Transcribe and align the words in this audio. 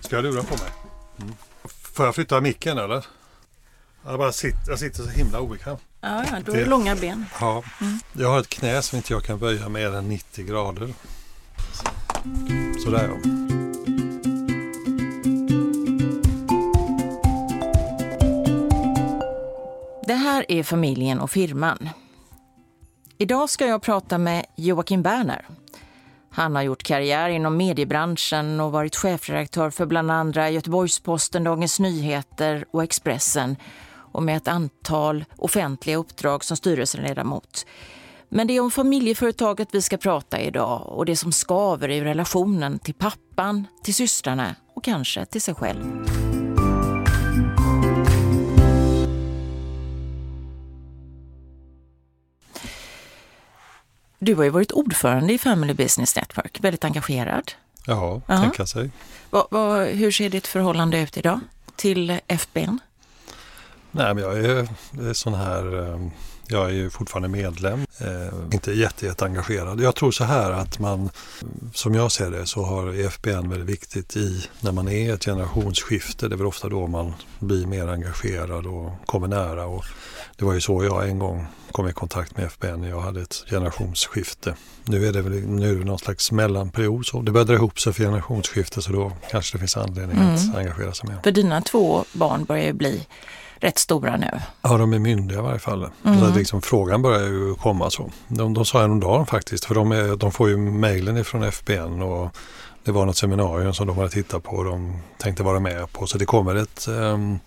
Ska 0.00 0.16
jag 0.16 0.22
lura 0.22 0.42
på 0.42 0.54
mig? 0.54 0.72
Mm. 1.20 1.34
Får 1.64 2.06
jag 2.06 2.14
flytta 2.14 2.40
micken 2.40 2.78
eller? 2.78 3.06
Jag, 4.04 4.18
bara 4.18 4.32
sitter, 4.32 4.70
jag 4.70 4.78
sitter 4.78 5.02
så 5.02 5.08
himla 5.08 5.40
obekväm. 5.40 5.76
Ja, 6.00 6.24
ja 6.30 6.40
då 6.44 6.52
är 6.52 6.56
det 6.56 6.66
långa 6.66 6.96
ben. 6.96 7.24
Ja. 7.40 7.62
Mm. 7.80 7.98
Jag 8.12 8.28
har 8.28 8.40
ett 8.40 8.48
knä 8.48 8.82
som 8.82 8.96
inte 8.96 9.12
jag 9.12 9.24
kan 9.24 9.38
böja 9.38 9.68
mer 9.68 9.94
än 9.94 10.08
90 10.08 10.46
grader. 10.46 10.94
Sådär 12.84 13.08
ja. 13.08 13.30
Det 20.06 20.14
här 20.14 20.44
är 20.48 20.62
familjen 20.62 21.20
och 21.20 21.30
firman. 21.30 21.88
Idag 23.18 23.50
ska 23.50 23.66
jag 23.66 23.82
prata 23.82 24.18
med 24.18 24.46
Joakim 24.56 25.02
Berner. 25.02 25.46
Han 26.38 26.56
har 26.56 26.62
gjort 26.62 26.82
karriär 26.82 27.28
inom 27.28 27.56
mediebranschen 27.56 28.60
och 28.60 28.72
varit 28.72 28.96
chefredaktör 28.96 29.70
för 29.70 29.86
bland 29.86 30.10
andra 30.10 30.50
Göteborgs-Posten, 30.50 31.44
Dagens 31.44 31.80
Nyheter 31.80 32.64
och 32.70 32.82
Expressen 32.82 33.56
och 34.12 34.22
med 34.22 34.36
ett 34.36 34.48
antal 34.48 35.24
offentliga 35.36 35.96
uppdrag 35.96 36.44
som 36.44 36.56
styrelseledamot. 36.56 37.66
Men 38.28 38.46
det 38.46 38.56
är 38.56 38.60
om 38.60 38.70
familjeföretaget 38.70 39.68
vi 39.72 39.82
ska 39.82 39.96
prata 39.96 40.40
idag 40.40 40.86
och 40.86 41.06
det 41.06 41.16
som 41.16 41.32
skaver 41.32 41.88
i 41.88 42.00
relationen 42.00 42.78
till 42.78 42.94
pappan, 42.94 43.66
till 43.84 43.94
systrarna 43.94 44.54
och 44.74 44.84
kanske 44.84 45.26
till 45.26 45.42
sig 45.42 45.54
själv. 45.54 46.27
Du 54.18 54.34
har 54.34 54.44
ju 54.44 54.50
varit 54.50 54.72
ordförande 54.72 55.32
i 55.32 55.38
Family 55.38 55.74
Business 55.74 56.16
Network, 56.16 56.58
väldigt 56.60 56.84
engagerad. 56.84 57.52
Ja, 57.86 58.20
-huh. 58.26 58.40
tänka 58.40 58.66
sig. 58.66 58.90
Va, 59.30 59.48
va, 59.50 59.84
hur 59.84 60.10
ser 60.10 60.30
ditt 60.30 60.46
förhållande 60.46 61.00
ut 61.00 61.16
idag 61.16 61.40
till 61.76 62.20
FBN? 62.26 62.78
Nej, 63.90 64.14
men 64.14 64.24
jag 64.24 64.38
är, 64.38 64.68
är 65.00 65.12
sån 65.12 65.34
här, 65.34 65.94
ehm, 65.94 66.10
jag 66.48 66.64
är 66.64 66.74
ju 66.74 66.90
fortfarande 66.90 67.28
medlem, 67.28 67.86
eh, 67.98 68.52
inte 68.52 68.72
jätte, 68.72 69.06
jätte 69.06 69.24
engagerad. 69.24 69.80
Jag 69.80 69.94
tror 69.94 70.10
så 70.10 70.24
här 70.24 70.50
att 70.50 70.78
man, 70.78 71.10
som 71.74 71.94
jag 71.94 72.12
ser 72.12 72.30
det, 72.30 72.46
så 72.46 72.62
har 72.62 72.94
EFBN 72.94 73.50
väldigt 73.50 73.68
viktigt 73.68 74.16
i 74.16 74.48
när 74.60 74.72
man 74.72 74.88
är 74.88 75.14
ett 75.14 75.24
generationsskifte. 75.24 76.28
Det 76.28 76.34
är 76.34 76.36
väl 76.36 76.46
ofta 76.46 76.68
då 76.68 76.86
man 76.86 77.14
blir 77.38 77.66
mer 77.66 77.88
engagerad 77.88 78.66
och 78.66 78.92
kommer 79.06 79.28
nära. 79.28 79.66
Och 79.66 79.84
det 80.36 80.44
var 80.44 80.54
ju 80.54 80.60
så 80.60 80.84
jag 80.84 81.08
en 81.08 81.18
gång 81.18 81.46
kom 81.72 81.88
i 81.88 81.92
kontakt 81.92 82.36
med 82.36 82.46
FBN 82.46 82.80
när 82.80 82.88
jag 82.88 83.00
hade 83.00 83.20
ett 83.20 83.44
generationsskifte. 83.50 84.54
Nu 84.84 85.06
är 85.06 85.12
det 85.12 85.22
väl 85.22 85.32
nu 85.32 85.70
är 85.70 85.78
det 85.78 85.84
någon 85.84 85.98
slags 85.98 86.32
mellanperiod 86.32 87.06
så 87.06 87.22
det 87.22 87.32
börjar 87.32 87.46
dra 87.46 87.54
ihop 87.54 87.80
sig 87.80 87.92
för 87.92 88.02
generationsskifte 88.02 88.82
så 88.82 88.92
då 88.92 89.12
kanske 89.30 89.54
det 89.54 89.58
finns 89.58 89.76
anledning 89.76 90.18
mm. 90.18 90.34
att 90.34 90.56
engagera 90.56 90.92
sig 90.94 91.08
mer. 91.08 91.18
För 91.24 91.30
dina 91.30 91.62
två 91.62 92.04
barn 92.12 92.44
börjar 92.44 92.64
ju 92.64 92.72
bli 92.72 93.06
rätt 93.60 93.78
stora 93.78 94.16
nu. 94.16 94.40
Ja, 94.62 94.78
de 94.78 94.92
är 94.92 94.98
myndiga 94.98 95.38
i 95.38 95.42
varje 95.42 95.58
fall. 95.58 95.88
Mm. 96.04 96.20
Så 96.20 96.38
liksom, 96.38 96.62
frågan 96.62 97.02
börjar 97.02 97.26
ju 97.26 97.54
komma 97.54 97.90
så. 97.90 98.10
De, 98.28 98.54
de 98.54 98.64
sa 98.64 98.80
häromdagen 98.80 99.26
faktiskt, 99.26 99.64
för 99.64 99.74
de, 99.74 99.92
är, 99.92 100.16
de 100.16 100.32
får 100.32 100.48
ju 100.48 100.56
mejlen 100.56 101.16
ifrån 101.16 101.42
FBN 101.52 102.02
och 102.02 102.36
det 102.84 102.92
var 102.92 103.06
något 103.06 103.16
seminarium 103.16 103.74
som 103.74 103.86
de 103.86 103.96
hade 103.96 104.10
tittat 104.10 104.42
på 104.42 104.50
och 104.50 104.64
de 104.64 104.98
tänkte 105.18 105.42
vara 105.42 105.60
med 105.60 105.92
på. 105.92 106.06
Så 106.06 106.18
det 106.18 106.26
kommer 106.26 106.54
ett 106.54 106.88
um, 106.88 107.38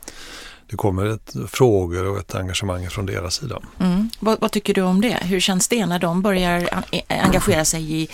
det 0.71 0.77
kommer 0.77 1.05
ett, 1.05 1.35
frågor 1.47 2.07
och 2.07 2.17
ett 2.17 2.35
engagemang 2.35 2.89
från 2.89 3.05
deras 3.05 3.35
sida. 3.35 3.59
Mm. 3.79 4.09
Vad, 4.19 4.39
vad, 4.39 4.51
tycker 4.51 4.73
du 4.73 4.81
om 4.81 5.01
det? 5.01 5.17
Hur 5.21 5.39
känns 5.39 5.67
det 5.67 5.85
när 5.85 5.99
de 5.99 6.21
börjar 6.21 6.83
engagera 7.07 7.65
sig 7.65 8.01
i, 8.01 8.09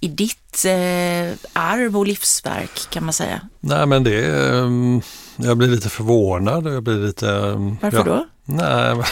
i 0.00 0.08
ditt 0.08 0.64
eh, 0.64 1.36
arv 1.52 1.98
och 1.98 2.06
livsverk 2.06 2.90
kan 2.90 3.04
man 3.04 3.12
säga? 3.12 3.40
Nej 3.60 3.86
men 3.86 4.04
det 4.04 4.30
um, 4.50 5.02
jag 5.36 5.58
blir 5.58 5.68
lite 5.68 5.88
förvånad. 5.88 6.66
Jag 6.66 6.82
blir 6.82 6.98
lite, 6.98 7.26
um, 7.26 7.78
Varför 7.82 7.98
ja, 7.98 8.04
då? 8.04 8.26
Nej, 8.44 8.96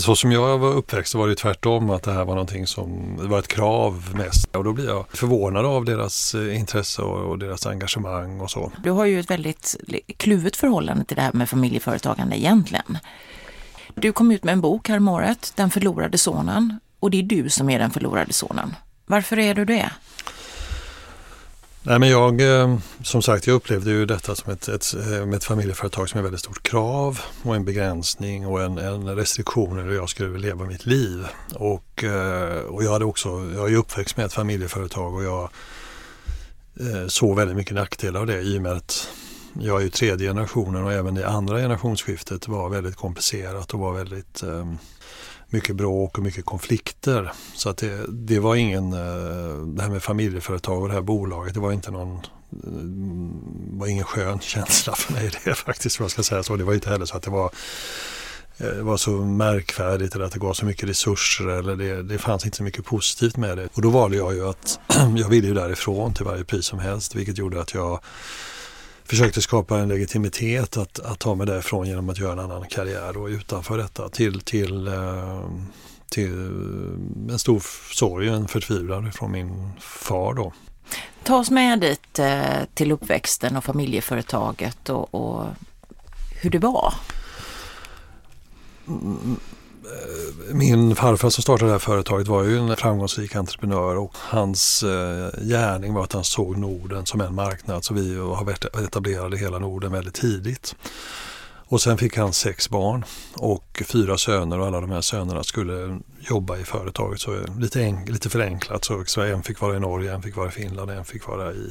Så 0.00 0.16
som 0.16 0.32
jag 0.32 0.58
var 0.58 0.72
uppväxt 0.72 1.12
så 1.12 1.18
var 1.18 1.28
det 1.28 1.34
tvärtom 1.34 1.90
att 1.90 2.02
det 2.02 2.12
här 2.12 2.24
var 2.24 2.34
någonting 2.34 2.66
som 2.66 3.16
var 3.28 3.38
ett 3.38 3.48
krav 3.48 4.14
mest. 4.14 4.56
Och 4.56 4.64
då 4.64 4.72
blir 4.72 4.86
jag 4.86 5.06
förvånad 5.12 5.66
av 5.66 5.84
deras 5.84 6.34
eh, 6.34 6.58
intresse 6.58 7.02
och 7.02 7.38
deras 7.38 7.66
engagemang 7.66 8.40
och 8.40 8.50
så. 8.50 8.72
Du 8.82 8.90
har 8.90 9.04
ju 9.04 9.20
ett 9.20 9.30
väldigt 9.30 9.76
kluvet 10.16 10.56
förhållande 10.56 11.04
till 11.04 11.16
det 11.16 11.22
här 11.22 11.32
med 11.32 11.48
familjeföretagande 11.48 12.38
egentligen. 12.38 12.98
Du 13.94 14.12
kom 14.12 14.30
ut 14.30 14.44
med 14.44 14.52
en 14.52 14.60
bok 14.60 14.88
häromåret, 14.88 15.52
Den 15.56 15.70
förlorade 15.70 16.18
sonen. 16.18 16.78
Och 17.00 17.10
det 17.10 17.18
är 17.18 17.22
du 17.22 17.50
som 17.50 17.70
är 17.70 17.78
den 17.78 17.90
förlorade 17.90 18.32
sonen. 18.32 18.74
Varför 19.06 19.38
är 19.38 19.54
du 19.54 19.64
det? 19.64 19.90
Nej, 21.86 21.98
men 21.98 22.08
jag, 22.08 22.40
eh, 22.40 22.78
som 23.02 23.22
sagt, 23.22 23.46
jag 23.46 23.54
upplevde 23.54 23.90
ju 23.90 24.06
detta 24.06 24.34
som 24.34 24.52
ett, 24.52 24.68
ett, 24.68 24.94
eh, 24.94 25.30
ett 25.30 25.44
familjeföretag 25.44 26.08
som 26.08 26.18
är 26.18 26.22
väldigt 26.22 26.40
stort 26.40 26.62
krav 26.62 27.20
och 27.42 27.56
en 27.56 27.64
begränsning 27.64 28.46
och 28.46 28.62
en, 28.62 28.78
en 28.78 29.16
restriktion 29.16 29.78
hur 29.78 29.94
jag 29.94 30.08
skulle 30.08 30.38
leva 30.38 30.64
mitt 30.64 30.86
liv. 30.86 31.26
Och, 31.54 32.04
eh, 32.04 32.62
och 32.62 32.84
jag, 32.84 32.92
hade 32.92 33.04
också, 33.04 33.28
jag 33.54 33.72
är 33.72 33.76
uppväxt 33.76 34.16
med 34.16 34.26
ett 34.26 34.32
familjeföretag 34.32 35.14
och 35.14 35.24
jag 35.24 35.50
såg 37.06 37.36
väldigt 37.36 37.56
mycket 37.56 37.74
nackdelar 37.74 38.20
av 38.20 38.26
det 38.26 38.40
i 38.40 38.58
och 38.58 38.62
med 38.62 38.72
att 38.72 39.08
jag 39.60 39.80
är 39.80 39.84
ju 39.84 39.90
tredje 39.90 40.28
generationen 40.28 40.84
och 40.84 40.92
även 40.92 41.14
det 41.14 41.28
andra 41.28 41.58
generationsskiftet 41.58 42.48
var 42.48 42.68
väldigt 42.68 42.96
komplicerat 42.96 43.74
och 43.74 43.80
var 43.80 43.92
väldigt 43.92 44.42
mycket 45.54 45.76
bråk 45.76 46.18
och 46.18 46.24
mycket 46.24 46.44
konflikter. 46.44 47.32
Så 47.54 47.68
att 47.68 47.76
det, 47.76 48.06
det 48.08 48.38
var 48.38 48.54
ingen, 48.56 48.92
eh, 48.92 49.66
det 49.66 49.82
här 49.82 49.90
med 49.90 50.02
familjeföretag 50.02 50.82
och 50.82 50.88
det 50.88 50.94
här 50.94 51.02
bolaget, 51.02 51.54
det 51.54 51.60
var 51.60 51.72
inte 51.72 51.90
någon 51.90 52.14
eh, 52.14 53.78
var 53.78 53.86
ingen 53.86 54.04
skön 54.04 54.40
känsla 54.40 54.94
för 54.94 55.12
mig 55.12 55.30
det 55.44 55.54
faktiskt, 55.54 56.00
vad 56.00 56.04
jag 56.04 56.10
ska 56.10 56.22
säga 56.22 56.42
så. 56.42 56.56
Det 56.56 56.64
var 56.64 56.74
inte 56.74 56.90
heller 56.90 57.06
så 57.06 57.16
att 57.16 57.22
det 57.22 57.30
var 57.30 57.50
eh, 58.58 58.66
det 58.66 58.82
var 58.82 58.96
så 58.96 59.10
märkvärdigt 59.10 60.14
eller 60.14 60.24
att 60.24 60.32
det 60.32 60.38
gav 60.38 60.52
så 60.52 60.66
mycket 60.66 60.88
resurser 60.88 61.46
eller 61.46 61.76
det, 61.76 62.02
det 62.02 62.18
fanns 62.18 62.44
inte 62.44 62.56
så 62.56 62.62
mycket 62.62 62.84
positivt 62.84 63.36
med 63.36 63.56
det. 63.58 63.68
Och 63.74 63.82
då 63.82 63.90
valde 63.90 64.16
jag 64.16 64.34
ju 64.34 64.48
att 64.48 64.80
jag 65.16 65.28
ville 65.28 65.48
ju 65.48 65.54
därifrån 65.54 66.14
till 66.14 66.24
varje 66.24 66.44
pris 66.44 66.66
som 66.66 66.78
helst 66.78 67.14
vilket 67.14 67.38
gjorde 67.38 67.60
att 67.60 67.74
jag 67.74 68.00
försökte 69.04 69.42
skapa 69.42 69.78
en 69.78 69.88
legitimitet 69.88 70.76
att, 70.76 71.00
att 71.00 71.18
ta 71.18 71.34
mig 71.34 71.46
därifrån 71.46 71.86
genom 71.86 72.08
att 72.10 72.18
göra 72.18 72.32
en 72.32 72.38
annan 72.38 72.68
karriär 72.68 73.16
och 73.16 73.28
utanför 73.28 73.78
detta 73.78 74.08
till, 74.08 74.40
till, 74.40 74.86
eh, 74.86 75.48
till 76.10 76.32
en 77.30 77.38
stor 77.38 77.62
sorg, 77.94 78.28
en 78.28 78.48
förtvivlan 78.48 79.12
från 79.12 79.32
min 79.32 79.70
far 79.80 80.34
då. 80.34 80.52
Ta 81.22 81.36
oss 81.36 81.50
med 81.50 81.80
dit 81.80 82.18
eh, 82.18 82.64
till 82.74 82.92
uppväxten 82.92 83.56
och 83.56 83.64
familjeföretaget 83.64 84.88
och, 84.88 85.14
och 85.14 85.46
hur 86.42 86.50
det 86.50 86.58
var. 86.58 86.94
Eh, 89.84 90.54
min 90.54 90.96
farfar 90.96 91.30
som 91.30 91.42
startade 91.42 91.68
det 91.68 91.72
här 91.72 91.78
företaget 91.78 92.28
var 92.28 92.42
ju 92.42 92.58
en 92.58 92.76
framgångsrik 92.76 93.36
entreprenör 93.36 93.96
och 93.96 94.12
hans 94.14 94.82
eh, 94.82 95.30
gärning 95.42 95.94
var 95.94 96.04
att 96.04 96.12
han 96.12 96.24
såg 96.24 96.56
Norden 96.56 97.06
som 97.06 97.20
en 97.20 97.34
marknad 97.34 97.84
så 97.84 97.94
vi 97.94 98.18
har 98.18 98.50
etablerade 98.84 99.36
hela 99.36 99.58
Norden 99.58 99.92
väldigt 99.92 100.14
tidigt. 100.14 100.74
Och 101.66 101.80
sen 101.80 101.98
fick 101.98 102.16
han 102.16 102.32
sex 102.32 102.70
barn 102.70 103.04
och 103.36 103.82
fyra 103.86 104.18
söner 104.18 104.58
och 104.58 104.66
alla 104.66 104.80
de 104.80 104.90
här 104.90 105.00
sönerna 105.00 105.44
skulle 105.44 106.00
jobba 106.18 106.58
i 106.58 106.64
företaget. 106.64 107.20
Så 107.20 107.34
eh, 107.34 107.58
lite, 107.58 107.82
en, 107.82 108.04
lite 108.04 108.30
förenklat 108.30 108.90
så 109.06 109.20
en 109.20 109.42
fick 109.42 109.60
vara 109.60 109.76
i 109.76 109.80
Norge, 109.80 110.14
en 110.14 110.22
fick 110.22 110.36
vara 110.36 110.48
i 110.48 110.52
Finland, 110.52 110.90
en 110.90 111.04
fick 111.04 111.26
vara 111.28 111.52
i, 111.52 111.70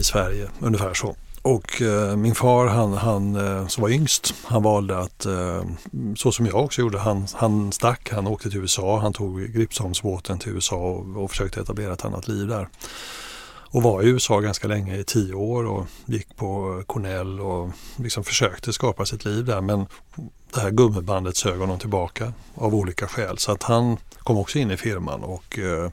i 0.00 0.02
Sverige. 0.02 0.48
Ungefär 0.60 0.94
så. 0.94 1.16
Och 1.44 1.82
eh, 1.82 2.16
min 2.16 2.34
far 2.34 2.66
han, 2.66 2.92
han 2.92 3.36
eh, 3.36 3.66
som 3.66 3.82
var 3.82 3.90
yngst, 3.90 4.34
han 4.44 4.62
valde 4.62 4.98
att, 4.98 5.26
eh, 5.26 5.64
så 6.16 6.32
som 6.32 6.46
jag 6.46 6.64
också 6.64 6.80
gjorde, 6.80 6.98
han, 6.98 7.26
han 7.34 7.72
stack, 7.72 8.10
han 8.12 8.26
åkte 8.26 8.50
till 8.50 8.60
USA, 8.60 8.98
han 8.98 9.12
tog 9.12 9.40
Gripsholmsbåten 9.40 10.38
till 10.38 10.52
USA 10.52 10.76
och, 10.76 11.22
och 11.22 11.30
försökte 11.30 11.60
etablera 11.60 11.92
ett 11.92 12.04
annat 12.04 12.28
liv 12.28 12.48
där. 12.48 12.68
Och 13.46 13.82
var 13.82 14.02
i 14.02 14.06
USA 14.06 14.40
ganska 14.40 14.68
länge, 14.68 14.96
i 14.96 15.04
tio 15.04 15.34
år 15.34 15.64
och 15.66 15.86
gick 16.06 16.36
på 16.36 16.82
Cornell 16.86 17.40
och 17.40 17.70
liksom 17.96 18.24
försökte 18.24 18.72
skapa 18.72 19.06
sitt 19.06 19.24
liv 19.24 19.44
där 19.44 19.60
men 19.60 19.86
det 20.54 20.60
här 20.60 20.70
gummibandet 20.70 21.36
sög 21.36 21.58
honom 21.58 21.78
tillbaka 21.78 22.32
av 22.54 22.74
olika 22.74 23.06
skäl 23.06 23.38
så 23.38 23.52
att 23.52 23.62
han 23.62 23.96
kom 24.18 24.38
också 24.38 24.58
in 24.58 24.70
i 24.70 24.76
firman 24.76 25.22
och 25.22 25.58
eh, 25.58 25.90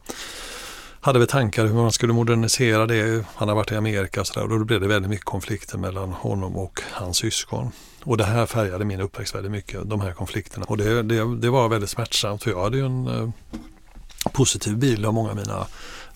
hade 1.01 1.19
vi 1.19 1.27
tankar 1.27 1.65
hur 1.65 1.73
man 1.73 1.91
skulle 1.91 2.13
modernisera 2.13 2.85
det. 2.85 3.25
Han 3.35 3.47
har 3.47 3.55
varit 3.55 3.71
i 3.71 3.75
Amerika 3.75 4.21
och, 4.21 4.27
så 4.27 4.33
där, 4.33 4.43
och 4.51 4.59
då 4.59 4.65
blev 4.65 4.81
det 4.81 4.87
väldigt 4.87 5.09
mycket 5.09 5.25
konflikter 5.25 5.77
mellan 5.77 6.09
honom 6.09 6.55
och 6.55 6.81
hans 6.91 7.17
syskon. 7.17 7.71
Och 8.03 8.17
det 8.17 8.23
här 8.23 8.45
färgade 8.45 8.85
min 8.85 9.01
uppväxt 9.01 9.35
väldigt 9.35 9.51
mycket, 9.51 9.89
de 9.89 10.01
här 10.01 10.11
konflikterna. 10.11 10.65
Och 10.65 10.77
det, 10.77 11.03
det, 11.03 11.35
det 11.35 11.49
var 11.49 11.69
väldigt 11.69 11.89
smärtsamt 11.89 12.43
för 12.43 12.51
jag 12.51 12.63
hade 12.63 12.77
ju 12.77 12.85
en 12.85 13.07
eh, 13.07 13.29
positiv 14.31 14.77
bild 14.77 15.05
av 15.05 15.13
många 15.13 15.29
av 15.29 15.35
mina 15.35 15.67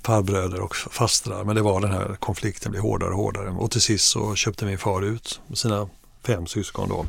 farbröder 0.04 0.62
och 0.62 0.76
fastrar. 0.76 1.44
Men 1.44 1.56
det 1.56 1.62
var 1.62 1.82
den 1.82 1.92
här 1.92 2.16
konflikten 2.20 2.72
blev 2.72 2.84
hårdare 2.84 3.10
och 3.10 3.18
hårdare. 3.18 3.50
Och 3.50 3.72
till 3.72 3.82
sist 3.82 4.06
så 4.10 4.36
köpte 4.36 4.66
min 4.66 4.78
far 4.78 5.02
ut 5.02 5.42
sina 5.54 5.90
fem 6.24 6.48
syskon 6.48 6.90
då. 6.90 7.06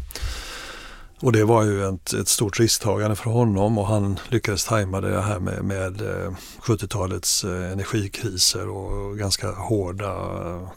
Och 1.20 1.32
det 1.32 1.44
var 1.44 1.64
ju 1.64 1.88
ett, 1.88 2.12
ett 2.12 2.28
stort 2.28 2.60
risktagande 2.60 3.16
för 3.16 3.30
honom 3.30 3.78
och 3.78 3.86
han 3.86 4.20
lyckades 4.28 4.64
tajma 4.64 5.00
det 5.00 5.20
här 5.20 5.38
med, 5.38 5.64
med 5.64 6.00
eh, 6.00 6.32
70-talets 6.60 7.44
eh, 7.44 7.72
energikriser 7.72 8.68
och 8.68 9.18
ganska 9.18 9.50
hårda 9.50 10.12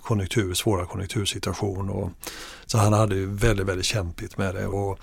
konjunktur, 0.04 0.54
svåra 0.54 0.86
konjunktursituation. 0.86 1.90
Och, 1.90 2.10
så 2.66 2.78
han 2.78 2.94
hade 2.94 3.16
ju 3.16 3.26
väldigt, 3.36 3.68
väldigt 3.68 3.86
kämpigt 3.86 4.38
med 4.38 4.56
det 4.56 4.68
och 4.68 5.00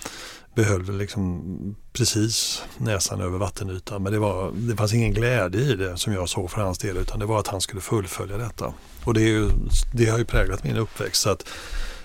behöll 0.54 0.98
liksom 0.98 1.76
precis 1.92 2.62
näsan 2.78 3.20
över 3.20 3.38
vattenytan. 3.38 4.02
Men 4.02 4.12
det, 4.12 4.18
var, 4.18 4.52
det 4.54 4.76
fanns 4.76 4.94
ingen 4.94 5.12
glädje 5.12 5.60
i 5.60 5.76
det 5.76 5.96
som 5.96 6.12
jag 6.12 6.28
såg 6.28 6.50
för 6.50 6.60
hans 6.60 6.78
del 6.78 6.96
utan 6.96 7.20
det 7.20 7.26
var 7.26 7.38
att 7.38 7.48
han 7.48 7.60
skulle 7.60 7.80
fullfölja 7.80 8.36
detta. 8.36 8.72
Och 9.04 9.14
det, 9.14 9.20
ju, 9.20 9.50
det 9.92 10.06
har 10.06 10.18
ju 10.18 10.24
präglat 10.24 10.64
min 10.64 10.76
uppväxt. 10.76 11.22
Så 11.22 11.30
att, 11.30 11.48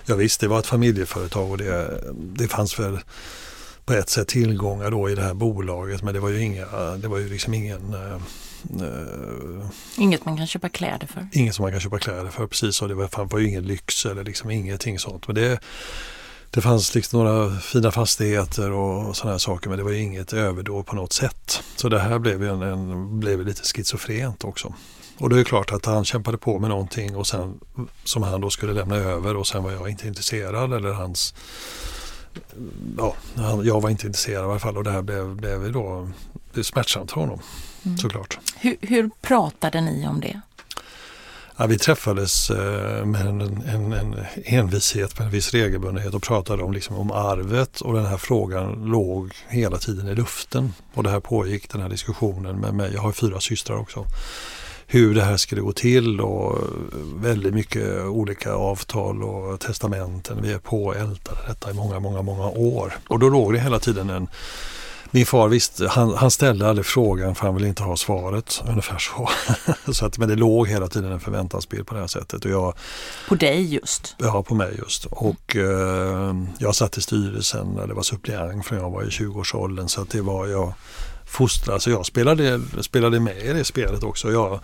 Ja 0.06 0.14
visst, 0.14 0.40
det 0.40 0.48
var 0.48 0.58
ett 0.58 0.66
familjeföretag 0.66 1.50
och 1.50 1.58
det, 1.58 2.02
det 2.14 2.48
fanns 2.48 2.78
väl 2.78 2.98
på 3.84 3.92
ett 3.92 4.08
sätt 4.08 4.28
tillgångar 4.28 4.90
då 4.90 5.10
i 5.10 5.14
det 5.14 5.22
här 5.22 5.34
bolaget 5.34 6.02
men 6.02 6.14
det 6.14 6.20
var 6.20 6.28
ju, 6.28 6.40
inga, 6.40 6.66
det 6.96 7.08
var 7.08 7.18
ju 7.18 7.28
liksom 7.28 7.54
ingen 7.54 7.94
Uh, 8.70 9.66
inget 9.96 10.24
man 10.24 10.36
kan 10.36 10.46
köpa 10.46 10.68
kläder 10.68 11.06
för? 11.06 11.28
Inget 11.32 11.54
som 11.54 11.62
man 11.62 11.72
kan 11.72 11.80
köpa 11.80 11.98
kläder 11.98 12.30
för, 12.30 12.46
precis. 12.46 12.82
Och 12.82 12.88
det 12.88 12.94
var, 12.94 13.24
var 13.24 13.38
ju 13.38 13.48
ingen 13.48 13.64
lyx 13.64 14.06
eller 14.06 14.24
liksom 14.24 14.50
ingenting 14.50 14.98
sånt. 14.98 15.26
Men 15.26 15.34
det, 15.34 15.60
det 16.50 16.60
fanns 16.60 16.94
liksom 16.94 17.24
några 17.24 17.60
fina 17.60 17.90
fastigheter 17.90 18.70
och 18.70 19.16
sådana 19.16 19.32
här 19.32 19.38
saker 19.38 19.68
men 19.68 19.78
det 19.78 19.84
var 19.84 19.90
ju 19.90 19.98
inget 19.98 20.32
överdåd 20.32 20.86
på 20.86 20.96
något 20.96 21.12
sätt. 21.12 21.62
Så 21.76 21.88
det 21.88 21.98
här 21.98 22.18
blev, 22.18 22.42
en, 22.42 22.62
en, 22.62 23.20
blev 23.20 23.46
lite 23.46 23.62
schizofrent 23.62 24.44
också. 24.44 24.74
Och 25.22 25.28
det 25.28 25.40
är 25.40 25.44
klart 25.44 25.72
att 25.72 25.86
han 25.86 26.04
kämpade 26.04 26.38
på 26.38 26.58
med 26.58 26.70
någonting 26.70 27.16
och 27.16 27.26
sen, 27.26 27.60
som 28.04 28.22
han 28.22 28.40
då 28.40 28.50
skulle 28.50 28.72
lämna 28.72 28.96
över 28.96 29.36
och 29.36 29.46
sen 29.46 29.62
var 29.62 29.70
jag 29.70 29.88
inte 29.88 30.08
intresserad 30.08 30.72
eller 30.72 30.92
hans 30.92 31.34
Ja, 32.96 33.16
jag 33.64 33.80
var 33.80 33.90
inte 33.90 34.06
intresserad 34.06 34.44
i 34.44 34.50
alla 34.50 34.58
fall 34.58 34.76
och 34.76 34.84
det 34.84 34.90
här 34.90 35.02
blev, 35.02 35.36
blev 35.36 35.72
då 35.72 36.08
det 36.54 36.64
smärtsamt 36.64 37.12
för 37.12 37.20
honom 37.20 37.40
mm. 37.82 37.98
såklart. 37.98 38.38
Hur, 38.56 38.76
hur 38.80 39.10
pratade 39.20 39.80
ni 39.80 40.08
om 40.08 40.20
det? 40.20 40.40
Ja, 41.56 41.66
vi 41.66 41.78
träffades 41.78 42.50
eh, 42.50 43.04
med 43.04 43.26
en, 43.26 43.40
en, 43.40 43.92
en 43.92 44.16
envishet, 44.44 45.18
med 45.18 45.26
en 45.26 45.32
viss 45.32 45.50
regelbundenhet 45.50 46.14
och 46.14 46.22
pratade 46.22 46.62
om, 46.62 46.72
liksom, 46.72 46.96
om 46.96 47.10
arvet 47.10 47.80
och 47.80 47.94
den 47.94 48.06
här 48.06 48.16
frågan 48.16 48.72
låg 48.72 49.34
hela 49.48 49.78
tiden 49.78 50.08
i 50.08 50.14
luften. 50.14 50.74
Och 50.94 51.02
det 51.02 51.10
här 51.10 51.20
pågick, 51.20 51.72
den 51.72 51.80
här 51.80 51.88
diskussionen 51.88 52.60
med 52.60 52.74
mig. 52.74 52.90
Jag 52.94 53.02
har 53.02 53.12
fyra 53.12 53.40
systrar 53.40 53.76
också 53.76 54.06
hur 54.92 55.14
det 55.14 55.22
här 55.22 55.36
skulle 55.36 55.60
gå 55.60 55.72
till 55.72 56.20
och 56.20 56.58
väldigt 57.14 57.54
mycket 57.54 58.04
olika 58.04 58.52
avtal 58.52 59.22
och 59.22 59.60
testamenten. 59.60 60.42
Vi 60.42 60.52
är 60.52 60.58
på 60.58 60.84
och 60.84 60.96
ältade 60.96 61.38
detta 61.48 61.70
i 61.70 61.74
många, 61.74 62.00
många, 62.00 62.22
många 62.22 62.48
år. 62.48 62.92
Och 63.08 63.18
då 63.18 63.28
låg 63.28 63.52
det 63.52 63.60
hela 63.60 63.78
tiden 63.78 64.10
en 64.10 64.28
min 65.14 65.26
far 65.26 65.48
visste, 65.48 65.88
han, 65.88 66.14
han 66.14 66.30
ställde 66.30 66.68
aldrig 66.68 66.86
frågan 66.86 67.34
för 67.34 67.46
han 67.46 67.54
ville 67.54 67.68
inte 67.68 67.82
ha 67.82 67.96
svaret. 67.96 68.62
Ungefär 68.68 68.98
så. 68.98 69.28
så 69.92 70.06
att, 70.06 70.18
men 70.18 70.28
det 70.28 70.36
låg 70.36 70.68
hela 70.68 70.88
tiden 70.88 71.12
en 71.12 71.20
förväntansbild 71.20 71.86
på 71.86 71.94
det 71.94 72.00
här 72.00 72.06
sättet. 72.06 72.44
Och 72.44 72.50
jag, 72.50 72.74
på 73.28 73.34
dig 73.34 73.74
just? 73.74 74.16
Ja, 74.18 74.42
på 74.42 74.54
mig 74.54 74.74
just. 74.78 75.04
Och 75.04 75.56
eh, 75.56 76.34
jag 76.58 76.74
satt 76.74 76.98
i 76.98 77.00
styrelsen, 77.00 77.78
eller 77.78 77.94
var 77.94 78.02
suppleant 78.02 78.66
från 78.66 78.78
jag 78.78 78.90
var 78.90 79.02
i 79.02 79.08
20-årsåldern. 79.08 79.88
Så 79.88 80.02
att 80.02 80.10
det 80.10 80.20
var 80.20 80.46
jag 80.46 80.72
fostra. 81.32 81.80
Så 81.80 81.90
jag 81.90 82.06
spelade, 82.06 82.60
spelade 82.80 83.20
med 83.20 83.38
i 83.38 83.52
det 83.52 83.64
spelet 83.64 84.02
också. 84.02 84.32
Jag, 84.32 84.60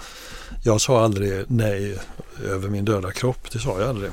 jag 0.65 0.81
sa 0.81 1.05
aldrig 1.05 1.44
nej 1.49 1.99
över 2.44 2.69
min 2.69 2.85
döda 2.85 3.12
kropp. 3.12 3.50
Det 3.53 3.59
sa 3.59 3.81
jag 3.81 3.88
aldrig. 3.88 4.11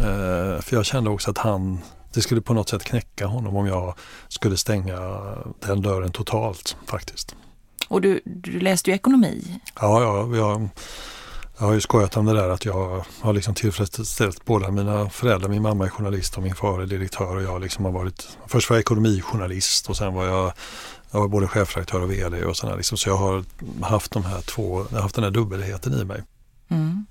Eh, 0.00 0.60
för 0.60 0.76
jag 0.76 0.84
kände 0.84 1.10
också 1.10 1.30
att 1.30 1.38
han, 1.38 1.80
det 2.12 2.20
skulle 2.20 2.40
på 2.40 2.54
något 2.54 2.68
sätt 2.68 2.84
knäcka 2.84 3.26
honom 3.26 3.56
om 3.56 3.66
jag 3.66 3.94
skulle 4.28 4.56
stänga 4.56 4.98
den 5.66 5.82
dörren 5.82 6.12
totalt 6.12 6.76
faktiskt. 6.86 7.34
Och 7.88 8.00
du, 8.00 8.20
du 8.24 8.60
läste 8.60 8.90
ju 8.90 8.96
ekonomi? 8.96 9.60
Ja, 9.80 10.02
ja 10.02 10.36
jag, 10.36 10.68
jag 11.58 11.66
har 11.66 11.72
ju 11.72 11.80
skojat 11.80 12.16
om 12.16 12.26
det 12.26 12.32
där 12.32 12.48
att 12.48 12.64
jag 12.64 13.04
har 13.20 13.32
liksom 13.32 13.54
tillfredsställt 13.54 14.44
båda 14.44 14.70
mina 14.70 15.10
föräldrar. 15.10 15.48
Min 15.48 15.62
mamma 15.62 15.84
är 15.84 15.88
journalist 15.88 16.36
och 16.36 16.42
min 16.42 16.54
far 16.54 16.80
är 16.80 16.86
direktör 16.86 17.36
och 17.36 17.42
jag 17.42 17.60
liksom 17.60 17.84
har 17.84 17.92
varit, 17.92 18.28
först 18.46 18.70
var 18.70 18.76
jag 18.76 18.80
ekonomijournalist 18.80 19.88
och 19.88 19.96
sen 19.96 20.14
var 20.14 20.26
jag 20.26 20.52
jag 21.10 21.20
var 21.20 21.28
både 21.28 21.48
chefredaktör 21.48 22.00
och 22.00 22.12
vd 22.12 22.44
och 22.44 22.56
sådär. 22.56 22.76
Liksom, 22.76 22.98
så 22.98 23.08
jag 23.08 23.16
har 23.16 23.44
haft 23.82 24.12
de 24.12 24.24
här 24.24 24.40
två, 24.40 24.86
jag 24.90 24.96
har 24.96 25.02
haft 25.02 25.14
den 25.14 25.24
här 25.24 25.30
dubbelheten 25.30 25.92
i 26.00 26.04
mig. 26.04 26.22
Mm. 26.68 27.06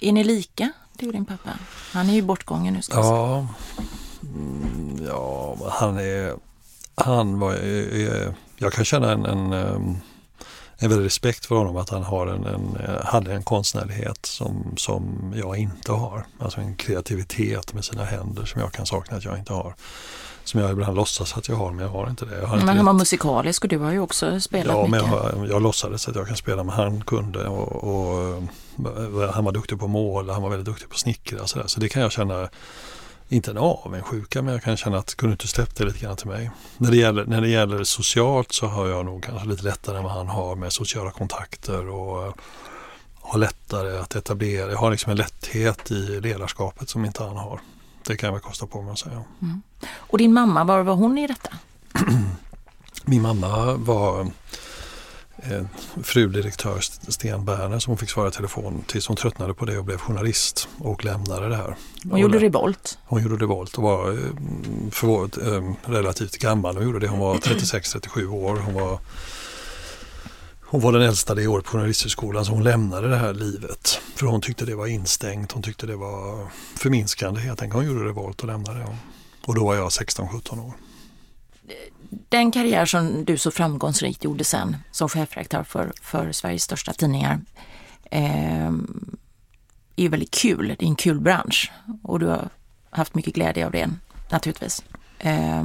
Är 0.00 0.12
ni 0.12 0.24
lika, 0.24 0.72
du 0.98 1.06
och 1.06 1.12
din 1.12 1.24
pappa? 1.24 1.50
Han 1.92 2.10
är 2.10 2.14
ju 2.14 2.22
bortgången 2.22 2.74
nu. 2.74 2.82
Ska 2.82 2.96
ja, 2.96 3.48
mm, 4.22 5.06
ja, 5.06 5.56
han 5.70 5.98
är, 5.98 6.34
han 6.94 7.38
var, 7.38 7.54
är, 7.54 8.34
jag 8.56 8.72
kan 8.72 8.84
känna 8.84 9.12
en, 9.12 9.26
en, 9.26 9.52
en 10.78 10.88
väldig 10.88 11.04
respekt 11.06 11.46
för 11.46 11.54
honom 11.54 11.76
att 11.76 11.90
han 11.90 12.02
har 12.02 12.26
en, 12.26 12.44
en, 12.44 12.78
hade 13.04 13.34
en 13.34 13.42
konstnärlighet 13.42 14.26
som, 14.26 14.74
som 14.76 15.32
jag 15.36 15.56
inte 15.56 15.92
har. 15.92 16.26
Alltså 16.38 16.60
en 16.60 16.76
kreativitet 16.76 17.72
med 17.74 17.84
sina 17.84 18.04
händer 18.04 18.44
som 18.44 18.60
jag 18.60 18.72
kan 18.72 18.86
sakna 18.86 19.16
att 19.16 19.24
jag 19.24 19.38
inte 19.38 19.52
har 19.52 19.74
som 20.48 20.60
jag 20.60 20.70
ibland 20.70 20.96
låtsas 20.96 21.36
att 21.36 21.48
jag 21.48 21.56
har 21.56 21.72
men 21.72 21.84
jag 21.84 21.92
har 21.92 22.10
inte 22.10 22.24
det. 22.24 22.46
Har 22.46 22.56
men 22.56 22.76
han 22.76 22.86
var 22.86 22.92
musikalisk 22.92 23.62
och 23.64 23.68
du 23.68 23.78
har 23.78 23.92
ju 23.92 24.00
också 24.00 24.40
spelat 24.40 24.76
ja, 24.76 24.86
mycket. 24.86 25.08
Ja, 25.08 25.30
men 25.32 25.40
jag, 25.40 25.50
jag 25.50 25.62
låtsades 25.62 26.08
att 26.08 26.16
jag 26.16 26.26
kan 26.26 26.36
spela 26.36 26.64
men 26.64 26.74
han 26.74 27.00
kunde 27.00 27.48
och, 27.48 27.84
och, 27.84 28.28
eh, 28.28 29.30
han 29.30 29.44
var 29.44 29.52
duktig 29.52 29.78
på 29.78 29.86
mål, 29.88 30.30
han 30.30 30.42
var 30.42 30.50
väldigt 30.50 30.66
duktig 30.66 30.88
på 30.88 30.98
snickra 30.98 31.46
så, 31.46 31.62
så 31.66 31.80
det 31.80 31.88
kan 31.88 32.02
jag 32.02 32.12
känna 32.12 32.48
inte 33.28 33.50
en 33.50 33.58
avundsjuka 33.58 34.42
men 34.42 34.52
jag 34.52 34.62
kan 34.62 34.76
känna 34.76 34.98
att 34.98 35.14
kunde 35.14 35.32
inte 35.32 35.48
släppt 35.48 35.76
det 35.76 35.84
lite 35.84 35.98
grann 35.98 36.16
till 36.16 36.26
mig. 36.26 36.50
När 36.78 36.90
det, 36.90 36.96
gäller, 36.96 37.24
när 37.24 37.40
det 37.40 37.48
gäller 37.48 37.84
socialt 37.84 38.52
så 38.52 38.66
har 38.66 38.86
jag 38.86 39.04
nog 39.04 39.24
kanske 39.24 39.48
lite 39.48 39.62
lättare 39.62 39.96
än 39.96 40.04
vad 40.04 40.12
han 40.12 40.28
har 40.28 40.56
med 40.56 40.72
sociala 40.72 41.10
kontakter 41.10 41.88
och 41.88 42.38
har 43.20 43.38
lättare 43.38 43.98
att 43.98 44.14
etablera, 44.14 44.70
jag 44.70 44.78
har 44.78 44.90
liksom 44.90 45.10
en 45.10 45.16
lätthet 45.16 45.90
i 45.90 46.20
ledarskapet 46.20 46.88
som 46.88 47.04
inte 47.04 47.24
han 47.24 47.36
har. 47.36 47.60
Det 48.06 48.16
kan 48.16 48.26
jag 48.26 48.32
väl 48.32 48.42
kosta 48.42 48.66
på 48.66 48.82
mig 48.82 48.92
att 48.92 48.98
säga. 48.98 49.24
Mm. 49.42 49.62
Och 49.96 50.18
din 50.18 50.32
mamma, 50.32 50.64
var 50.64 50.82
var 50.82 50.94
hon 50.94 51.18
i 51.18 51.26
detta? 51.26 51.50
Min 53.04 53.22
mamma 53.22 53.74
var 53.74 54.20
eh, 55.36 55.64
fru 56.02 56.28
direktör 56.28 56.80
Sten 56.80 57.44
Berner 57.44 57.78
som 57.78 57.96
fick 57.96 58.10
svara 58.10 58.28
i 58.28 58.30
telefon 58.30 58.84
tills 58.86 59.06
hon 59.06 59.16
tröttnade 59.16 59.54
på 59.54 59.64
det 59.64 59.78
och 59.78 59.84
blev 59.84 59.98
journalist 59.98 60.68
och 60.78 61.04
lämnade 61.04 61.48
det 61.48 61.56
här. 61.56 61.76
Hon 62.10 62.20
gjorde 62.20 62.38
revolt? 62.38 62.98
Hon 63.04 63.22
gjorde 63.22 63.36
revolt 63.36 63.78
och 63.78 63.82
var 63.82 64.10
eh, 64.10 64.18
för, 64.90 65.54
eh, 65.56 65.74
relativt 65.84 66.38
gammal. 66.38 66.76
Hon 66.76 66.84
gjorde 66.84 66.98
det. 66.98 67.08
Hon 67.08 67.20
var 67.20 67.34
36-37 67.38 68.26
år. 68.26 68.56
Hon 68.56 68.74
var 68.74 68.98
hon 70.68 70.80
var 70.80 70.92
den 70.92 71.02
äldsta 71.02 71.34
det 71.34 71.46
året 71.46 71.64
på 71.64 71.70
Journalisthögskolan 71.70 72.44
så 72.44 72.52
hon 72.52 72.64
lämnade 72.64 73.08
det 73.08 73.16
här 73.16 73.34
livet. 73.34 74.00
För 74.14 74.26
hon 74.26 74.40
tyckte 74.40 74.64
det 74.64 74.74
var 74.74 74.86
instängt, 74.86 75.52
hon 75.52 75.62
tyckte 75.62 75.86
det 75.86 75.96
var 75.96 76.46
förminskande 76.76 77.40
helt 77.40 77.62
enkelt. 77.62 77.74
Hon 77.74 77.86
gjorde 77.86 78.08
revolt 78.08 78.40
och 78.40 78.46
lämnade 78.46 78.78
det. 78.78 78.96
Och 79.46 79.54
då 79.54 79.64
var 79.64 79.74
jag 79.74 79.88
16-17 79.88 80.66
år. 80.66 80.72
Den 82.28 82.50
karriär 82.50 82.86
som 82.86 83.24
du 83.24 83.38
så 83.38 83.50
framgångsrikt 83.50 84.24
gjorde 84.24 84.44
sen 84.44 84.76
som 84.92 85.08
chefredaktör 85.08 85.62
för, 85.62 85.92
för 86.02 86.32
Sveriges 86.32 86.62
största 86.62 86.92
tidningar 86.92 87.40
eh, 88.10 88.66
är 89.96 90.02
ju 90.02 90.08
väldigt 90.08 90.30
kul. 90.30 90.68
Det 90.78 90.84
är 90.84 90.88
en 90.88 90.96
kul 90.96 91.20
bransch 91.20 91.72
och 92.02 92.20
du 92.20 92.26
har 92.26 92.48
haft 92.90 93.14
mycket 93.14 93.34
glädje 93.34 93.66
av 93.66 93.72
det 93.72 93.90
naturligtvis. 94.30 94.84
Eh, 95.18 95.64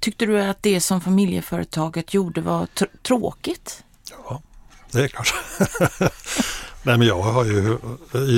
tyckte 0.00 0.26
du 0.26 0.42
att 0.42 0.62
det 0.62 0.80
som 0.80 1.00
familjeföretaget 1.00 2.14
gjorde 2.14 2.40
var 2.40 2.66
tr 2.66 2.84
tråkigt? 3.02 3.84
Ja, 4.10 4.42
det 4.90 5.04
är 5.04 5.08
klart. 5.08 5.34
Nej, 6.82 6.98
men 6.98 7.06
jag 7.06 7.22
har 7.22 7.44
ju 7.44 7.78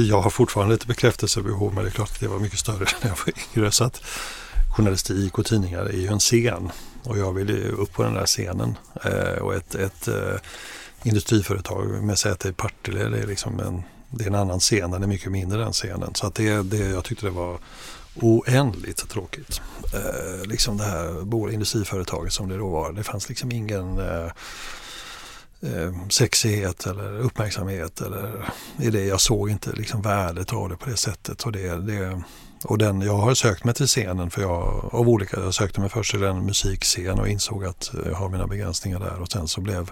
jag 0.08 0.20
har 0.20 0.30
fortfarande 0.30 0.74
ett 0.74 0.86
bekräftelsebehov 0.86 1.74
men 1.74 1.84
det 1.84 1.90
är 1.90 1.92
klart 1.92 2.10
att 2.10 2.20
det 2.20 2.28
var 2.28 2.38
mycket 2.38 2.58
större 2.58 2.86
när 3.02 3.08
jag 3.08 3.16
var 3.16 3.32
yngre. 3.56 3.72
Så 3.72 3.84
att 3.84 4.02
journalistik 4.76 5.38
och 5.38 5.46
tidningar 5.46 5.84
är 5.84 5.96
ju 5.96 6.06
en 6.06 6.18
scen 6.18 6.70
och 7.04 7.18
jag 7.18 7.32
vill 7.32 7.72
upp 7.72 7.92
på 7.92 8.02
den 8.02 8.14
där 8.14 8.26
scenen. 8.26 8.74
Eh, 9.04 9.42
och 9.42 9.54
ett, 9.54 9.74
ett 9.74 10.08
eh, 10.08 10.34
industriföretag 11.02 12.04
med 12.04 12.18
säte 12.18 12.48
i 12.48 12.52
Partille 12.52 13.08
det 13.08 13.18
är 13.18 13.26
liksom 13.26 13.60
en, 13.60 13.82
det 14.10 14.24
är 14.24 14.28
en 14.28 14.34
annan 14.34 14.60
scen, 14.60 14.90
den 14.90 15.02
är 15.02 15.06
mycket 15.06 15.32
mindre 15.32 15.58
den 15.58 15.72
scenen. 15.72 16.14
Så 16.14 16.26
att 16.26 16.34
det, 16.34 16.62
det, 16.62 16.78
jag 16.78 17.04
tyckte 17.04 17.26
det 17.26 17.30
var 17.32 17.58
oändligt 18.14 19.08
tråkigt. 19.08 19.60
Eh, 19.94 20.46
liksom 20.46 20.76
det 20.76 20.84
här 20.84 21.52
industriföretaget 21.52 22.32
som 22.32 22.48
det 22.48 22.56
då 22.56 22.68
var, 22.68 22.92
det 22.92 23.02
fanns 23.02 23.28
liksom 23.28 23.52
ingen 23.52 23.98
eh, 23.98 24.30
eh, 25.62 26.08
sexighet 26.08 26.86
eller 26.86 27.18
uppmärksamhet 27.18 28.00
eller 28.00 28.52
i 28.80 28.90
det. 28.90 29.04
Jag 29.04 29.20
såg 29.20 29.50
inte 29.50 29.72
liksom 29.72 30.02
värdet 30.02 30.52
av 30.52 30.68
det 30.68 30.76
på 30.76 30.90
det 30.90 30.96
sättet. 30.96 31.42
Och, 31.42 31.52
det, 31.52 31.76
det, 31.76 32.22
och 32.64 32.78
den, 32.78 33.00
jag 33.00 33.16
har 33.16 33.34
sökt 33.34 33.64
mig 33.64 33.74
till 33.74 33.86
scenen 33.86 34.30
för 34.30 34.42
jag, 34.42 34.88
av 34.92 35.08
olika, 35.08 35.40
jag 35.40 35.54
sökte 35.54 35.80
mig 35.80 35.88
först 35.88 36.10
till 36.10 36.22
en 36.22 36.46
musikscen 36.46 37.18
och 37.18 37.28
insåg 37.28 37.64
att 37.64 37.90
jag 38.04 38.14
har 38.14 38.28
mina 38.28 38.46
begränsningar 38.46 39.00
där 39.00 39.20
och 39.20 39.32
sen 39.32 39.48
så 39.48 39.60
blev 39.60 39.90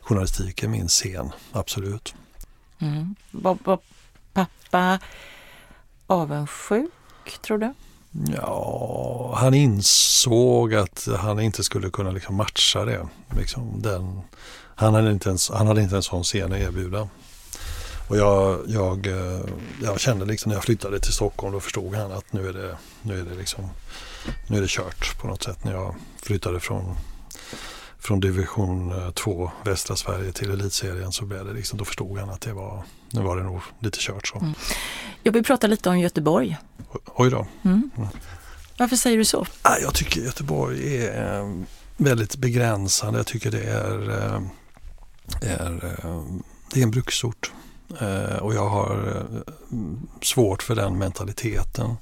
journalistiken 0.00 0.70
min 0.70 0.88
scen, 0.88 1.32
absolut. 1.52 2.14
Mm. 2.78 3.14
Var, 3.30 3.58
var 3.64 3.78
pappa 4.32 4.98
avundsjuk 6.06 6.90
tror 7.42 7.58
du? 7.58 7.72
Ja, 8.36 9.34
han 9.36 9.54
insåg 9.54 10.74
att 10.74 11.08
han 11.18 11.40
inte 11.40 11.64
skulle 11.64 11.90
kunna 11.90 12.10
liksom 12.10 12.34
matcha 12.34 12.84
det. 12.84 13.08
Liksom 13.36 13.82
den, 13.82 14.20
han, 14.80 14.94
hade 14.94 15.10
inte 15.10 15.28
ens, 15.28 15.50
han 15.50 15.66
hade 15.66 15.82
inte 15.82 15.96
en 15.96 16.02
sån 16.02 16.24
scen 16.24 16.52
att 16.52 16.58
erbjuda. 16.58 17.08
Och 18.08 18.16
jag, 18.16 18.60
jag, 18.66 19.06
eh, 19.06 19.40
jag 19.82 20.00
kände 20.00 20.24
liksom 20.24 20.48
när 20.48 20.56
jag 20.56 20.64
flyttade 20.64 21.00
till 21.00 21.12
Stockholm 21.12 21.52
då 21.52 21.60
förstod 21.60 21.94
han 21.94 22.12
att 22.12 22.32
nu 22.32 22.48
är 22.48 22.52
det, 22.52 22.76
nu 23.02 23.20
är 23.20 23.24
det, 23.24 23.34
liksom, 23.34 23.70
nu 24.46 24.56
är 24.56 24.60
det 24.60 24.70
kört 24.70 25.20
på 25.20 25.26
något 25.26 25.42
sätt. 25.42 25.64
När 25.64 25.72
jag 25.72 25.94
flyttade 26.22 26.60
från, 26.60 26.96
från 27.98 28.20
division 28.20 29.12
2 29.14 29.44
eh, 29.44 29.50
västra 29.64 29.96
Sverige 29.96 30.32
till 30.32 30.50
elitserien 30.50 31.12
så 31.12 31.24
blev 31.24 31.44
det 31.44 31.52
liksom, 31.52 31.78
då 31.78 31.84
förstod 31.84 32.18
han 32.18 32.30
att 32.30 32.40
det 32.40 32.52
var, 32.52 32.84
nu 33.10 33.22
var 33.22 33.36
det 33.36 33.42
nog 33.42 33.60
lite 33.80 33.98
kört 34.00 34.26
så. 34.26 34.38
Mm. 34.38 34.54
Jag 35.22 35.32
vill 35.32 35.44
prata 35.44 35.66
lite 35.66 35.88
om 35.88 35.98
Göteborg. 35.98 36.56
Oj 37.04 37.30
då. 37.30 37.46
Mm. 37.64 37.90
Mm. 37.96 38.08
Varför 38.78 38.96
säger 38.96 39.18
du 39.18 39.24
så? 39.24 39.46
Jag 39.82 39.94
tycker 39.94 40.20
Göteborg 40.20 41.06
är 41.06 41.40
eh, 41.40 41.54
väldigt 41.96 42.36
begränsande. 42.36 43.18
Jag 43.18 43.26
tycker 43.26 43.50
det 43.50 43.62
är, 43.62 44.40
är, 45.42 45.84
eh, 45.84 46.22
det 46.72 46.80
är 46.80 46.84
en 46.84 46.90
bruksort. 46.90 47.52
Eh, 47.98 48.36
och 48.36 48.54
jag 48.54 48.68
har 48.68 49.16
eh, 49.16 49.40
svårt 50.22 50.62
för 50.62 50.74
den 50.74 50.98
mentaliteten. 50.98 51.96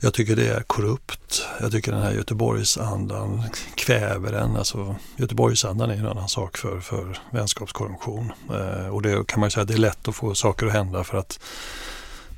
Jag 0.00 0.14
tycker 0.14 0.36
det 0.36 0.48
är 0.48 0.60
korrupt. 0.60 1.46
Jag 1.60 1.72
tycker 1.72 1.92
den 1.92 2.02
här 2.02 2.12
Göteborgsandan 2.12 3.42
kväver 3.74 4.32
en. 4.32 4.56
Alltså, 4.56 4.96
Göteborgsandan 5.16 5.90
är 5.90 5.94
en 5.94 6.06
annan 6.06 6.28
sak 6.28 6.56
för, 6.56 6.80
för 6.80 7.18
vänskapskorruption. 7.30 8.32
Eh, 8.50 8.88
och 8.88 9.02
det 9.02 9.26
kan 9.26 9.40
man 9.40 9.50
säga 9.50 9.62
att 9.62 9.68
det 9.68 9.74
är 9.74 9.78
lätt 9.78 10.08
att 10.08 10.16
få 10.16 10.34
saker 10.34 10.66
att 10.66 10.72
hända 10.72 11.04
för 11.04 11.18
att 11.18 11.40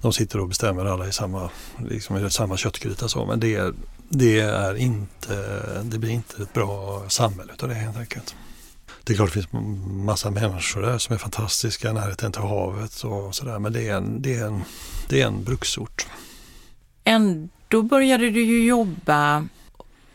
de 0.00 0.12
sitter 0.12 0.40
och 0.40 0.48
bestämmer 0.48 0.84
alla 0.84 1.08
i 1.08 1.12
samma, 1.12 1.50
liksom 1.88 2.26
i 2.26 2.30
samma 2.30 2.56
köttgryta. 2.56 3.08
Så. 3.08 3.26
Men 3.26 3.40
det, 3.40 3.74
det, 4.08 4.40
är 4.40 4.74
inte, 4.74 5.62
det 5.82 5.98
blir 5.98 6.10
inte 6.10 6.42
ett 6.42 6.52
bra 6.52 7.02
samhälle 7.08 7.52
av 7.62 7.68
det 7.68 7.74
helt 7.74 7.96
enkelt. 7.96 8.34
Det 9.08 9.14
är 9.14 9.16
klart 9.16 9.34
det 9.34 9.42
finns 9.42 9.52
massa 9.86 10.30
människor 10.30 10.82
där 10.82 10.98
som 10.98 11.14
är 11.14 11.18
fantastiska, 11.18 11.92
närheten 11.92 12.32
till 12.32 12.42
havet 12.42 13.02
och 13.02 13.34
sådär. 13.34 13.58
Men 13.58 13.72
det 13.72 13.88
är, 13.88 13.96
en, 13.96 14.22
det, 14.22 14.34
är 14.34 14.46
en, 14.46 14.64
det 15.08 15.22
är 15.22 15.26
en 15.26 15.44
bruksort. 15.44 16.06
Ändå 17.04 17.82
började 17.82 18.30
du 18.30 18.42
ju 18.42 18.66
jobba 18.66 19.46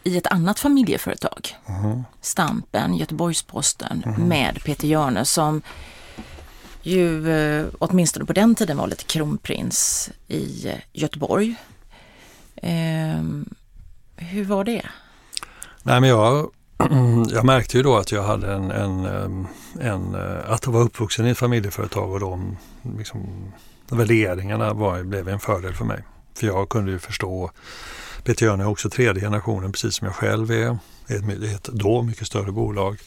i 0.04 0.18
ett 0.18 0.28
annat 0.28 0.60
familjeföretag. 0.60 1.56
Mm. 1.66 2.04
Stampen, 2.22 2.96
Göteborgs-Posten 2.96 4.04
mm. 4.06 4.22
med 4.22 4.64
Peter 4.64 4.88
Jörne 4.88 5.26
som 5.26 5.62
ju 6.82 7.32
eh, 7.32 7.66
åtminstone 7.80 8.26
på 8.26 8.34
den 8.34 8.56
tiden 8.56 8.78
var 8.78 8.88
lite 8.88 9.04
kronprins 9.04 10.10
i 10.28 10.72
Göteborg. 10.92 11.56
Eh, 12.56 13.24
hur 14.16 14.44
var 14.44 14.64
det? 14.64 14.86
Nej 15.84 16.02
men 16.02 16.10
jag 16.10 16.50
jag 17.30 17.46
märkte 17.46 17.78
ju 17.78 17.84
då 17.84 17.98
att 17.98 18.12
jag 18.12 18.24
hade 18.24 18.54
en, 18.54 18.72
en, 18.72 19.06
en 19.80 20.16
eh, 20.16 20.52
att 20.52 20.68
vara 20.68 20.84
uppvuxen 20.84 21.28
i 21.28 21.30
ett 21.30 21.38
familjeföretag 21.38 22.12
och 22.12 22.20
de 22.20 22.58
liksom, 22.98 23.54
värderingarna 23.90 24.74
var, 24.74 25.04
blev 25.04 25.30
en 25.30 25.40
fördel 25.40 25.74
för 25.74 25.86
mig. 25.86 26.04
För 26.36 26.48
jag 26.48 26.70
kunde 26.70 26.92
ju 26.92 27.00
förstå, 27.00 27.52
Peter 28.24 28.46
Jörn 28.46 28.62
är 28.62 28.68
också 28.68 28.90
tredje 28.90 29.22
generationen 29.22 29.72
precis 29.72 29.96
som 29.96 30.06
jag 30.08 30.16
själv 30.16 30.52
är, 30.52 30.78
ett, 31.08 31.44
ett 31.44 31.63
då 31.63 32.02
mycket 32.02 32.28
större 32.28 32.52
bolag. 32.52 32.98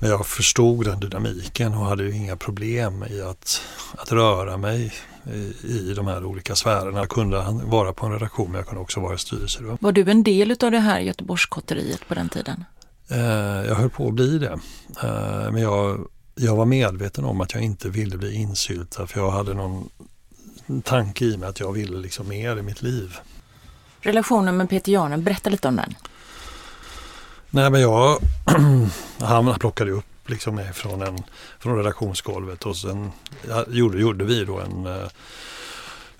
Men 0.00 0.10
jag 0.10 0.26
förstod 0.26 0.84
den 0.84 1.00
dynamiken 1.00 1.74
och 1.74 1.84
hade 1.84 2.04
ju 2.04 2.16
inga 2.16 2.36
problem 2.36 3.04
i 3.10 3.22
att, 3.22 3.62
att 3.98 4.12
röra 4.12 4.56
mig 4.56 4.94
i, 5.34 5.66
i 5.66 5.94
de 5.96 6.06
här 6.06 6.24
olika 6.24 6.54
sfärerna. 6.54 6.98
Jag 6.98 7.08
kunde 7.08 7.60
vara 7.64 7.92
på 7.92 8.06
en 8.06 8.12
redaktion 8.12 8.50
men 8.50 8.58
jag 8.58 8.66
kunde 8.66 8.82
också 8.82 9.00
vara 9.00 9.14
i 9.14 9.18
styrelserum. 9.18 9.78
Var 9.80 9.92
du 9.92 10.10
en 10.10 10.22
del 10.22 10.50
av 10.50 10.70
det 10.70 10.78
här 10.78 11.00
Göteborgskotteriet 11.00 12.08
på 12.08 12.14
den 12.14 12.28
tiden? 12.28 12.64
Eh, 13.08 13.66
jag 13.66 13.74
höll 13.74 13.90
på 13.90 14.08
att 14.08 14.14
bli 14.14 14.38
det. 14.38 14.58
Eh, 15.02 15.50
men 15.52 15.62
jag, 15.62 16.08
jag 16.34 16.56
var 16.56 16.64
medveten 16.64 17.24
om 17.24 17.40
att 17.40 17.54
jag 17.54 17.62
inte 17.62 17.88
ville 17.88 18.16
bli 18.16 18.34
insyltad 18.34 19.06
för 19.06 19.20
jag 19.20 19.30
hade 19.30 19.54
någon 19.54 19.88
tanke 20.84 21.24
i 21.24 21.36
mig 21.36 21.48
att 21.48 21.60
jag 21.60 21.72
ville 21.72 21.98
liksom 21.98 22.28
mer 22.28 22.56
i 22.56 22.62
mitt 22.62 22.82
liv. 22.82 23.16
Relationen 24.00 24.56
med 24.56 24.70
Peter 24.70 24.92
Janen, 24.92 25.24
berätta 25.24 25.50
lite 25.50 25.68
om 25.68 25.76
den. 25.76 25.94
Nej 27.50 27.70
men 27.70 27.80
jag, 27.80 28.18
han 29.20 29.54
plockade 29.54 29.90
upp 29.90 30.04
liksom 30.26 30.54
mig 30.54 30.72
från, 30.72 31.02
en, 31.02 31.18
från 31.58 31.76
redaktionsgolvet 31.76 32.66
och 32.66 32.76
sen 32.76 33.10
gjorde, 33.68 33.98
gjorde 33.98 34.24
vi 34.24 34.44
då 34.44 34.60
en, 34.60 34.86
eh, 34.86 35.08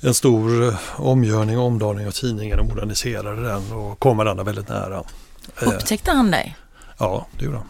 en 0.01 0.15
stor 0.15 0.75
omgörning 0.97 1.59
och 1.59 1.65
omdaning 1.65 2.07
av 2.07 2.11
tidningen 2.11 2.59
och 2.59 2.67
moderniserade 2.67 3.43
den 3.43 3.73
och 3.73 3.99
kom 3.99 4.17
varandra 4.17 4.45
väldigt 4.45 4.69
nära. 4.69 5.03
Upptäckte 5.61 6.11
han 6.11 6.31
dig? 6.31 6.57
Ja, 6.99 7.27
det 7.39 7.45
gjorde 7.45 7.57
han. 7.57 7.67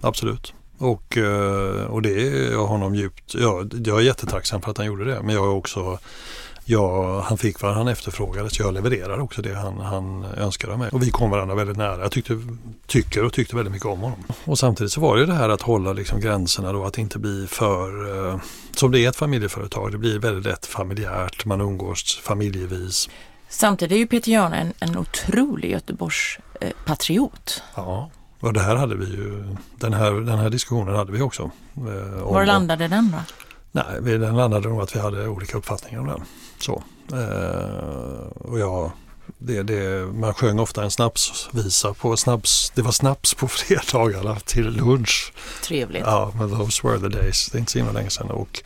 Absolut. 0.00 0.54
Och, 0.78 1.16
eh, 1.16 1.84
och 1.84 2.02
det 2.02 2.28
är 2.28 2.52
jag 2.52 2.66
honom 2.66 2.94
djupt, 2.94 3.34
ja, 3.34 3.64
jag 3.84 3.98
är 3.98 4.02
jättetacksam 4.02 4.62
för 4.62 4.70
att 4.70 4.78
han 4.78 4.86
gjorde 4.86 5.04
det. 5.04 5.22
Men 5.22 5.34
jag 5.34 5.44
är 5.44 5.50
också, 5.50 5.98
ja, 6.64 7.20
han 7.20 7.38
fick 7.38 7.60
vad 7.60 7.74
han 7.74 7.88
efterfrågade 7.88 8.50
så 8.50 8.62
jag 8.62 8.74
levererade 8.74 9.22
också 9.22 9.42
det 9.42 9.54
han, 9.54 9.80
han 9.80 10.24
önskade 10.24 10.72
av 10.72 10.78
mig. 10.78 10.90
Och 10.92 11.02
vi 11.02 11.10
kom 11.10 11.30
varandra 11.30 11.54
väldigt 11.54 11.76
nära. 11.76 12.02
Jag 12.02 12.12
tyckte, 12.12 12.40
tycker 12.86 13.24
och 13.24 13.32
tyckte 13.32 13.56
väldigt 13.56 13.72
mycket 13.72 13.88
om 13.88 14.00
honom. 14.00 14.24
Och 14.44 14.58
samtidigt 14.58 14.92
så 14.92 15.00
var 15.00 15.16
det 15.16 15.26
det 15.26 15.34
här 15.34 15.48
att 15.48 15.62
hålla 15.62 15.92
liksom 15.92 16.20
gränserna 16.20 16.72
då, 16.72 16.84
att 16.84 16.98
inte 16.98 17.18
bli 17.18 17.46
för, 17.46 18.16
eh, 18.28 18.40
som 18.76 18.92
det 18.92 19.00
är 19.00 19.08
ett 19.08 19.16
familjeföretag, 19.16 19.92
det 19.92 19.98
blir 19.98 20.18
väldigt 20.18 20.44
lätt 20.44 20.66
familjärt, 20.66 21.44
man 21.44 21.60
umgås 21.60 22.20
familjevis. 22.22 23.08
Samtidigt 23.48 23.92
är 23.92 23.98
ju 23.98 24.06
Peter 24.06 24.32
Jan 24.32 24.52
en, 24.52 24.72
en 24.78 24.98
otrolig 24.98 25.70
Göteborgspatriot. 25.70 27.62
Eh, 27.76 27.82
ja, 27.82 28.10
och 28.40 28.52
det 28.52 28.60
här 28.60 28.76
hade 28.76 28.94
vi 28.94 29.06
ju, 29.06 29.56
den 29.78 29.92
här, 29.92 30.12
den 30.12 30.38
här 30.38 30.50
diskussionen 30.50 30.96
hade 30.96 31.12
vi 31.12 31.22
också. 31.22 31.50
Eh, 31.76 32.22
Var 32.22 32.46
landade 32.46 32.88
den 32.88 33.10
då? 33.10 33.18
Nej, 33.72 34.18
den 34.18 34.36
landade 34.36 34.68
nog 34.68 34.80
att 34.80 34.96
vi 34.96 35.00
hade 35.00 35.28
olika 35.28 35.58
uppfattningar 35.58 36.00
om 36.00 36.06
den. 36.06 36.22
Så. 36.58 36.82
Eh, 37.12 38.26
och 38.34 38.58
jag, 38.58 38.90
det, 39.38 39.62
det, 39.62 40.06
man 40.12 40.34
sjöng 40.34 40.58
ofta 40.58 40.84
en 40.84 40.90
snapsvisa 40.90 41.94
på 41.94 42.16
snaps, 42.16 42.72
det 42.74 42.82
var 42.82 42.92
snaps 42.92 43.34
på 43.34 43.48
fredagarna 43.48 44.36
till 44.36 44.70
lunch. 44.70 45.32
Trevligt. 45.62 46.02
Ja, 46.06 46.32
men 46.38 46.50
those 46.50 46.88
were 46.88 47.00
the 47.00 47.08
days. 47.08 47.48
Det 47.52 47.58
är 47.58 47.60
inte 47.60 47.72
så 47.72 47.78
himla 47.78 47.92
länge 47.92 48.10
sedan. 48.10 48.30
Och 48.30 48.62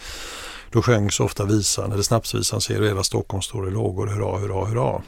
då 0.71 0.83
sjöngs 0.83 1.21
ofta 1.21 1.45
visan, 1.45 1.93
eller 1.93 2.03
snapsvisan, 2.03 2.61
ser 2.61 2.81
du 2.81 2.89
hela 2.89 3.05
Stockholm 3.05 3.43
står 3.43 3.69
i 3.69 3.71
lågor, 3.71 4.07
hurra, 4.07 4.39
hurra, 4.39 4.65
hurra. 4.65 5.03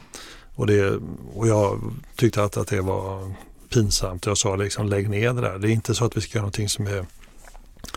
Och, 0.55 0.67
det, 0.67 0.99
och 1.33 1.47
jag 1.47 1.81
tyckte 2.15 2.43
att, 2.43 2.57
att 2.57 2.67
det 2.67 2.81
var 2.81 3.33
pinsamt. 3.73 4.25
Jag 4.25 4.37
sa 4.37 4.55
liksom 4.55 4.89
lägg 4.89 5.09
ner 5.09 5.33
det 5.33 5.41
där. 5.41 5.59
Det 5.59 5.69
är 5.69 5.71
inte 5.71 5.95
så 5.95 6.05
att 6.05 6.17
vi 6.17 6.21
ska 6.21 6.37
göra 6.37 6.41
någonting 6.41 6.69
som 6.69 6.87
är, 6.87 7.05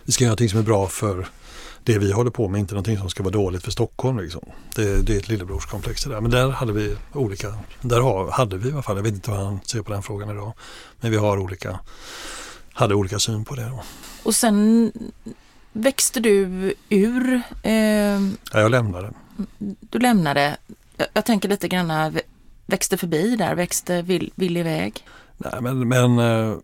vi 0.04 0.12
ska 0.12 0.24
göra 0.24 0.30
någonting 0.30 0.48
som 0.48 0.58
är 0.58 0.62
bra 0.62 0.86
för 0.88 1.26
det 1.84 1.98
vi 1.98 2.12
håller 2.12 2.30
på 2.30 2.48
med, 2.48 2.58
inte 2.58 2.74
någonting 2.74 2.98
som 2.98 3.10
ska 3.10 3.22
vara 3.22 3.32
dåligt 3.32 3.62
för 3.62 3.70
Stockholm. 3.70 4.18
Liksom. 4.18 4.42
Det, 4.74 5.02
det 5.02 5.14
är 5.14 5.18
ett 5.18 5.28
lillebrorskomplex 5.28 6.04
det 6.04 6.10
där. 6.10 6.20
Men 6.20 6.30
där 6.30 6.50
hade 6.50 6.72
vi 6.72 6.96
olika, 7.12 7.54
där 7.80 8.00
har, 8.00 8.30
hade 8.30 8.56
vi 8.56 8.68
i 8.68 8.72
alla 8.72 8.82
fall, 8.82 8.96
jag 8.96 9.02
vet 9.02 9.14
inte 9.14 9.30
vad 9.30 9.40
han 9.40 9.60
ser 9.64 9.82
på 9.82 9.92
den 9.92 10.02
frågan 10.02 10.30
idag, 10.30 10.52
men 11.00 11.10
vi 11.10 11.16
har 11.16 11.38
olika, 11.38 11.78
hade 12.72 12.94
olika 12.94 13.18
syn 13.18 13.44
på 13.44 13.54
det. 13.54 13.64
Då. 13.64 13.82
Och 14.22 14.34
sen 14.34 14.92
växte 15.72 16.20
du 16.20 16.74
ur? 16.88 17.42
Eh, 17.62 17.72
ja, 17.72 18.20
jag 18.52 18.70
lämnade. 18.70 19.12
Du 19.58 19.98
lämnade. 19.98 20.56
Jag, 20.96 21.08
jag 21.12 21.26
tänker 21.26 21.48
lite 21.48 21.68
grann, 21.68 22.18
växte 22.66 22.96
förbi 22.96 23.36
där, 23.36 23.54
växte 23.54 24.02
vill, 24.02 24.32
vill 24.34 24.56
iväg? 24.56 25.04
Nej, 25.38 25.60
men, 25.60 25.88
men 25.88 26.18
eh, 26.18 26.56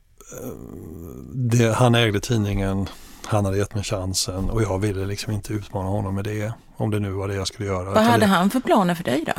det, 1.34 1.72
han 1.72 1.94
ägde 1.94 2.20
tidningen, 2.20 2.88
han 3.26 3.44
hade 3.44 3.58
gett 3.58 3.74
mig 3.74 3.84
chansen 3.84 4.50
och 4.50 4.62
jag 4.62 4.78
ville 4.78 5.06
liksom 5.06 5.32
inte 5.32 5.52
utmana 5.52 5.88
honom 5.88 6.14
med 6.14 6.24
det. 6.24 6.52
Om 6.76 6.90
det 6.90 7.00
nu 7.00 7.10
var 7.10 7.28
det 7.28 7.34
jag 7.34 7.46
skulle 7.46 7.68
göra. 7.68 7.90
Vad 7.90 8.04
hade 8.04 8.26
han 8.26 8.50
för 8.50 8.60
planer 8.60 8.94
för 8.94 9.04
dig 9.04 9.24
då? 9.26 9.32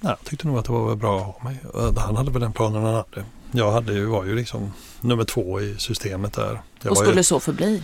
Nej, 0.00 0.14
jag 0.18 0.24
tyckte 0.24 0.46
nog 0.46 0.58
att 0.58 0.64
det 0.64 0.72
var 0.72 0.96
bra 0.96 1.18
att 1.18 1.24
ha 1.24 1.50
mig. 1.50 1.58
Han 1.96 2.16
hade 2.16 2.30
väl 2.30 2.40
den 2.40 2.52
planen 2.52 2.82
han 2.82 2.94
hade. 2.94 3.24
Jag 3.52 3.72
hade 3.72 3.92
ju, 3.92 4.06
var 4.06 4.24
ju 4.24 4.34
liksom 4.34 4.72
nummer 5.00 5.24
två 5.24 5.60
i 5.60 5.74
systemet 5.78 6.32
där. 6.32 6.60
Jag 6.82 6.90
och 6.90 6.98
skulle 6.98 7.16
ju, 7.16 7.22
så 7.24 7.40
förbli? 7.40 7.82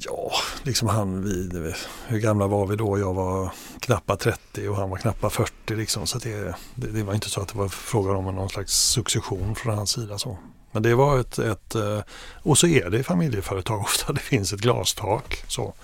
Ja, 0.00 0.32
liksom 0.62 0.88
han, 0.88 1.24
vi, 1.24 1.74
hur 2.06 2.18
gamla 2.18 2.46
var 2.46 2.66
vi 2.66 2.76
då? 2.76 2.98
Jag 2.98 3.14
var 3.14 3.52
knappa 3.80 4.16
30 4.16 4.68
och 4.68 4.76
han 4.76 4.90
var 4.90 4.96
knappa 4.96 5.30
40 5.30 5.76
liksom. 5.76 6.06
Så 6.06 6.18
det, 6.18 6.54
det, 6.74 6.86
det 6.86 7.02
var 7.02 7.14
inte 7.14 7.30
så 7.30 7.40
att 7.40 7.48
det 7.48 7.58
var 7.58 7.68
frågan 7.68 8.16
om 8.16 8.34
någon 8.34 8.48
slags 8.48 8.72
succession 8.72 9.54
från 9.54 9.76
hans 9.76 9.90
sida. 9.90 10.18
Så. 10.18 10.38
Men 10.72 10.82
det 10.82 10.94
var 10.94 11.20
ett, 11.20 11.38
ett, 11.38 11.74
eh, 11.74 12.00
och 12.42 12.58
så 12.58 12.66
är 12.66 12.90
det 12.90 12.98
i 12.98 13.02
familjeföretag 13.02 13.80
ofta, 13.80 14.12
det 14.12 14.20
finns 14.20 14.52
ett 14.52 14.60
glastak. 14.60 15.44
Så. 15.48 15.74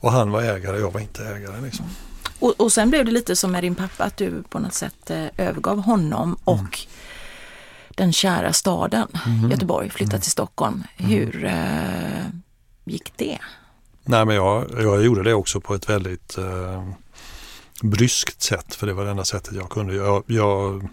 Och 0.00 0.12
han 0.12 0.30
var 0.30 0.42
ägare, 0.42 0.78
jag 0.78 0.92
var 0.92 1.00
inte 1.00 1.24
ägare. 1.24 1.60
Liksom. 1.60 1.86
Och, 2.38 2.60
och 2.60 2.72
sen 2.72 2.90
blev 2.90 3.04
det 3.04 3.12
lite 3.12 3.36
som 3.36 3.52
med 3.52 3.64
din 3.64 3.74
pappa, 3.74 4.04
att 4.04 4.16
du 4.16 4.42
på 4.42 4.58
något 4.58 4.74
sätt 4.74 5.10
eh, 5.10 5.26
övergav 5.36 5.80
honom 5.80 6.36
och 6.44 6.58
mm. 6.58 6.70
den 7.88 8.12
kära 8.12 8.52
staden 8.52 9.08
mm. 9.26 9.50
Göteborg, 9.50 9.90
flyttade 9.90 10.16
mm. 10.16 10.22
till 10.22 10.30
Stockholm. 10.30 10.84
Mm. 10.96 11.10
Hur 11.10 11.44
eh, 11.44 12.24
gick 12.90 13.12
det? 13.16 13.38
Nej 14.04 14.24
men 14.24 14.36
jag, 14.36 14.66
jag 14.78 15.04
gjorde 15.04 15.22
det 15.22 15.34
också 15.34 15.60
på 15.60 15.74
ett 15.74 15.88
väldigt 15.88 16.38
eh, 16.38 16.88
bryskt 17.82 18.42
sätt 18.42 18.74
för 18.74 18.86
det 18.86 18.92
var 18.92 19.04
det 19.04 19.10
enda 19.10 19.24
sättet 19.24 19.54
jag 19.54 19.70
kunde. 19.70 19.94
Jag, 19.94 20.24
jag, 20.26 20.88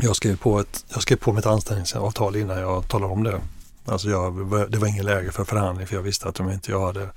jag, 0.00 0.16
skrev, 0.16 0.36
på 0.36 0.60
ett, 0.60 0.84
jag 0.88 1.02
skrev 1.02 1.16
på 1.16 1.32
mitt 1.32 1.46
anställningsavtal 1.46 2.36
innan 2.36 2.58
jag 2.58 2.88
talade 2.88 3.12
om 3.12 3.22
det. 3.24 3.40
Alltså 3.84 4.10
jag, 4.10 4.34
det 4.70 4.78
var 4.78 4.86
ingen 4.86 5.04
läge 5.04 5.32
för 5.32 5.44
förhandling 5.44 5.86
för 5.86 5.96
jag 5.96 6.02
visste 6.02 6.28
att 6.28 6.40
om 6.40 6.50
inte 6.50 6.70
jag 6.70 6.86
hade 6.86 7.08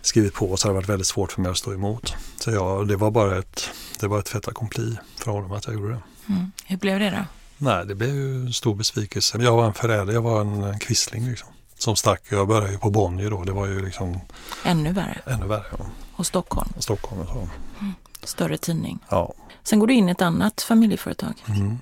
skrivit 0.00 0.34
på 0.34 0.56
så 0.56 0.68
hade 0.68 0.74
det 0.74 0.80
varit 0.80 0.88
väldigt 0.88 1.06
svårt 1.06 1.32
för 1.32 1.40
mig 1.40 1.50
att 1.50 1.56
stå 1.56 1.72
emot. 1.72 2.14
Så 2.38 2.50
jag, 2.50 2.88
det 2.88 2.96
var 2.96 3.10
bara 3.10 3.38
ett, 3.38 3.70
det 4.00 4.06
var 4.06 4.18
ett 4.18 4.28
fait 4.28 4.48
accompli 4.48 4.96
för 5.16 5.30
honom 5.30 5.52
att 5.52 5.66
jag 5.66 5.74
gjorde 5.74 5.88
det. 5.88 6.02
Mm. 6.28 6.52
Hur 6.66 6.76
blev 6.76 7.00
det 7.00 7.10
då? 7.10 7.24
Nej, 7.58 7.86
det 7.86 7.94
blev 7.94 8.14
ju 8.14 8.52
stor 8.52 8.74
besvikelse. 8.74 9.38
Jag 9.40 9.56
var 9.56 9.66
en 9.66 9.74
förrädare, 9.74 10.12
jag 10.12 10.22
var 10.22 10.40
en, 10.40 10.62
en 10.62 10.78
kvissling 10.78 11.28
liksom. 11.28 11.48
Som 11.78 11.96
stack. 11.96 12.22
Jag 12.28 12.48
började 12.48 12.72
ju 12.72 12.78
på 12.78 12.90
Bonnier 12.90 13.30
då. 13.30 13.44
Det 13.44 13.52
var 13.52 13.66
ju 13.66 13.84
liksom... 13.84 14.20
Ännu 14.64 14.92
värre? 14.92 15.20
Ännu 15.26 15.46
värre, 15.46 15.64
ja. 15.78 15.84
Och 16.16 16.26
Stockholm? 16.26 16.68
Stockholm, 16.78 17.24
ja. 17.28 17.48
Mm. 17.80 17.94
Större 18.22 18.58
tidning? 18.58 18.98
Ja. 19.08 19.34
Sen 19.62 19.78
går 19.78 19.86
du 19.86 19.94
in 19.94 20.08
i 20.08 20.12
ett 20.12 20.22
annat 20.22 20.62
familjeföretag? 20.62 21.34
Mm. 21.48 21.78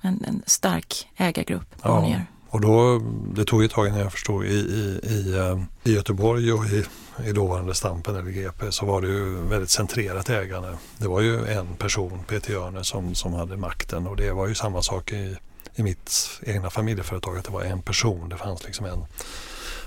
En, 0.00 0.24
en 0.24 0.42
stark 0.46 1.08
ägargrupp, 1.16 1.82
Bonnier? 1.82 2.26
Ja. 2.30 2.38
Och 2.52 2.60
då, 2.60 3.00
det 3.34 3.44
tog 3.44 3.64
ett 3.64 3.70
tag 3.70 3.86
innan 3.86 4.00
jag 4.00 4.12
förstod, 4.12 4.44
i, 4.44 4.48
i, 4.48 5.00
i, 5.02 5.36
eh, 5.38 5.62
i 5.84 5.94
Göteborg 5.94 6.52
och 6.52 6.66
i, 6.66 6.84
i 7.24 7.32
dåvarande 7.32 7.74
Stampen 7.74 8.16
eller 8.16 8.30
GP 8.30 8.72
så 8.72 8.86
var 8.86 9.00
det 9.00 9.08
ju 9.08 9.42
väldigt 9.42 9.70
centrerat 9.70 10.30
ägande. 10.30 10.76
Det 10.98 11.08
var 11.08 11.20
ju 11.20 11.46
en 11.46 11.74
person, 11.74 12.24
Peter 12.28 12.52
Jörne, 12.52 12.84
som, 12.84 13.14
som 13.14 13.32
hade 13.32 13.56
makten 13.56 14.06
och 14.06 14.16
det 14.16 14.32
var 14.32 14.46
ju 14.46 14.54
samma 14.54 14.82
sak 14.82 15.12
i, 15.12 15.36
i 15.74 15.82
mitt 15.82 16.40
egna 16.42 16.70
familjeföretag, 16.70 17.38
att 17.38 17.44
det 17.44 17.52
var 17.52 17.62
en 17.62 17.82
person. 17.82 18.28
Det 18.28 18.36
fanns 18.36 18.64
liksom 18.64 18.86
en 18.86 19.04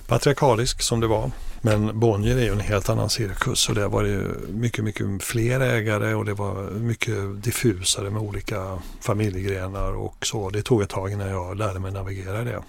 patriarkalisk 0.07 0.81
som 0.81 0.99
det 0.99 1.07
var. 1.07 1.31
Men 1.61 1.99
Bonnier 1.99 2.37
är 2.37 2.43
ju 2.43 2.51
en 2.51 2.59
helt 2.59 2.89
annan 2.89 3.09
cirkus 3.09 3.69
och 3.69 3.75
där 3.75 3.87
var 3.87 4.03
det 4.03 4.27
mycket, 4.49 4.83
mycket 4.83 5.23
fler 5.23 5.59
ägare 5.59 6.13
och 6.13 6.25
det 6.25 6.33
var 6.33 6.71
mycket 6.71 7.43
diffusare 7.43 8.09
med 8.09 8.21
olika 8.21 8.79
familjegrenar 9.01 9.95
och 9.95 10.25
så. 10.25 10.49
Det 10.49 10.61
tog 10.61 10.81
ett 10.81 10.89
tag 10.89 11.11
innan 11.11 11.29
jag 11.29 11.57
lärde 11.57 11.79
mig 11.79 11.91
navigera 11.91 12.41
i 12.41 12.45
det. 12.45 12.63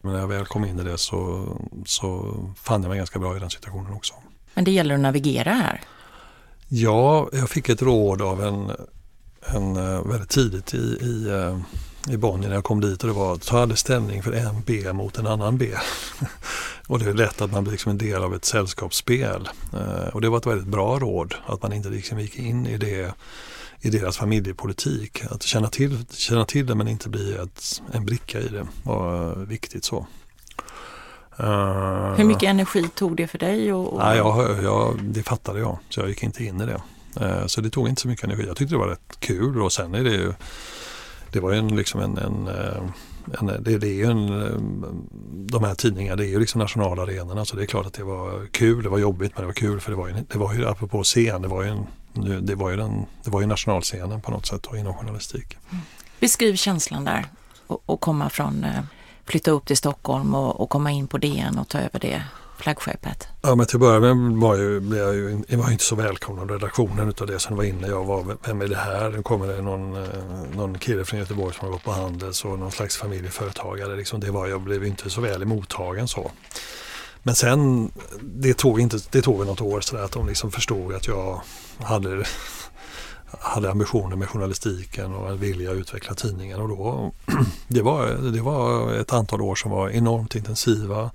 Men 0.00 0.12
när 0.12 0.20
jag 0.20 0.28
väl 0.28 0.46
kom 0.46 0.64
in 0.64 0.78
i 0.78 0.82
det 0.82 0.98
så, 0.98 1.46
så 1.86 2.34
fann 2.62 2.82
jag 2.82 2.88
mig 2.88 2.98
ganska 2.98 3.18
bra 3.18 3.36
i 3.36 3.40
den 3.40 3.50
situationen 3.50 3.92
också. 3.92 4.14
Men 4.54 4.64
det 4.64 4.70
gäller 4.70 4.94
att 4.94 5.00
navigera 5.00 5.50
här? 5.50 5.80
Ja, 6.68 7.28
jag 7.32 7.50
fick 7.50 7.68
ett 7.68 7.82
råd 7.82 8.22
av 8.22 8.42
en, 8.42 8.70
en 9.46 9.76
eh, 9.76 10.06
väldigt 10.06 10.30
tidigt 10.30 10.74
i, 10.74 10.98
i 11.00 11.28
eh, 11.30 11.58
i 12.08 12.16
Bonnier 12.16 12.48
när 12.48 12.56
jag 12.56 12.64
kom 12.64 12.80
dit 12.80 13.02
och 13.02 13.08
det 13.08 13.14
var 13.14 13.32
att 13.32 13.42
ta 13.42 13.58
aldrig 13.58 13.78
ställning 13.78 14.22
för 14.22 14.32
en 14.32 14.62
B 14.66 14.92
mot 14.92 15.18
en 15.18 15.26
annan 15.26 15.58
B. 15.58 15.70
och 16.86 16.98
det 16.98 17.10
är 17.10 17.14
lätt 17.14 17.40
att 17.40 17.52
man 17.52 17.64
blir 17.64 17.72
liksom 17.72 17.90
en 17.90 17.98
del 17.98 18.22
av 18.22 18.34
ett 18.34 18.44
sällskapsspel. 18.44 19.48
Eh, 19.72 20.08
och 20.14 20.20
det 20.20 20.28
var 20.28 20.38
ett 20.38 20.46
väldigt 20.46 20.68
bra 20.68 20.98
råd 20.98 21.34
att 21.46 21.62
man 21.62 21.72
inte 21.72 21.88
liksom 21.88 22.20
gick 22.20 22.38
in 22.38 22.66
i 22.66 22.76
det 22.76 23.14
i 23.80 23.90
deras 23.90 24.16
familjepolitik. 24.16 25.24
Att 25.30 25.42
känna 25.42 25.68
till, 25.68 26.06
känna 26.10 26.44
till 26.44 26.66
det 26.66 26.74
men 26.74 26.88
inte 26.88 27.08
bli 27.08 27.34
ett, 27.34 27.82
en 27.92 28.04
bricka 28.06 28.40
i 28.40 28.48
det 28.48 28.66
var 28.82 29.34
viktigt 29.34 29.84
så. 29.84 30.06
Uh, 31.40 32.14
Hur 32.16 32.24
mycket 32.24 32.42
energi 32.42 32.88
tog 32.94 33.16
det 33.16 33.26
för 33.26 33.38
dig? 33.38 33.72
Och, 33.72 33.92
och... 33.92 33.98
Nej, 33.98 34.16
jag, 34.16 34.62
jag, 34.64 34.98
det 35.02 35.22
fattade 35.22 35.60
jag 35.60 35.78
så 35.88 36.00
jag 36.00 36.08
gick 36.08 36.22
inte 36.22 36.44
in 36.44 36.60
i 36.60 36.66
det. 36.66 36.82
Uh, 37.20 37.46
så 37.46 37.60
det 37.60 37.70
tog 37.70 37.88
inte 37.88 38.02
så 38.02 38.08
mycket 38.08 38.24
energi. 38.24 38.44
Jag 38.46 38.56
tyckte 38.56 38.74
det 38.74 38.78
var 38.78 38.88
rätt 38.88 39.16
kul 39.18 39.62
och 39.62 39.72
sen 39.72 39.94
är 39.94 40.04
det 40.04 40.10
ju 40.10 40.32
det 41.34 41.40
var 41.40 41.52
ju 41.52 41.58
en, 41.58 41.76
liksom 41.76 42.00
en, 42.00 42.18
en, 42.18 42.48
eh, 42.48 42.82
en 43.40 43.46
det, 43.46 43.78
det, 43.78 43.86
är 43.86 43.92
ju 43.92 44.04
en, 44.04 44.42
eh, 44.42 44.58
de 45.30 45.64
här 45.64 45.74
tidningarna 45.74 46.16
det 46.16 46.26
är 46.26 46.28
ju 46.28 46.40
liksom 46.40 46.58
nationalarenorna 46.58 47.44
så 47.44 47.56
det 47.56 47.62
är 47.62 47.66
klart 47.66 47.86
att 47.86 47.92
det 47.92 48.04
var 48.04 48.46
kul, 48.46 48.82
det 48.82 48.88
var 48.88 48.98
jobbigt 48.98 49.32
men 49.34 49.42
det 49.42 49.46
var 49.46 49.54
kul 49.54 49.80
för 49.80 49.90
det 49.90 49.96
var 49.96 50.08
ju, 50.08 50.14
det 50.28 50.38
var 50.38 50.54
ju 50.54 50.66
apropå 50.66 51.02
scen, 51.02 51.42
det 51.42 51.48
var 51.48 51.62
ju, 51.62 51.68
en, 51.68 52.46
det 52.46 52.54
var 52.54 52.70
ju, 52.70 52.76
den, 52.76 53.06
det 53.24 53.30
var 53.30 53.40
ju 53.40 53.46
nationalscenen 53.46 54.20
på 54.20 54.30
något 54.30 54.46
sätt 54.46 54.66
då, 54.70 54.76
inom 54.76 54.94
journalistik. 54.94 55.56
Mm. 55.70 55.82
Beskriv 56.20 56.56
känslan 56.56 57.04
där 57.04 57.26
och, 57.66 58.00
komma 58.00 58.30
från, 58.30 58.64
eh, 58.64 58.82
flytta 59.24 59.50
upp 59.50 59.66
till 59.66 59.76
Stockholm 59.76 60.34
och, 60.34 60.60
och 60.60 60.70
komma 60.70 60.90
in 60.90 61.06
på 61.06 61.18
DN 61.18 61.58
och 61.58 61.68
ta 61.68 61.78
över 61.78 62.00
det 62.00 62.22
flaggskeppet? 62.56 63.28
Ja, 63.42 63.54
men 63.54 63.66
till 63.66 63.76
att 63.76 63.80
börja 63.80 64.00
med 64.00 64.36
var, 64.36 64.56
ju, 64.56 64.80
blev 64.80 65.00
jag 65.00 65.14
ju 65.14 65.42
jag 65.48 65.58
var 65.58 65.70
inte 65.70 65.84
så 65.84 65.96
välkomnad 65.96 66.50
redaktionen 66.50 67.08
utav 67.08 67.26
det 67.26 67.38
som 67.38 67.56
var 67.56 67.64
inne. 67.64 67.86
Jag 67.86 68.04
var, 68.04 68.36
vem 68.46 68.60
är 68.60 68.68
det 68.68 68.76
här? 68.76 69.10
Nu 69.10 69.22
kommer 69.22 69.46
det 69.46 69.62
någon, 69.62 69.96
eh, 69.96 70.08
någon 70.56 70.78
kille 70.78 71.04
från 71.04 71.20
Göteborg 71.20 71.54
som 71.54 71.64
har 71.64 71.72
gått 71.72 71.84
på 71.84 71.92
Handels 71.92 72.44
och 72.44 72.58
någon 72.58 72.72
slags 72.72 72.96
familjeföretagare. 72.96 73.96
Liksom 73.96 74.20
det 74.20 74.30
var, 74.30 74.46
jag 74.46 74.60
blev 74.60 74.84
inte 74.84 75.10
så 75.10 75.20
väl 75.20 75.42
emottagen 75.42 76.08
så. 76.08 76.30
Men 77.26 77.34
sen, 77.34 77.90
det 78.20 78.54
tog, 78.54 78.80
inte, 78.80 78.98
det 79.10 79.22
tog 79.22 79.46
något 79.46 79.60
år 79.60 79.80
så 79.80 79.96
att 79.96 80.12
de 80.12 80.28
liksom 80.28 80.50
förstod 80.50 80.94
att 80.94 81.06
jag 81.06 81.40
hade, 81.78 82.24
hade 83.40 83.70
ambitioner 83.70 84.16
med 84.16 84.28
journalistiken 84.28 85.14
och 85.14 85.30
en 85.30 85.38
vilja 85.38 85.70
att 85.70 85.76
utveckla 85.76 86.14
tidningen. 86.14 86.60
Och 86.60 86.68
då, 86.68 87.12
det, 87.68 87.82
var, 87.82 88.06
det 88.32 88.40
var 88.40 88.92
ett 88.94 89.12
antal 89.12 89.42
år 89.42 89.54
som 89.54 89.70
var 89.70 89.90
enormt 89.90 90.34
intensiva. 90.34 91.10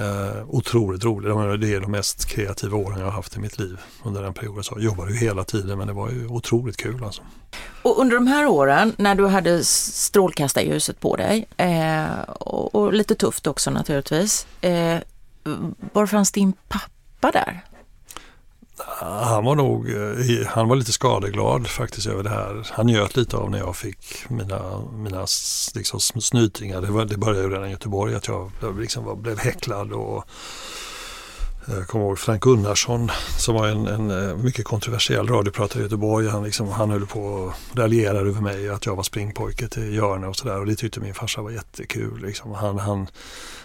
Eh, 0.00 0.44
otroligt 0.48 1.04
roligt. 1.04 1.60
Det 1.60 1.74
är 1.74 1.80
de 1.80 1.90
mest 1.90 2.24
kreativa 2.24 2.76
åren 2.76 2.98
jag 2.98 3.06
har 3.06 3.12
haft 3.12 3.36
i 3.36 3.40
mitt 3.40 3.58
liv 3.58 3.80
under 4.04 4.22
den 4.22 4.34
perioden. 4.34 4.64
Så 4.64 4.74
jag 4.74 4.84
jobbade 4.84 5.12
ju 5.12 5.16
hela 5.18 5.44
tiden 5.44 5.78
men 5.78 5.86
det 5.86 5.92
var 5.92 6.10
ju 6.10 6.26
otroligt 6.26 6.76
kul 6.76 7.04
alltså. 7.04 7.22
Och 7.82 8.00
under 8.00 8.16
de 8.16 8.26
här 8.26 8.46
åren 8.46 8.92
när 8.96 9.14
du 9.14 9.26
hade 9.26 9.64
strålkastarljuset 9.64 11.00
på 11.00 11.16
dig 11.16 11.46
eh, 11.56 12.20
och, 12.28 12.74
och, 12.74 12.92
lite 12.92 13.14
tufft 13.14 13.46
också 13.46 13.70
naturligtvis. 13.70 14.46
Eh, 14.60 14.98
var 15.92 16.06
fanns 16.06 16.32
din 16.32 16.52
pappa 16.68 17.30
där? 17.30 17.64
Han 18.78 19.44
var 19.44 19.54
nog, 19.54 19.90
eh, 19.90 20.46
han 20.46 20.68
var 20.68 20.76
lite 20.76 20.92
skadeglad 20.92 21.66
faktiskt 21.66 22.06
över 22.06 22.22
det 22.22 22.30
här. 22.30 22.66
Han 22.72 22.86
njöt 22.86 23.16
lite 23.16 23.36
av 23.36 23.50
när 23.50 23.58
jag 23.58 23.76
fick 23.76 24.28
mina, 24.28 24.80
mina 24.92 25.26
liksom 25.74 26.00
snytingar. 26.00 26.80
Det, 26.80 26.90
var, 26.90 27.04
det 27.04 27.16
började 27.16 27.42
ju 27.42 27.50
redan 27.50 27.68
i 27.68 27.70
Göteborg 27.70 28.14
att 28.14 28.28
jag 28.28 28.50
liksom 28.80 29.04
var, 29.04 29.16
blev 29.16 29.38
häcklad 29.38 29.92
och 29.92 30.24
jag 31.68 31.86
kommer 31.86 32.04
ihåg 32.04 32.18
Frank 32.18 32.42
Gunnarsson 32.42 33.10
som 33.38 33.54
var 33.54 33.68
en, 33.68 33.86
en 33.86 34.10
eh, 34.10 34.36
mycket 34.36 34.64
kontroversiell 34.64 35.28
radiopratare 35.28 35.80
i 35.80 35.82
Göteborg. 35.82 36.28
Han, 36.28 36.44
liksom, 36.44 36.68
han 36.68 36.90
höll 36.90 37.06
på 37.06 37.20
och 37.20 37.52
raljerade 37.74 38.28
över 38.28 38.40
mig 38.40 38.68
att 38.68 38.86
jag 38.86 38.96
var 38.96 39.02
springpojke 39.02 39.68
till 39.68 39.94
Hjörne 39.94 40.26
och 40.26 40.36
sådär. 40.36 40.60
Och 40.60 40.66
det 40.66 40.76
tyckte 40.76 41.00
min 41.00 41.14
farsa 41.14 41.42
var 41.42 41.50
jättekul. 41.50 42.22
Liksom. 42.22 42.52
Han, 42.52 42.78
han, 42.78 43.06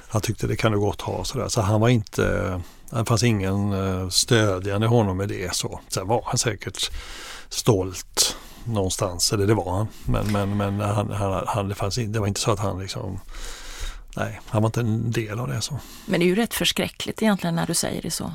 han 0.08 0.22
tyckte 0.22 0.48
det 0.48 0.56
kan 0.56 0.72
du 0.72 0.80
gott 0.80 1.02
ha 1.02 1.24
sådär. 1.24 1.48
Så 1.48 1.62
han 1.62 1.82
var 1.82 1.90
inte, 1.90 2.28
eh, 2.92 3.00
det 3.00 3.06
fanns 3.06 3.24
ingen 3.24 4.12
stödjande 4.12 4.88
honom 4.88 5.18
med 5.18 5.30
det 5.30 5.56
så. 5.56 5.80
Sen 5.88 6.08
var 6.08 6.24
han 6.26 6.38
säkert 6.38 6.92
stolt 7.50 8.38
någonstans, 8.66 9.34
eller 9.34 9.48
det 9.48 9.54
var 9.54 9.72
han. 9.72 9.88
Men, 10.06 10.32
men, 10.32 10.58
men 10.58 10.80
han, 10.80 11.12
han, 11.12 11.44
han, 11.48 11.70
det, 11.70 11.76
fanns, 11.76 11.96
det 11.96 12.20
var 12.20 12.28
inte 12.28 12.40
så 12.42 12.52
att 12.52 12.60
han 12.60 12.80
liksom 12.80 13.20
Nej, 14.16 14.40
han 14.48 14.62
var 14.62 14.68
inte 14.68 14.80
en 14.80 15.12
del 15.12 15.40
av 15.40 15.48
det. 15.48 15.62
så. 15.62 15.80
Men 16.06 16.20
det 16.20 16.26
är 16.26 16.28
ju 16.28 16.36
rätt 16.36 16.54
förskräckligt 16.54 17.22
egentligen 17.22 17.56
när 17.56 17.68
du 17.68 17.74
säger 17.74 18.02
det 18.02 18.12
så. 18.12 18.34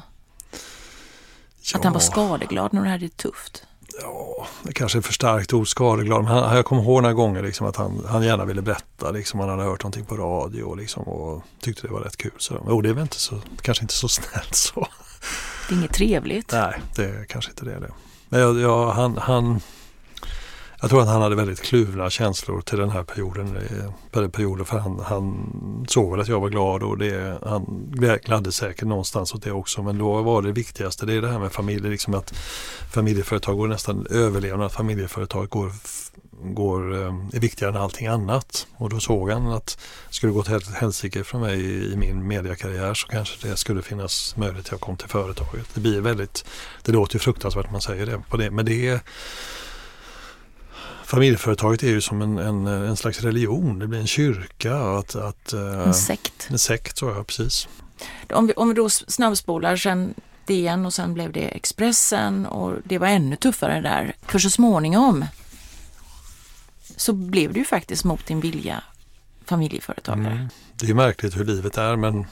Ja. 1.73 1.79
Att 1.79 1.85
han 1.85 1.93
var 1.93 2.01
skadeglad 2.01 2.73
när 2.73 2.83
det 2.83 2.89
hade 2.89 3.07
det 3.07 3.17
tufft. 3.17 3.67
Ja, 4.03 4.47
det 4.63 4.73
kanske 4.73 4.99
är 4.99 5.03
för 5.03 5.13
starkt 5.13 5.53
ord, 5.53 5.69
skadeglad. 5.69 6.25
Men 6.25 6.33
han, 6.33 6.57
jag 6.57 6.65
kommer 6.65 6.83
ihåg 6.83 7.03
några 7.03 7.15
gånger 7.15 7.43
liksom 7.43 7.67
att 7.67 7.77
han, 7.77 8.05
han 8.09 8.23
gärna 8.23 8.45
ville 8.45 8.63
berätta. 8.63 9.11
Liksom, 9.11 9.41
han 9.41 9.49
hade 9.49 9.63
hört 9.63 9.83
någonting 9.83 10.05
på 10.05 10.17
radio 10.17 10.75
liksom, 10.75 11.03
och 11.03 11.43
tyckte 11.61 11.87
det 11.87 11.93
var 11.93 12.01
rätt 12.01 12.17
kul. 12.17 12.33
Så, 12.39 12.65
jo, 12.69 12.81
det 12.81 12.89
är 12.89 12.93
väl 12.93 13.03
inte 13.03 13.21
så, 13.21 13.41
kanske 13.63 13.85
inte 13.85 13.95
så 13.95 14.09
snällt 14.09 14.55
så. 14.55 14.89
Det 15.69 15.75
är 15.75 15.79
inget 15.79 15.93
trevligt. 15.93 16.53
Nej, 16.53 16.81
det 16.97 17.05
är 17.05 17.25
kanske 17.25 17.51
inte 17.51 17.65
det. 17.65 17.79
det. 17.79 17.93
Men 18.29 18.41
jag, 18.41 18.61
jag, 18.61 18.91
han, 18.91 19.19
han, 19.19 19.61
jag 20.87 20.91
tror 20.91 21.03
att 21.03 21.09
han 21.09 21.23
hade 21.23 21.37
väldigt 21.37 21.63
kluvna 21.63 22.11
känslor 22.11 22.61
till 22.61 22.79
den 22.79 22.91
här 22.91 23.03
perioden. 23.03 23.59
Perioden 24.33 24.67
för 24.67 24.79
han, 24.79 25.01
han 25.05 25.87
såg 25.89 26.11
väl 26.11 26.21
att 26.21 26.29
jag 26.29 26.41
var 26.41 26.49
glad 26.49 26.83
och 26.83 26.99
det, 26.99 27.39
han 27.43 27.93
gladde 28.25 28.53
säkert 28.53 28.89
någonstans 28.89 29.35
åt 29.35 29.43
det 29.43 29.53
också. 29.53 29.83
Men 29.83 29.99
då 29.99 30.23
var 30.23 30.43
det 30.43 30.53
viktigaste, 30.53 31.07
det 31.07 31.15
är 31.15 31.23
det 31.23 31.29
här 31.29 31.39
med 31.39 31.53
familj, 31.53 31.91
liksom 31.91 32.15
att 32.15 32.35
familjeföretag 32.95 33.57
går 33.57 33.69
nästan 33.69 34.07
överlevnad. 34.11 34.73
Familjeföretag 34.73 35.49
går, 35.49 35.73
går, 36.43 36.95
eh, 36.95 37.15
är 37.33 37.41
viktigare 37.41 37.73
än 37.73 37.83
allting 37.83 38.07
annat. 38.07 38.67
Och 38.77 38.91
då 38.91 39.01
såg 39.01 39.31
han 39.31 39.47
att 39.47 39.79
skulle 40.11 40.33
det 40.33 40.35
gå 40.35 40.43
till 40.43 40.75
helsike 40.75 41.25
för 41.25 41.39
mig 41.39 41.61
i, 41.61 41.93
i 41.93 41.97
min 41.97 42.29
mediekarriär 42.29 42.95
så 42.95 43.07
kanske 43.07 43.49
det 43.49 43.57
skulle 43.57 43.83
finnas 43.83 44.37
möjlighet 44.37 44.67
att 44.67 44.71
jag 44.71 44.81
kom 44.81 44.97
till 44.97 45.09
företaget. 45.09 45.67
Det 45.75 45.81
blir 45.81 46.01
väldigt, 46.01 46.45
det 46.83 46.93
låter 46.93 47.15
ju 47.15 47.19
fruktansvärt 47.19 47.65
när 47.65 47.73
man 47.73 47.81
säger 47.81 48.07
det, 48.07 48.23
på 48.31 48.37
det 48.37 48.51
men 48.51 48.65
det 48.65 48.89
är 48.89 49.01
familjeföretaget 51.07 51.83
är 51.83 51.89
ju 51.89 52.01
som 52.01 52.23
en, 52.23 52.39
en, 52.39 52.67
en 52.67 52.97
slags 52.97 53.21
religion. 53.21 53.79
Det 53.79 53.87
blir 53.87 54.01
en 54.01 54.07
kyrka. 54.07 54.77
Att, 54.77 55.15
att, 55.15 55.53
eh, 55.53 55.81
en 55.87 55.95
sekt. 55.95 56.49
En 56.51 56.59
sekt, 56.59 56.99
så 56.99 57.07
ja, 57.07 57.25
precis. 57.25 57.69
Om 58.31 58.47
vi, 58.47 58.53
om 58.53 58.69
vi 58.69 58.75
då 58.75 58.91
snabbspolar 58.91 59.77
sen 59.77 60.15
DN 60.47 60.87
och 60.87 60.95
sen 60.95 61.15
blev 61.15 61.33
det 61.33 61.49
Expressen 61.49 62.47
och 62.47 62.75
det 62.85 62.99
var 62.99 63.07
ännu 63.07 63.37
tuffare 63.37 63.81
där. 63.81 64.15
För 64.23 64.39
så 64.39 64.51
småningom 64.51 65.25
så 66.97 67.13
blev 67.13 67.53
du 67.53 67.59
ju 67.59 67.65
faktiskt 67.65 68.05
mot 68.05 68.27
din 68.27 68.41
vilja 68.41 68.83
familjeföretagare. 69.45 70.33
Mm. 70.33 70.49
Det 70.75 70.91
är 70.91 70.95
märkligt 70.95 71.37
hur 71.37 71.45
livet 71.45 71.79
är 71.79 71.97
men 71.97 72.27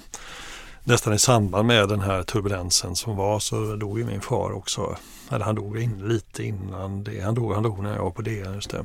nästan 0.84 1.12
i 1.12 1.18
samband 1.18 1.66
med 1.66 1.88
den 1.88 2.00
här 2.00 2.22
turbulensen 2.22 2.96
som 2.96 3.16
var 3.16 3.38
så 3.38 3.76
dog 3.76 3.98
ju 3.98 4.04
min 4.04 4.20
far 4.20 4.52
också. 4.52 4.96
Eller 5.30 5.44
han 5.44 5.54
dog 5.54 5.78
in, 5.78 6.08
lite 6.08 6.44
innan 6.44 7.04
det. 7.04 7.20
Han 7.20 7.34
dog, 7.34 7.52
han 7.52 7.62
dog 7.62 7.82
när 7.82 7.96
jag 7.96 8.02
var 8.02 8.10
på 8.10 8.22
DN 8.22 8.54
just 8.54 8.70
det. 8.70 8.84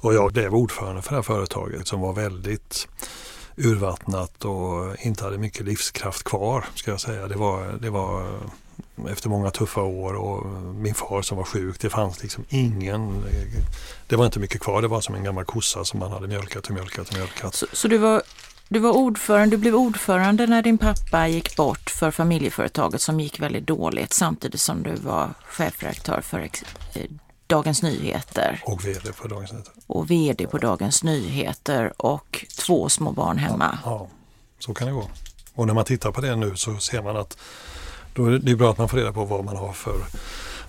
Och 0.00 0.14
jag 0.14 0.32
blev 0.32 0.54
ordförande 0.54 1.02
för 1.02 1.10
det 1.10 1.16
här 1.16 1.22
företaget 1.22 1.86
som 1.86 2.00
var 2.00 2.12
väldigt 2.12 2.88
urvattnat 3.56 4.44
och 4.44 4.96
inte 5.00 5.24
hade 5.24 5.38
mycket 5.38 5.66
livskraft 5.66 6.24
kvar 6.24 6.64
ska 6.74 6.90
jag 6.90 7.00
säga. 7.00 7.28
Det 7.28 7.36
var, 7.36 7.78
det 7.80 7.90
var 7.90 8.40
efter 9.08 9.28
många 9.28 9.50
tuffa 9.50 9.80
år 9.80 10.14
och 10.14 10.46
min 10.74 10.94
far 10.94 11.22
som 11.22 11.36
var 11.36 11.44
sjuk. 11.44 11.80
Det 11.80 11.90
fanns 11.90 12.22
liksom 12.22 12.44
ingen, 12.48 13.24
det 14.06 14.16
var 14.16 14.26
inte 14.26 14.40
mycket 14.40 14.60
kvar. 14.60 14.82
Det 14.82 14.88
var 14.88 15.00
som 15.00 15.14
en 15.14 15.24
gammal 15.24 15.44
kossa 15.44 15.84
som 15.84 16.00
man 16.00 16.12
hade 16.12 16.26
mjölkat 16.26 16.66
och 16.66 16.74
mjölkat 16.74 17.08
och 17.08 17.14
mjölkat. 17.14 17.54
Så, 17.54 17.66
så 17.72 17.88
du 17.88 17.98
var 17.98 18.22
du 18.68 18.78
var 18.78 18.90
ordförande, 18.90 19.56
du 19.56 19.60
blev 19.60 19.74
ordförande 19.74 20.46
när 20.46 20.62
din 20.62 20.78
pappa 20.78 21.28
gick 21.28 21.56
bort 21.56 21.90
för 21.90 22.10
familjeföretaget 22.10 23.00
som 23.00 23.20
gick 23.20 23.40
väldigt 23.40 23.66
dåligt 23.66 24.12
samtidigt 24.12 24.60
som 24.60 24.82
du 24.82 24.94
var 24.94 25.30
chefredaktör 25.44 26.20
för 26.20 26.40
eh, 26.94 27.02
Dagens 27.46 27.82
Nyheter. 27.82 28.62
Och 28.64 28.84
VD 28.84 29.12
på 29.12 29.28
Dagens 29.28 29.52
Nyheter. 29.52 29.72
Och 29.86 30.10
VD 30.10 30.46
på 30.46 30.58
Dagens 30.58 31.04
Nyheter 31.04 31.92
och 31.96 32.46
två 32.58 32.88
små 32.88 33.12
barn 33.12 33.38
hemma. 33.38 33.78
Ja, 33.84 33.90
ja, 33.90 34.08
så 34.58 34.74
kan 34.74 34.86
det 34.86 34.92
gå. 34.92 35.08
Och 35.54 35.66
när 35.66 35.74
man 35.74 35.84
tittar 35.84 36.12
på 36.12 36.20
det 36.20 36.36
nu 36.36 36.56
så 36.56 36.76
ser 36.76 37.02
man 37.02 37.16
att 37.16 37.38
då 38.14 38.26
är 38.26 38.30
det 38.30 38.56
bra 38.56 38.70
att 38.70 38.78
man 38.78 38.88
får 38.88 38.96
reda 38.96 39.12
på 39.12 39.24
vad 39.24 39.44
man 39.44 39.56
har 39.56 39.72
för 39.72 39.96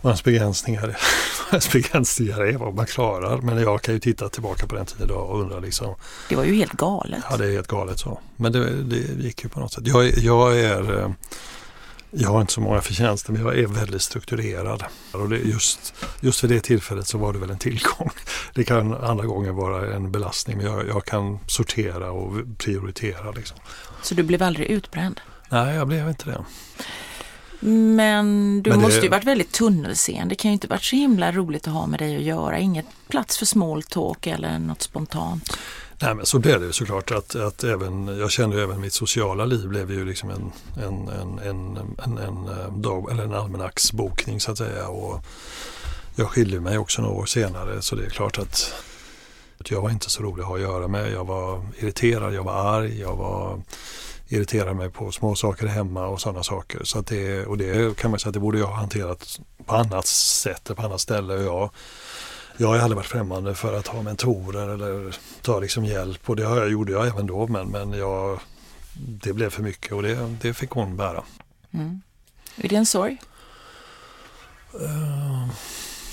vad 0.01 0.11
ens 0.11 0.23
begränsningar, 0.23 0.97
ens 1.49 1.71
begränsningar 1.71 2.41
är, 2.41 2.57
vad 2.57 2.75
man 2.75 2.85
klarar. 2.85 3.41
Men 3.41 3.61
jag 3.61 3.81
kan 3.81 3.93
ju 3.93 3.99
titta 3.99 4.29
tillbaka 4.29 4.67
på 4.67 4.75
den 4.75 4.85
tiden 4.85 5.11
och 5.11 5.41
undra 5.41 5.59
liksom. 5.59 5.95
Det 6.29 6.35
var 6.35 6.43
ju 6.43 6.55
helt 6.55 6.73
galet. 6.73 7.23
Ja, 7.29 7.37
det 7.37 7.45
är 7.45 7.51
helt 7.51 7.67
galet 7.67 7.99
så. 7.99 8.19
Men 8.35 8.51
det, 8.51 8.83
det 8.83 9.23
gick 9.23 9.43
ju 9.43 9.49
på 9.49 9.59
något 9.59 9.73
sätt. 9.73 9.87
Jag, 9.87 10.17
jag 10.17 10.59
är 10.59 10.99
eh, 10.99 11.09
jag 12.11 12.29
har 12.29 12.41
inte 12.41 12.53
så 12.53 12.61
många 12.61 12.81
förtjänster 12.81 13.31
men 13.31 13.41
jag 13.41 13.59
är 13.59 13.67
väldigt 13.67 14.01
strukturerad. 14.01 14.83
Och 15.11 15.29
det, 15.29 15.37
just, 15.37 15.93
just 16.19 16.39
för 16.39 16.47
det 16.47 16.59
tillfället 16.59 17.07
så 17.07 17.17
var 17.17 17.33
det 17.33 17.39
väl 17.39 17.49
en 17.49 17.57
tillgång. 17.57 18.09
Det 18.53 18.63
kan 18.63 18.93
andra 18.93 19.25
gånger 19.25 19.51
vara 19.51 19.95
en 19.95 20.11
belastning 20.11 20.57
men 20.57 20.65
jag, 20.65 20.87
jag 20.87 21.05
kan 21.05 21.39
sortera 21.47 22.11
och 22.11 22.33
prioritera. 22.57 23.31
Liksom. 23.31 23.57
Så 24.01 24.15
du 24.15 24.23
blev 24.23 24.43
aldrig 24.43 24.67
utbränd? 24.67 25.21
Nej, 25.49 25.75
jag 25.75 25.87
blev 25.87 26.09
inte 26.09 26.29
det. 26.29 26.45
Men 27.59 28.25
du 28.63 28.69
men 28.69 28.79
det... 28.79 28.85
måste 28.85 29.01
ju 29.01 29.09
varit 29.09 29.23
väldigt 29.23 29.51
tunnelseende. 29.51 30.29
Det 30.29 30.35
kan 30.35 30.51
ju 30.51 30.53
inte 30.53 30.67
varit 30.67 30.83
så 30.83 30.95
himla 30.95 31.31
roligt 31.31 31.67
att 31.67 31.73
ha 31.73 31.87
med 31.87 31.99
dig 31.99 32.15
att 32.15 32.23
göra. 32.23 32.59
Inget 32.59 32.85
plats 33.07 33.37
för 33.37 33.45
small 33.45 33.83
talk 33.83 34.27
eller 34.27 34.59
något 34.59 34.81
spontant. 34.81 35.57
Nej 36.01 36.15
men 36.15 36.25
så 36.25 36.39
blev 36.39 36.61
det 36.61 36.73
såklart 36.73 37.11
att, 37.11 37.35
att 37.35 37.63
även, 37.63 38.07
jag 38.07 38.31
kände 38.31 38.63
även 38.63 38.81
mitt 38.81 38.93
sociala 38.93 39.45
liv 39.45 39.67
blev 39.67 39.91
ju 39.91 40.05
liksom 40.05 40.29
en, 40.29 40.51
en, 40.83 41.07
en, 41.07 41.39
en, 41.39 41.77
en, 42.03 42.17
en, 42.17 42.47
eh, 42.47 42.73
dag, 42.73 43.11
eller 43.11 43.23
en 43.23 43.33
almanacksbokning 43.33 44.39
så 44.39 44.51
att 44.51 44.57
säga. 44.57 44.87
Och 44.87 45.25
jag 46.15 46.27
skilde 46.27 46.59
mig 46.59 46.77
också 46.77 47.01
några 47.01 47.15
år 47.15 47.25
senare 47.25 47.81
så 47.81 47.95
det 47.95 48.05
är 48.05 48.09
klart 48.09 48.37
att 48.37 48.73
jag 49.69 49.81
var 49.81 49.89
inte 49.89 50.09
så 50.09 50.23
rolig 50.23 50.41
att 50.41 50.47
ha 50.47 50.55
att 50.55 50.61
göra 50.61 50.87
med. 50.87 51.11
Jag 51.11 51.25
var 51.25 51.61
irriterad, 51.79 52.33
jag 52.33 52.43
var 52.43 52.53
arg, 52.53 52.99
jag 52.99 53.15
var 53.15 53.61
irriterade 54.29 54.73
mig 54.73 54.89
på 54.89 55.11
små 55.11 55.35
saker 55.35 55.67
hemma 55.67 56.07
och 56.07 56.21
sådana 56.21 56.43
saker. 56.43 56.83
Så 56.83 57.01
det, 57.01 57.45
och 57.45 57.57
det 57.57 57.97
kan 57.97 58.11
man 58.11 58.19
säga 58.19 58.29
att 58.29 58.33
det 58.33 58.39
borde 58.39 58.59
jag 58.59 58.67
ha 58.67 58.75
hanterat 58.75 59.39
på 59.65 59.75
annat 59.75 60.05
sätt, 60.07 60.71
på 60.75 60.81
annat 60.81 61.01
ställe. 61.01 61.33
Jag, 61.33 61.69
jag 62.57 62.67
har 62.67 62.77
aldrig 62.77 62.95
varit 62.95 63.05
främmande 63.05 63.55
för 63.55 63.77
att 63.77 63.87
ha 63.87 64.01
mentorer 64.01 64.69
eller 64.69 65.15
ta 65.41 65.59
liksom 65.59 65.85
hjälp 65.85 66.29
och 66.29 66.35
det 66.35 66.43
har 66.43 66.57
jag, 66.57 66.69
gjorde 66.71 66.91
jag 66.91 67.07
även 67.07 67.27
då 67.27 67.47
men, 67.47 67.69
men 67.69 67.93
jag, 67.93 68.39
det 68.93 69.33
blev 69.33 69.49
för 69.49 69.63
mycket 69.63 69.91
och 69.91 70.03
det, 70.03 70.35
det 70.41 70.53
fick 70.53 70.69
hon 70.69 70.97
bära. 70.97 71.23
Mm. 71.73 72.01
Är 72.55 72.69
det 72.69 72.75
en 72.75 72.85
sorg? 72.85 73.17
Uh, 74.81 75.47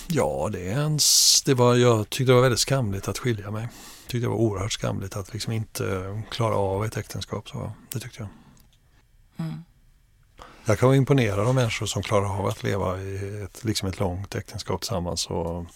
ja, 0.07 0.49
det 0.53 0.69
är 0.69 0.79
en, 0.81 0.99
det 1.45 1.55
var, 1.55 1.75
jag 1.75 2.11
tyckte 2.11 2.33
det 2.33 2.35
var 2.35 2.43
väldigt 2.43 2.61
skamligt 2.61 3.09
att 3.09 3.19
skilja 3.19 3.51
mig 3.51 3.69
tyckte 4.15 4.27
det 4.27 4.31
var 4.31 4.37
oerhört 4.37 4.73
skamligt 4.73 5.17
att 5.17 5.33
liksom 5.33 5.53
inte 5.53 6.23
klara 6.31 6.55
av 6.55 6.85
ett 6.85 6.97
äktenskap. 6.97 7.49
Så 7.49 7.73
det 7.93 8.01
tyckte 8.01 8.19
jag. 8.23 8.29
Mm. 9.47 9.65
Jag 10.65 10.79
kan 10.79 10.87
vara 10.87 10.97
imponerad 10.97 11.47
av 11.47 11.55
människor 11.55 11.87
som 11.87 12.03
klarar 12.03 12.39
av 12.39 12.47
att 12.47 12.63
leva 12.63 13.01
i 13.01 13.43
ett, 13.43 13.65
liksom 13.65 13.89
ett 13.89 14.01
långt 14.01 14.35
äktenskap 14.35 14.81
tillsammans 14.81 15.27
och 15.27 15.67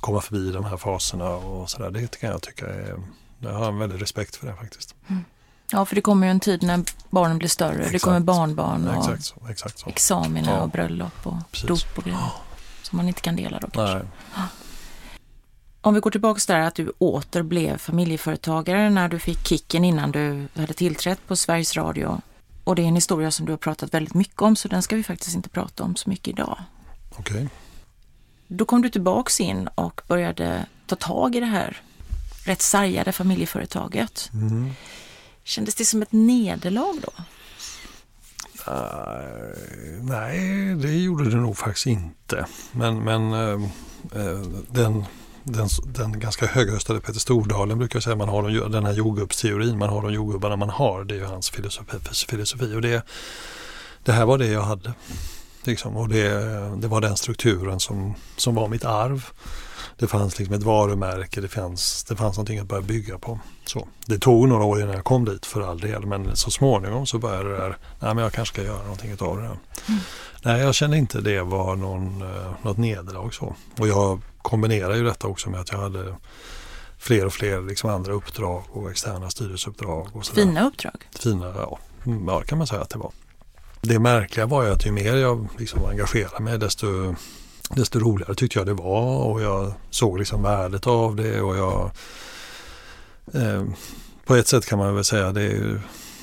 komma 0.00 0.20
förbi 0.20 0.50
de 0.52 0.64
här 0.64 0.76
faserna 0.76 1.30
och 1.30 1.70
sådär. 1.70 1.90
Det 1.90 2.20
kan 2.20 2.30
jag 2.30 2.42
tycka 2.42 2.66
är, 2.66 2.96
jag 3.38 3.52
har 3.52 3.68
en 3.68 3.78
väldig 3.78 4.02
respekt 4.02 4.36
för 4.36 4.46
det 4.46 4.56
faktiskt. 4.56 4.94
Mm. 5.08 5.24
Ja, 5.72 5.84
för 5.84 5.94
det 5.94 6.00
kommer 6.00 6.26
ju 6.26 6.30
en 6.30 6.40
tid 6.40 6.62
när 6.62 6.84
barnen 7.10 7.38
blir 7.38 7.48
större. 7.48 7.74
Exakt. 7.74 7.92
Det 7.92 7.98
kommer 7.98 8.20
barnbarn 8.20 8.88
och 8.88 8.98
exakt 8.98 9.24
så, 9.24 9.46
exakt 9.50 9.78
så. 9.78 9.88
examina 9.88 10.50
ja. 10.50 10.60
och 10.60 10.68
bröllop 10.68 11.26
och 11.26 11.34
Precis. 11.50 11.68
dop 11.68 11.98
och 11.98 12.04
grejer. 12.04 12.30
Som 12.82 12.96
man 12.96 13.08
inte 13.08 13.20
kan 13.20 13.36
dela 13.36 13.58
då 13.60 13.70
kanske. 13.70 14.08
Nej. 14.36 14.46
Om 15.82 15.94
vi 15.94 16.00
går 16.00 16.10
tillbaka 16.10 16.40
där 16.46 16.60
att 16.60 16.74
du 16.74 16.92
åter 16.98 17.42
blev 17.42 17.78
familjeföretagare 17.78 18.90
när 18.90 19.08
du 19.08 19.18
fick 19.18 19.46
kicken 19.46 19.84
innan 19.84 20.12
du 20.12 20.48
hade 20.54 20.72
tillträtt 20.72 21.26
på 21.26 21.36
Sveriges 21.36 21.76
Radio. 21.76 22.20
Och 22.64 22.74
det 22.76 22.82
är 22.82 22.86
en 22.86 22.94
historia 22.94 23.30
som 23.30 23.46
du 23.46 23.52
har 23.52 23.56
pratat 23.56 23.94
väldigt 23.94 24.14
mycket 24.14 24.42
om 24.42 24.56
så 24.56 24.68
den 24.68 24.82
ska 24.82 24.96
vi 24.96 25.02
faktiskt 25.02 25.36
inte 25.36 25.48
prata 25.48 25.84
om 25.84 25.96
så 25.96 26.10
mycket 26.10 26.28
idag. 26.28 26.58
Okej. 27.10 27.36
Okay. 27.36 27.48
Då 28.48 28.64
kom 28.64 28.82
du 28.82 28.90
tillbaks 28.90 29.40
in 29.40 29.68
och 29.74 30.00
började 30.08 30.66
ta 30.86 30.96
tag 30.96 31.36
i 31.36 31.40
det 31.40 31.46
här 31.46 31.82
rätt 32.44 32.62
sargade 32.62 33.12
familjeföretaget. 33.12 34.30
Mm. 34.32 34.70
Kändes 35.44 35.74
det 35.74 35.84
som 35.84 36.02
ett 36.02 36.12
nederlag 36.12 36.94
då? 37.02 37.12
Uh, 38.72 40.02
nej, 40.02 40.74
det 40.74 40.92
gjorde 40.92 41.30
det 41.30 41.36
nog 41.36 41.56
faktiskt 41.58 41.86
inte. 41.86 42.46
Men, 42.72 43.04
men 43.04 43.32
uh, 43.32 43.68
uh, 44.16 44.42
den 44.68 45.04
den, 45.44 45.68
den 45.84 46.20
ganska 46.20 46.46
högröstade 46.46 47.00
Peter 47.00 47.20
Stordalen 47.20 47.78
brukar 47.78 48.00
säga 48.00 48.16
man 48.16 48.28
har 48.28 48.68
den 48.68 48.86
här 48.86 48.92
jordgubbsteorin, 48.92 49.78
man 49.78 49.88
har 49.88 50.02
de 50.02 50.12
jordgubbarna 50.12 50.56
man 50.56 50.70
har. 50.70 51.04
Det 51.04 51.14
är 51.14 51.18
ju 51.18 51.24
hans 51.24 51.50
filosofi. 51.50 51.96
filosofi. 52.28 52.74
Och 52.74 52.82
det, 52.82 53.06
det 54.04 54.12
här 54.12 54.26
var 54.26 54.38
det 54.38 54.46
jag 54.46 54.62
hade. 54.62 54.92
Liksom. 55.64 55.96
Och 55.96 56.08
det, 56.08 56.28
det 56.76 56.88
var 56.88 57.00
den 57.00 57.16
strukturen 57.16 57.80
som, 57.80 58.14
som 58.36 58.54
var 58.54 58.68
mitt 58.68 58.84
arv. 58.84 59.26
Det 59.96 60.06
fanns 60.06 60.38
liksom 60.38 60.54
ett 60.54 60.62
varumärke, 60.62 61.40
det 61.40 61.48
fanns, 61.48 62.04
det 62.04 62.16
fanns 62.16 62.36
någonting 62.36 62.58
att 62.58 62.66
börja 62.66 62.82
bygga 62.82 63.18
på. 63.18 63.40
Så. 63.64 63.88
Det 64.06 64.18
tog 64.18 64.48
några 64.48 64.64
år 64.64 64.80
innan 64.80 64.94
jag 64.94 65.04
kom 65.04 65.24
dit 65.24 65.46
för 65.46 65.60
all 65.60 65.80
del 65.80 66.06
men 66.06 66.36
så 66.36 66.50
småningom 66.50 67.06
så 67.06 67.18
började 67.18 67.50
det 67.50 67.56
där, 67.56 67.76
nej 68.00 68.14
men 68.14 68.18
jag 68.18 68.32
kanske 68.32 68.54
ska 68.54 68.62
göra 68.66 68.82
någonting 68.82 69.16
av 69.18 69.36
det. 69.36 69.44
Mm. 69.44 69.58
Nej 70.42 70.60
jag 70.60 70.74
kände 70.74 70.96
inte 70.96 71.20
det 71.20 71.42
var 71.42 71.76
någon, 71.76 72.22
eh, 72.22 72.52
något 72.62 72.78
nederlag 72.78 73.30
så. 73.30 73.56
Och 73.78 73.88
jag 73.88 74.20
kombinerar 74.42 74.94
ju 74.94 75.04
detta 75.04 75.26
också 75.26 75.50
med 75.50 75.60
att 75.60 75.72
jag 75.72 75.78
hade 75.78 76.16
fler 76.98 77.26
och 77.26 77.32
fler 77.32 77.60
liksom 77.60 77.90
andra 77.90 78.12
uppdrag 78.12 78.62
och 78.70 78.90
externa 78.90 79.30
styrelseuppdrag. 79.30 80.08
Och 80.12 80.26
Fina 80.26 80.66
uppdrag? 80.66 81.08
Fina, 81.18 81.46
ja. 81.56 81.78
Mm, 82.06 82.28
ja 82.28 82.40
kan 82.40 82.58
man 82.58 82.66
säga 82.66 82.80
att 82.80 82.90
det 82.90 82.98
var. 82.98 83.12
Det 83.82 83.98
märkliga 83.98 84.46
var 84.46 84.64
ju 84.64 84.70
att 84.70 84.86
ju 84.86 84.92
mer 84.92 85.16
jag 85.16 85.48
liksom 85.58 85.84
engagerade 85.84 86.42
mig 86.44 86.58
desto, 86.58 87.14
desto 87.70 87.98
roligare 87.98 88.34
tyckte 88.34 88.58
jag 88.58 88.66
det 88.66 88.74
var 88.74 89.24
och 89.24 89.42
jag 89.42 89.72
såg 89.90 90.18
liksom 90.18 90.42
värdet 90.42 90.86
av 90.86 91.16
det 91.16 91.40
och 91.40 91.56
jag 91.56 91.90
eh, 93.34 93.64
på 94.24 94.34
ett 94.34 94.48
sätt 94.48 94.66
kan 94.66 94.78
man 94.78 94.94
väl 94.94 95.04
säga 95.04 95.32
det 95.32 95.42
är 95.42 95.80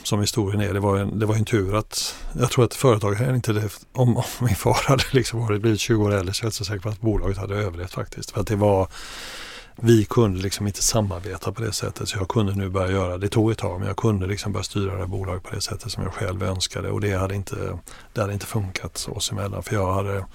som 0.07 0.21
historien 0.21 0.61
är. 0.61 0.73
Det 0.73 0.79
var 0.79 0.97
en, 0.97 1.19
det 1.19 1.25
var 1.25 1.35
en 1.35 1.45
tur 1.45 1.75
att 1.75 2.15
jag 2.39 2.51
tror 2.51 2.65
att 2.65 2.73
företaget 2.73 3.29
inte 3.29 3.53
levt, 3.53 3.85
om, 3.93 4.17
om 4.17 4.23
min 4.39 4.55
far 4.55 4.87
hade 4.87 5.03
liksom 5.11 5.39
varit 5.39 5.61
blivit 5.61 5.79
20 5.79 6.03
år 6.03 6.13
äldre 6.13 6.33
så 6.33 6.41
är 6.41 6.45
jag 6.45 6.47
inte 6.47 6.57
så 6.57 6.65
säker 6.65 6.79
på 6.79 6.89
att 6.89 7.01
bolaget 7.01 7.37
hade 7.37 7.55
överlevt 7.55 7.93
faktiskt. 7.93 8.31
För 8.31 8.41
att 8.41 8.47
det 8.47 8.55
var 8.55 8.87
vi 9.81 10.05
kunde 10.05 10.41
liksom 10.41 10.67
inte 10.67 10.83
samarbeta 10.83 11.51
på 11.51 11.61
det 11.61 11.71
sättet 11.71 12.09
så 12.09 12.17
jag 12.17 12.27
kunde 12.27 12.55
nu 12.55 12.69
börja 12.69 12.91
göra, 12.91 13.17
det 13.17 13.29
tog 13.29 13.51
ett 13.51 13.57
tag, 13.57 13.79
men 13.79 13.87
jag 13.87 13.97
kunde 13.97 14.27
liksom 14.27 14.51
börja 14.51 14.63
styra 14.63 14.93
det 14.93 14.99
här 14.99 15.05
bolaget 15.05 15.43
på 15.43 15.55
det 15.55 15.61
sättet 15.61 15.91
som 15.91 16.03
jag 16.03 16.13
själv 16.13 16.43
önskade 16.43 16.89
och 16.91 17.01
det 17.01 17.13
hade 17.13 17.35
inte, 17.35 17.79
det 18.13 18.21
hade 18.21 18.33
inte 18.33 18.45
funkat 18.45 19.09
oss 19.11 19.31
emellan 19.31 19.63
för 19.63 19.75
jag 19.75 19.93
hade, 19.93 20.25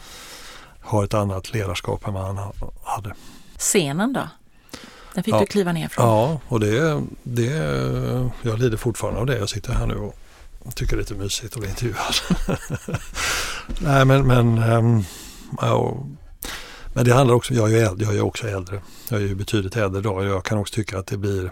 har 0.80 1.04
ett 1.04 1.14
annat 1.14 1.52
ledarskap 1.52 2.06
än 2.06 2.14
vad 2.14 2.24
han 2.24 2.52
hade. 2.84 3.14
Scenen 3.58 4.12
då? 4.12 4.28
Den 5.14 5.24
fick 5.24 5.34
ja. 5.34 5.40
du 5.40 5.46
kliva 5.46 5.72
ner 5.72 5.88
från. 5.88 6.06
Ja, 6.06 6.40
och 6.48 6.60
det, 6.60 7.02
det, 7.22 7.52
jag 8.42 8.58
lider 8.58 8.76
fortfarande 8.76 9.20
av 9.20 9.26
det. 9.26 9.38
Jag 9.38 9.48
sitter 9.48 9.72
här 9.72 9.86
nu 9.86 10.12
och 10.58 10.74
tycker 10.74 10.96
det 10.96 11.00
är 11.00 11.02
lite 11.02 11.14
mysigt 11.14 11.54
att 11.54 11.60
bli 11.60 11.68
intervjuad. 11.68 12.14
Nej, 13.78 14.04
men, 14.04 14.26
men, 14.26 14.58
um, 14.58 15.04
ja, 15.60 15.96
men 16.94 17.04
det 17.04 17.14
handlar 17.14 17.34
också, 17.34 17.54
jag 17.54 17.72
är, 17.72 17.86
äldre, 17.86 18.06
jag 18.06 18.16
är 18.16 18.24
också 18.24 18.48
äldre. 18.48 18.82
Jag 19.08 19.22
är 19.22 19.26
ju 19.26 19.34
betydligt 19.34 19.76
äldre 19.76 20.00
idag. 20.00 20.24
Jag 20.24 20.44
kan 20.44 20.58
också 20.58 20.74
tycka 20.74 20.98
att 20.98 21.06
det 21.06 21.16
blir 21.16 21.50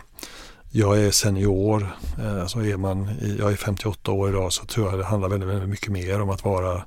jag 0.73 0.99
är 1.01 1.11
senior, 1.11 1.97
eh, 2.19 2.47
så 2.47 2.61
är 2.61 2.77
man, 2.77 3.09
jag 3.39 3.53
är 3.53 3.57
58 3.57 4.13
år 4.13 4.29
idag 4.29 4.53
så 4.53 4.65
tror 4.65 4.91
jag 4.91 4.99
det 4.99 5.05
handlar 5.05 5.29
väldigt, 5.29 5.49
väldigt 5.49 5.69
mycket 5.69 5.93
mer 5.93 6.21
om 6.21 6.31
att 6.31 6.45
vara 6.45 6.83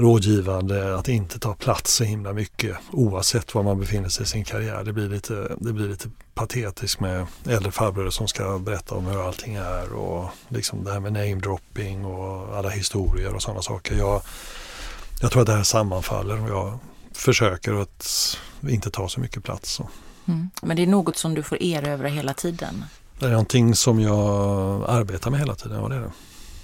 rådgivande, 0.00 0.98
att 0.98 1.08
inte 1.08 1.38
ta 1.38 1.54
plats 1.54 1.94
så 1.94 2.04
himla 2.04 2.32
mycket 2.32 2.76
oavsett 2.92 3.54
var 3.54 3.62
man 3.62 3.80
befinner 3.80 4.08
sig 4.08 4.24
i 4.24 4.26
sin 4.26 4.44
karriär. 4.44 4.84
Det 4.84 4.92
blir 4.92 5.08
lite, 5.08 5.56
det 5.60 5.72
blir 5.72 5.88
lite 5.88 6.08
patetiskt 6.34 7.00
med 7.00 7.26
äldre 7.46 7.72
farbröder 7.72 8.10
som 8.10 8.28
ska 8.28 8.58
berätta 8.58 8.94
om 8.94 9.06
hur 9.06 9.26
allting 9.26 9.54
är 9.54 9.92
och 9.92 10.28
liksom 10.48 10.84
det 10.84 10.92
här 10.92 11.00
med 11.00 11.12
namedropping 11.12 12.04
och 12.04 12.56
alla 12.56 12.68
historier 12.68 13.34
och 13.34 13.42
sådana 13.42 13.62
saker. 13.62 13.94
Jag, 13.94 14.22
jag 15.20 15.30
tror 15.30 15.42
att 15.42 15.46
det 15.46 15.54
här 15.54 15.62
sammanfaller 15.62 16.42
och 16.42 16.50
jag 16.50 16.78
försöker 17.12 17.82
att 17.82 18.36
inte 18.68 18.90
ta 18.90 19.08
så 19.08 19.20
mycket 19.20 19.44
plats. 19.44 19.80
Mm. 20.26 20.50
Men 20.62 20.76
det 20.76 20.82
är 20.82 20.86
något 20.86 21.16
som 21.16 21.34
du 21.34 21.42
får 21.42 21.62
erövra 21.62 22.08
hela 22.08 22.34
tiden? 22.34 22.84
Det 23.18 23.26
är 23.26 23.30
någonting 23.30 23.74
som 23.74 24.00
jag 24.00 24.84
arbetar 24.88 25.30
med 25.30 25.40
hela 25.40 25.54
tiden, 25.54 25.82
ja 25.82 25.88
det 25.88 25.94
är 25.94 26.00
det. 26.00 26.10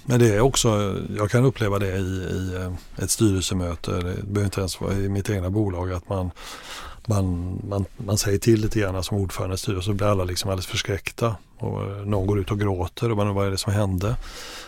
Men 0.09 0.19
det 0.19 0.35
är 0.35 0.39
också, 0.39 0.97
jag 1.17 1.31
kan 1.31 1.45
uppleva 1.45 1.79
det 1.79 1.97
i, 1.97 2.27
i 2.31 2.55
eh, 2.55 3.03
ett 3.03 3.11
styrelsemöte, 3.11 3.91
det 3.91 4.01
behöver 4.01 4.45
inte 4.45 4.59
ens 4.59 4.81
vara 4.81 4.93
i 4.93 5.09
mitt 5.09 5.29
egna 5.29 5.49
bolag, 5.49 5.91
att 5.91 6.09
man, 6.09 6.31
man, 7.05 7.59
man, 7.69 7.85
man 7.97 8.17
säger 8.17 8.39
till 8.39 8.61
lite 8.61 8.79
grann 8.79 9.03
som 9.03 9.17
ordförande 9.17 9.55
i 9.55 9.57
styrelsen 9.57 9.93
så 9.93 9.97
blir 9.97 10.07
alla 10.07 10.23
liksom 10.23 10.49
alldeles 10.49 10.67
förskräckta. 10.67 11.35
Och 11.57 11.81
eh, 11.81 12.05
någon 12.05 12.27
går 12.27 12.39
ut 12.39 12.51
och 12.51 12.59
gråter 12.59 13.11
och 13.11 13.17
man 13.17 13.33
vad 13.33 13.47
är 13.47 13.51
det 13.51 13.57
som 13.57 13.73
hände? 13.73 14.15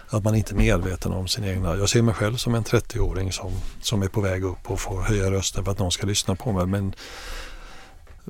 Att 0.10 0.24
man 0.24 0.36
inte 0.36 0.54
är 0.54 0.58
medveten 0.58 1.12
om 1.12 1.28
sin 1.28 1.44
egna, 1.44 1.78
jag 1.78 1.90
ser 1.90 2.02
mig 2.02 2.14
själv 2.14 2.36
som 2.36 2.56
en 2.56 2.64
30-åring 2.64 3.32
som, 3.32 3.52
som 3.82 4.04
är 4.04 4.08
på 4.08 4.22
väg 4.22 4.44
upp 4.44 4.72
och 4.72 4.80
får 4.80 5.02
höja 5.02 5.32
rösten 5.32 5.66
för 5.66 5.72
att 5.72 5.80
någon 5.80 5.92
ska 5.92 6.08
lyssna 6.08 6.36
på 6.36 6.52
mig. 6.52 6.66
Men 6.66 6.94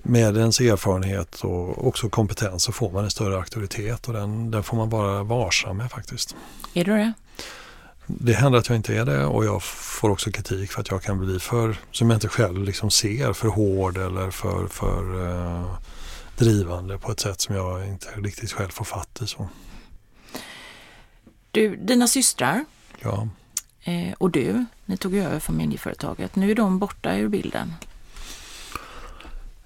med 0.03 0.37
ens 0.37 0.59
erfarenhet 0.59 1.41
och 1.43 1.87
också 1.87 2.09
kompetens 2.09 2.63
så 2.63 2.71
får 2.71 2.91
man 2.91 3.03
en 3.03 3.11
större 3.11 3.35
auktoritet 3.35 4.07
och 4.07 4.13
den, 4.13 4.51
den 4.51 4.63
får 4.63 4.77
man 4.77 4.89
vara 4.89 5.23
varsam 5.23 5.77
med 5.77 5.91
faktiskt. 5.91 6.35
Är 6.73 6.85
du 6.85 6.91
det? 6.91 7.13
Det 8.07 8.33
händer 8.33 8.59
att 8.59 8.69
jag 8.69 8.75
inte 8.75 8.95
är 8.95 9.05
det 9.05 9.25
och 9.25 9.45
jag 9.45 9.63
får 9.63 10.09
också 10.09 10.31
kritik 10.31 10.71
för 10.71 10.81
att 10.81 10.91
jag 10.91 11.03
kan 11.03 11.19
bli 11.19 11.39
för, 11.39 11.77
som 11.91 12.09
jag 12.09 12.17
inte 12.17 12.27
själv 12.27 12.63
liksom 12.63 12.91
ser, 12.91 13.33
för 13.33 13.47
hård 13.47 13.97
eller 13.97 14.31
för, 14.31 14.67
för 14.67 15.15
uh, 15.15 15.77
drivande 16.37 16.97
på 16.97 17.11
ett 17.11 17.19
sätt 17.19 17.41
som 17.41 17.55
jag 17.55 17.87
inte 17.87 18.07
riktigt 18.15 18.51
själv 18.51 18.69
får 18.69 18.85
fatt 18.85 19.21
i. 19.21 19.27
Så. 19.27 19.49
Du, 21.51 21.75
dina 21.75 22.07
systrar 22.07 22.65
ja. 22.99 23.27
eh, 23.83 24.13
och 24.17 24.31
du, 24.31 24.65
ni 24.85 24.97
tog 24.97 25.15
över 25.15 25.39
familjeföretaget. 25.39 26.35
Nu 26.35 26.51
är 26.51 26.55
de 26.55 26.79
borta 26.79 27.15
ur 27.15 27.27
bilden. 27.27 27.73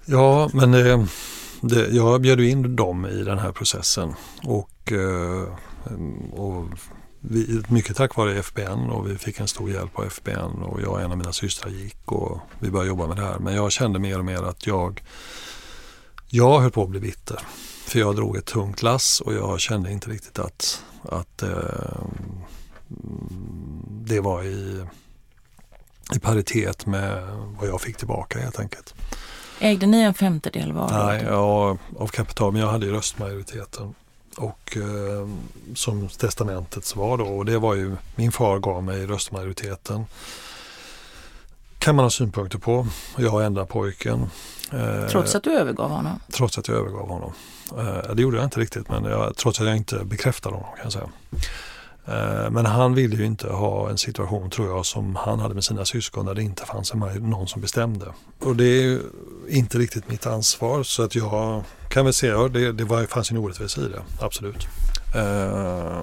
Ja, 0.06 0.50
men 0.52 0.72
det, 0.72 1.06
det, 1.60 1.88
jag 1.88 2.20
bjöd 2.20 2.40
in 2.40 2.76
dem 2.76 3.06
i 3.06 3.22
den 3.22 3.38
här 3.38 3.52
processen 3.52 4.14
och, 4.42 4.92
eh, 4.92 5.58
och 6.32 6.68
vi, 7.20 7.62
mycket 7.68 7.96
tack 7.96 8.16
vare 8.16 8.38
FBN 8.38 8.90
och 8.90 9.10
vi 9.10 9.18
fick 9.18 9.40
en 9.40 9.48
stor 9.48 9.70
hjälp 9.70 9.98
av 9.98 10.04
FBN 10.04 10.62
och 10.62 10.82
jag 10.82 10.92
och 10.92 11.00
en 11.00 11.12
av 11.12 11.18
mina 11.18 11.32
systrar 11.32 11.70
gick 11.70 12.12
och 12.12 12.38
vi 12.58 12.70
började 12.70 12.88
jobba 12.88 13.06
med 13.06 13.16
det 13.16 13.22
här. 13.22 13.38
Men 13.38 13.54
jag 13.54 13.72
kände 13.72 13.98
mer 13.98 14.18
och 14.18 14.24
mer 14.24 14.42
att 14.42 14.66
jag, 14.66 15.02
jag 16.28 16.60
höll 16.60 16.70
på 16.70 16.82
att 16.82 16.90
bli 16.90 17.00
bitter. 17.00 17.40
För 17.86 17.98
jag 17.98 18.16
drog 18.16 18.36
ett 18.36 18.46
tungt 18.46 18.82
lass 18.82 19.20
och 19.20 19.34
jag 19.34 19.60
kände 19.60 19.92
inte 19.92 20.10
riktigt 20.10 20.38
att, 20.38 20.84
att 21.02 21.42
eh, 21.42 22.04
det 23.88 24.20
var 24.20 24.42
i, 24.42 24.84
i 26.14 26.18
paritet 26.18 26.86
med 26.86 27.22
vad 27.60 27.68
jag 27.68 27.80
fick 27.80 27.96
tillbaka 27.96 28.38
helt 28.38 28.60
enkelt. 28.60 28.94
Ägde 29.64 29.86
ni 29.86 30.00
en 30.00 30.14
femtedel 30.14 30.72
var? 30.72 31.06
Nej, 31.06 31.24
ja, 31.28 31.78
av 31.98 32.06
kapital, 32.06 32.52
men 32.52 32.60
jag 32.60 32.68
hade 32.68 32.86
ju 32.86 32.92
röstmajoriteten. 32.92 33.94
Och 34.36 34.76
eh, 34.76 35.28
som 35.74 36.08
testamentet 36.08 36.96
var 36.96 37.18
då, 37.18 37.24
och 37.24 37.44
det 37.44 37.58
var 37.58 37.74
ju, 37.74 37.96
min 38.14 38.32
far 38.32 38.58
gav 38.58 38.82
mig 38.82 39.06
röstmajoriteten. 39.06 40.06
Kan 41.78 41.96
man 41.96 42.04
ha 42.04 42.10
synpunkter 42.10 42.58
på. 42.58 42.86
Jag 43.16 43.44
enda 43.44 43.66
pojken. 43.66 44.30
Eh, 44.72 45.06
trots 45.10 45.34
att 45.34 45.42
du 45.42 45.52
övergav 45.52 45.90
honom? 45.90 46.20
Trots 46.32 46.58
att 46.58 46.68
jag 46.68 46.76
övergav 46.76 47.08
honom. 47.08 47.32
Eh, 47.78 48.14
det 48.14 48.22
gjorde 48.22 48.36
jag 48.36 48.46
inte 48.46 48.60
riktigt, 48.60 48.88
men 48.88 49.04
jag, 49.04 49.36
trots 49.36 49.60
att 49.60 49.66
jag 49.66 49.76
inte 49.76 50.04
bekräftade 50.04 50.54
honom 50.54 50.70
kan 50.76 50.82
jag 50.84 50.92
säga. 50.92 51.08
Eh, 52.06 52.50
men 52.50 52.66
han 52.66 52.94
ville 52.94 53.16
ju 53.16 53.24
inte 53.24 53.48
ha 53.48 53.90
en 53.90 53.98
situation 53.98 54.50
tror 54.50 54.68
jag 54.68 54.86
som 54.86 55.16
han 55.16 55.38
hade 55.40 55.54
med 55.54 55.64
sina 55.64 55.84
syskon 55.84 56.26
där 56.26 56.34
det 56.34 56.42
inte 56.42 56.66
fanns 56.66 56.94
någon 57.20 57.48
som 57.48 57.60
bestämde. 57.60 58.06
Och 58.38 58.56
det 58.56 58.64
är 58.64 59.00
inte 59.48 59.78
riktigt 59.78 60.08
mitt 60.08 60.26
ansvar 60.26 60.82
så 60.82 61.02
att 61.02 61.14
jag 61.14 61.62
kan 61.88 62.04
väl 62.04 62.14
säga 62.14 62.44
att 62.44 62.52
det, 62.52 62.72
det 62.72 62.84
var, 62.84 63.06
fanns 63.06 63.30
en 63.30 63.36
orättvisa 63.36 63.80
i 63.80 63.88
det, 63.88 64.02
absolut. 64.20 64.66
Uh, 65.16 66.02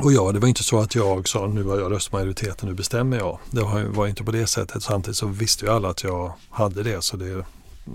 och 0.00 0.12
ja, 0.12 0.32
det 0.32 0.38
var 0.38 0.48
inte 0.48 0.64
så 0.64 0.80
att 0.80 0.94
jag 0.94 1.28
sa 1.28 1.46
nu 1.46 1.64
har 1.64 1.78
jag 1.78 1.92
röstmajoriteten, 1.92 2.68
nu 2.68 2.74
bestämmer 2.74 3.18
jag. 3.18 3.38
Det 3.50 3.60
var, 3.60 3.82
var 3.82 4.06
inte 4.06 4.24
på 4.24 4.30
det 4.30 4.46
sättet. 4.46 4.82
Samtidigt 4.82 5.16
så 5.16 5.26
visste 5.26 5.64
ju 5.64 5.70
alla 5.72 5.88
att 5.88 6.02
jag 6.02 6.32
hade 6.50 6.82
det 6.82 7.04
så 7.04 7.16
det 7.16 7.44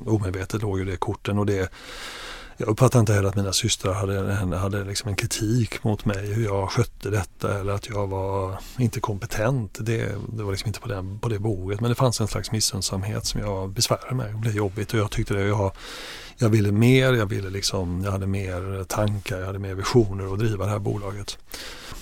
omedvetet 0.05 0.61
låg 0.61 0.79
ju 0.79 0.85
det 0.85 0.97
korten 0.97 1.39
och 1.39 1.45
det 1.45 1.69
jag 2.57 2.67
uppfattar 2.67 2.99
inte 2.99 3.13
heller 3.13 3.29
att 3.29 3.35
mina 3.35 3.53
systrar 3.53 3.93
hade, 3.93 4.57
hade 4.57 4.83
liksom 4.83 5.09
en 5.09 5.15
kritik 5.15 5.83
mot 5.83 6.05
mig 6.05 6.33
hur 6.33 6.45
jag 6.45 6.71
skötte 6.71 7.09
detta 7.09 7.59
eller 7.59 7.73
att 7.73 7.89
jag 7.89 8.07
var 8.07 8.59
inte 8.77 8.99
kompetent. 8.99 9.77
Det, 9.81 10.15
det 10.33 10.43
var 10.43 10.51
liksom 10.51 10.67
inte 10.67 10.79
på, 10.79 10.87
den, 10.87 11.19
på 11.19 11.29
det 11.29 11.39
boget 11.39 11.81
men 11.81 11.89
det 11.89 11.95
fanns 11.95 12.21
en 12.21 12.27
slags 12.27 12.51
missunnsamhet 12.51 13.25
som 13.25 13.41
jag 13.41 13.69
besvärade 13.69 14.15
mig. 14.15 14.31
Det 14.31 14.37
blev 14.37 14.55
jobbigt 14.55 14.93
och 14.93 14.99
jag 14.99 15.11
tyckte 15.11 15.33
det. 15.33 15.41
Jag, 15.41 15.71
jag 16.37 16.49
ville 16.49 16.71
mer, 16.71 17.13
jag, 17.13 17.25
ville 17.25 17.49
liksom, 17.49 18.01
jag 18.03 18.11
hade 18.11 18.27
mer 18.27 18.83
tankar, 18.83 19.39
jag 19.39 19.45
hade 19.45 19.59
mer 19.59 19.75
visioner 19.75 20.33
att 20.33 20.39
driva 20.39 20.65
det 20.65 20.71
här 20.71 20.79
bolaget. 20.79 21.37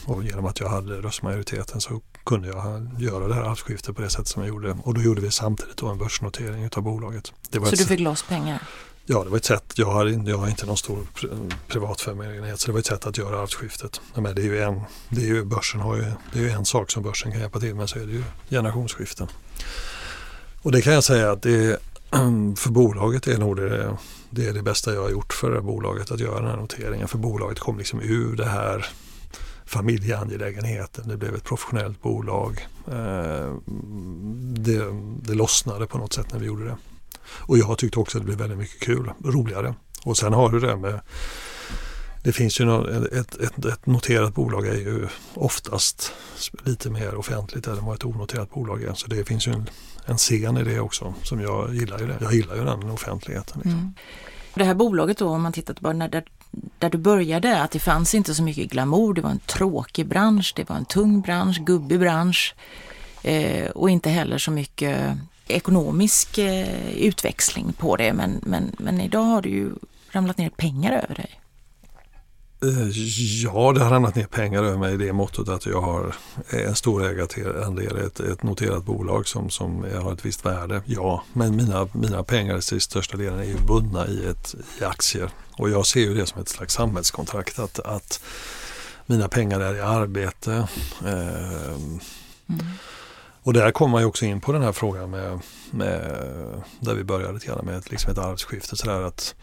Och 0.06 0.24
genom 0.24 0.46
att 0.46 0.60
jag 0.60 0.70
hade 0.70 1.02
röstmajoriteten 1.02 1.82
så 1.82 2.02
kunde 2.24 2.48
jag 2.48 2.90
göra 3.00 3.28
det 3.28 3.34
här 3.34 3.44
arvsskiftet 3.44 3.96
på 3.96 4.02
det 4.02 4.10
sätt 4.10 4.28
som 4.28 4.42
jag 4.42 4.50
gjorde. 4.50 4.78
Och 4.84 4.94
då 4.94 5.02
gjorde 5.02 5.22
vi 5.22 5.32
samtidigt 5.32 5.78
då 5.78 5.88
en 5.88 5.98
börsnotering 5.98 6.70
av 6.76 6.84
bolaget. 6.84 7.34
så 7.52 7.60
du 7.60 7.86
fick 7.86 8.00
loss 8.00 8.24
pengar? 8.24 8.62
Ja, 9.06 9.24
det 9.24 9.30
var 9.30 9.38
ett 9.38 9.46
sätt. 9.46 9.74
Jag 9.76 9.92
har, 9.92 10.30
jag 10.30 10.38
har 10.38 10.48
inte 10.48 10.66
någon 10.66 10.78
stor 10.78 11.08
privat 11.68 12.02
förmögenhet 12.02 12.60
så 12.60 12.68
det 12.68 12.72
var 12.72 12.80
ett 12.80 12.86
sätt 12.86 13.06
att 13.06 13.18
göra 13.18 13.42
arvsskiftet. 13.42 14.02
Men 14.16 14.36
det 14.36 14.42
är 14.42 14.46
ju 14.46 14.62
en, 14.62 14.82
det 15.10 15.22
är 15.22 15.26
ju, 15.26 15.44
börsen 15.44 15.82
har 15.82 15.96
ju, 15.96 16.06
det 16.34 16.40
är 16.40 16.44
ju 16.44 16.50
en 16.50 16.66
sak 16.66 16.92
som 16.92 17.04
börsen 17.04 17.32
kan 17.32 17.42
hjälpa 17.42 17.60
till 17.60 17.76
med 17.76 17.90
så 17.90 18.00
är 18.00 18.06
det 18.06 18.12
ju 18.12 18.24
generationsskiften. 18.50 19.28
Och 20.62 20.72
det 20.72 20.82
kan 20.82 20.94
jag 20.94 21.04
säga 21.04 21.32
att 21.32 21.42
det 21.42 21.80
för 22.58 22.70
bolaget 22.70 23.28
är 23.28 23.38
nog 23.38 23.56
det, 23.56 23.98
det, 24.30 24.48
är 24.48 24.54
det 24.54 24.62
bästa 24.62 24.94
jag 24.94 25.02
har 25.02 25.10
gjort 25.10 25.34
för 25.34 25.52
det 25.52 25.62
bolaget 25.62 26.12
att 26.12 26.20
göra 26.20 26.40
den 26.40 26.50
här 26.50 26.58
noteringen. 26.58 27.08
För 27.08 27.18
bolaget 27.18 27.60
kom 27.60 27.78
liksom 27.78 28.02
ur 28.02 28.36
det 28.36 28.46
här 28.46 28.86
familjeangelägenheten. 29.66 31.08
Det 31.08 31.18
blev 31.18 31.36
ett 31.36 31.44
professionellt 31.44 32.02
bolag. 32.02 32.68
Eh, 32.88 33.54
det, 34.56 34.84
det 35.22 35.34
lossnade 35.34 35.88
på 35.88 35.98
något 35.98 36.14
sätt 36.14 36.32
när 36.32 36.40
vi 36.40 36.46
gjorde 36.46 36.66
det. 36.66 36.78
Och 37.26 37.58
jag 37.58 37.78
tyckte 37.78 38.00
också 38.00 38.18
att 38.18 38.22
det 38.22 38.26
blev 38.26 38.38
väldigt 38.38 38.58
mycket 38.58 38.80
kul, 38.80 39.12
roligare. 39.24 39.76
Och 40.04 40.18
sen 40.18 40.34
har 40.34 40.50
du 40.50 40.60
det 40.60 40.76
med 40.76 41.00
det 42.24 42.32
finns 42.32 42.60
ju 42.60 42.66
något, 42.66 42.90
ett, 42.90 43.36
ett, 43.36 43.66
ett, 43.66 43.86
noterat 43.86 44.36
bolag 44.36 44.68
är 44.68 44.74
ju 44.74 45.08
oftast 45.34 46.14
lite 46.66 46.90
mer 46.90 47.16
offentligt 47.16 47.68
än 47.68 47.86
vad 47.86 47.96
ett 47.96 48.06
onoterat 48.06 48.50
bolag 48.54 48.84
är. 48.84 48.94
Så 48.94 49.08
det 49.08 49.26
finns 49.26 49.48
ju 49.48 49.52
en, 49.52 49.70
en 50.06 50.18
scen 50.18 50.58
i 50.58 50.64
det 50.64 50.80
också 50.80 51.14
som 51.24 51.42
jag 51.42 51.76
gillar 51.76 52.00
ju 52.00 52.08
det. 52.08 52.18
Jag 52.22 52.34
gillar 52.34 52.56
ju 52.56 52.66
den 52.66 52.90
offentligheten. 52.90 53.62
Liksom. 53.64 53.80
Mm. 53.80 53.94
Det 54.54 54.64
här 54.64 54.74
bolaget 54.74 55.18
då, 55.18 55.30
om 55.30 55.42
man 55.42 55.54
tittar 55.54 55.74
på 55.74 55.94
när, 55.94 56.10
där, 56.10 56.24
där 56.80 56.90
du 56.90 56.98
började, 56.98 57.62
att 57.62 57.72
det 57.72 57.80
fanns 57.80 58.16
inte 58.16 58.36
så 58.36 58.44
mycket 58.44 58.72
glamour. 58.72 59.14
Det 59.14 59.22
var 59.22 59.30
en 59.30 59.40
tråkig 59.40 60.08
bransch, 60.08 60.54
det 60.56 60.70
var 60.70 60.76
en 60.76 60.86
tung 60.86 61.22
bransch, 61.22 61.60
gubbig 61.60 62.00
bransch. 62.00 62.56
Eh, 63.24 63.70
och 63.70 63.90
inte 63.90 64.10
heller 64.10 64.38
så 64.38 64.52
mycket 64.52 65.18
ekonomisk 65.48 66.38
eh, 66.38 66.94
utväxling 66.96 67.74
på 67.74 67.96
det 67.96 68.14
men, 68.14 68.42
men, 68.44 68.76
men 68.80 69.02
idag 69.02 69.24
har 69.24 69.42
det 69.42 69.50
ju 69.50 69.72
ramlat 70.12 70.38
ner 70.38 70.50
pengar 70.50 70.92
över 70.92 71.16
dig. 71.16 71.40
Eh, 72.64 72.90
ja, 73.44 73.72
det 73.72 73.84
har 73.84 73.90
ramlat 73.90 74.16
ner 74.16 74.26
pengar 74.26 74.64
över 74.64 74.78
mig 74.78 74.94
i 74.94 74.98
det 74.98 75.14
måttet 75.14 75.50
att 75.50 75.66
jag 75.66 75.82
har 75.82 76.16
en 76.50 76.76
stor 76.76 77.06
ägarandel 77.06 77.98
ett, 77.98 78.20
ett 78.20 78.44
noterat 78.44 78.86
bolag 78.86 79.28
som, 79.28 79.50
som 79.50 79.86
har 80.02 80.14
ett 80.14 80.26
visst 80.26 80.46
värde. 80.46 80.82
Ja, 80.86 81.24
men 81.34 81.56
mina, 81.56 81.88
mina 81.94 82.24
pengar 82.24 82.60
till 82.60 82.82
största 82.82 83.18
delen 83.18 83.40
är 83.40 83.44
ju 83.44 83.58
bundna 83.68 84.08
i, 84.08 84.26
ett, 84.26 84.56
i 84.80 84.84
aktier. 84.84 85.30
Och 85.58 85.70
jag 85.70 85.86
ser 85.86 86.00
ju 86.00 86.14
det 86.14 86.26
som 86.26 86.42
ett 86.42 86.50
slags 86.50 86.74
samhällskontrakt 86.74 87.60
att, 87.60 87.80
att 87.80 88.24
mina 89.06 89.28
pengar 89.28 89.60
är 89.60 89.76
i 89.76 89.82
arbete. 89.82 90.68
Eh, 91.06 91.74
mm. 91.74 92.00
Och 93.44 93.54
där 93.54 93.72
kommer 93.72 93.92
man 93.92 94.02
ju 94.02 94.08
också 94.08 94.26
in 94.26 94.42
på 94.42 94.52
den 94.52 94.62
här 94.62 94.72
frågan 94.72 95.10
med, 95.10 95.40
med 95.72 96.02
där 96.80 96.96
vi 96.96 97.04
började 97.04 97.34
lite 97.34 97.46
grann 97.46 97.66
med 97.66 97.78
ett, 97.78 97.92
liksom 97.92 98.12
ett 98.12 98.18
arvsskifte. 98.18 98.76
Så 98.76 98.92
att, 98.92 99.36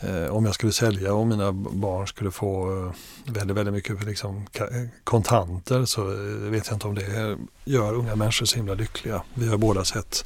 eh, 0.00 0.26
om 0.26 0.44
jag 0.44 0.54
skulle 0.54 0.72
sälja 0.72 1.14
och 1.14 1.26
mina 1.26 1.52
barn 1.52 2.06
skulle 2.06 2.30
få 2.30 2.84
eh, 2.86 2.92
väldigt, 3.32 3.56
väldigt 3.56 3.74
mycket 3.74 4.04
liksom, 4.04 4.46
kontanter 5.04 5.84
så 5.84 6.12
eh, 6.12 6.50
vet 6.50 6.66
jag 6.66 6.76
inte 6.76 6.86
om 6.86 6.94
det 6.94 7.36
gör 7.64 7.94
unga 7.94 8.16
människor 8.16 8.46
så 8.46 8.56
himla 8.56 8.74
lyckliga. 8.74 9.22
Vi 9.34 9.48
har 9.48 9.56
båda 9.56 9.84
sett 9.84 10.24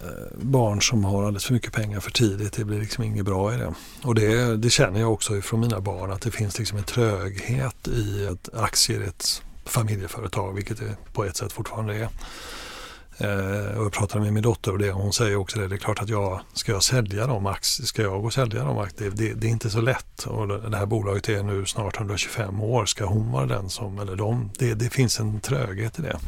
eh, 0.00 0.36
barn 0.40 0.82
som 0.82 1.04
har 1.04 1.22
alldeles 1.22 1.44
för 1.44 1.54
mycket 1.54 1.72
pengar 1.72 2.00
för 2.00 2.10
tidigt. 2.10 2.52
Det 2.52 2.64
blir 2.64 2.80
liksom 2.80 3.04
inget 3.04 3.24
bra 3.24 3.54
i 3.54 3.56
det. 3.56 3.74
Och 4.02 4.14
det, 4.14 4.56
det 4.56 4.70
känner 4.70 5.00
jag 5.00 5.12
också 5.12 5.40
från 5.40 5.60
mina 5.60 5.80
barn 5.80 6.10
att 6.10 6.20
det 6.20 6.30
finns 6.30 6.58
liksom 6.58 6.78
en 6.78 6.84
tröghet 6.84 7.88
i 7.88 8.26
att 8.26 8.48
aktier 8.54 9.00
är 9.00 9.06
ett 9.06 9.42
familjeföretag, 9.64 10.52
vilket 10.52 10.78
det 10.78 10.96
på 11.12 11.24
ett 11.24 11.36
sätt 11.36 11.52
fortfarande 11.52 11.94
är. 11.94 12.08
Eh, 13.18 13.78
och 13.78 13.84
jag 13.84 13.92
pratade 13.92 14.24
med 14.24 14.32
min 14.32 14.42
dotter 14.42 14.72
och 14.72 14.78
det, 14.78 14.90
hon 14.90 15.12
säger 15.12 15.36
också 15.36 15.58
det, 15.58 15.68
det 15.68 15.74
är 15.74 15.78
klart 15.78 16.02
att 16.02 16.08
jag, 16.08 16.40
ska 16.52 16.72
jag 16.72 16.82
sälja 16.82 17.26
dem 17.26 17.46
aktier, 17.46 17.86
ska 17.86 18.02
jag 18.02 18.20
gå 18.20 18.26
och 18.26 18.32
sälja 18.32 18.64
dem 18.64 18.78
aktier, 18.78 19.10
det, 19.10 19.32
det, 19.34 19.46
är 19.46 19.50
inte 19.50 19.70
så 19.70 19.80
lätt. 19.80 20.24
Och 20.26 20.70
det 20.70 20.76
här 20.76 20.86
bolaget 20.86 21.28
är 21.28 21.42
nu 21.42 21.66
snart 21.66 21.96
125 21.96 22.60
år, 22.60 22.86
ska 22.86 23.04
hon 23.04 23.32
vara 23.32 23.46
den 23.46 23.70
som, 23.70 23.98
eller 23.98 24.16
de, 24.16 24.50
det, 24.58 24.74
det 24.74 24.90
finns 24.90 25.20
en 25.20 25.40
tröghet 25.40 25.98
i 25.98 26.02
det. 26.02 26.18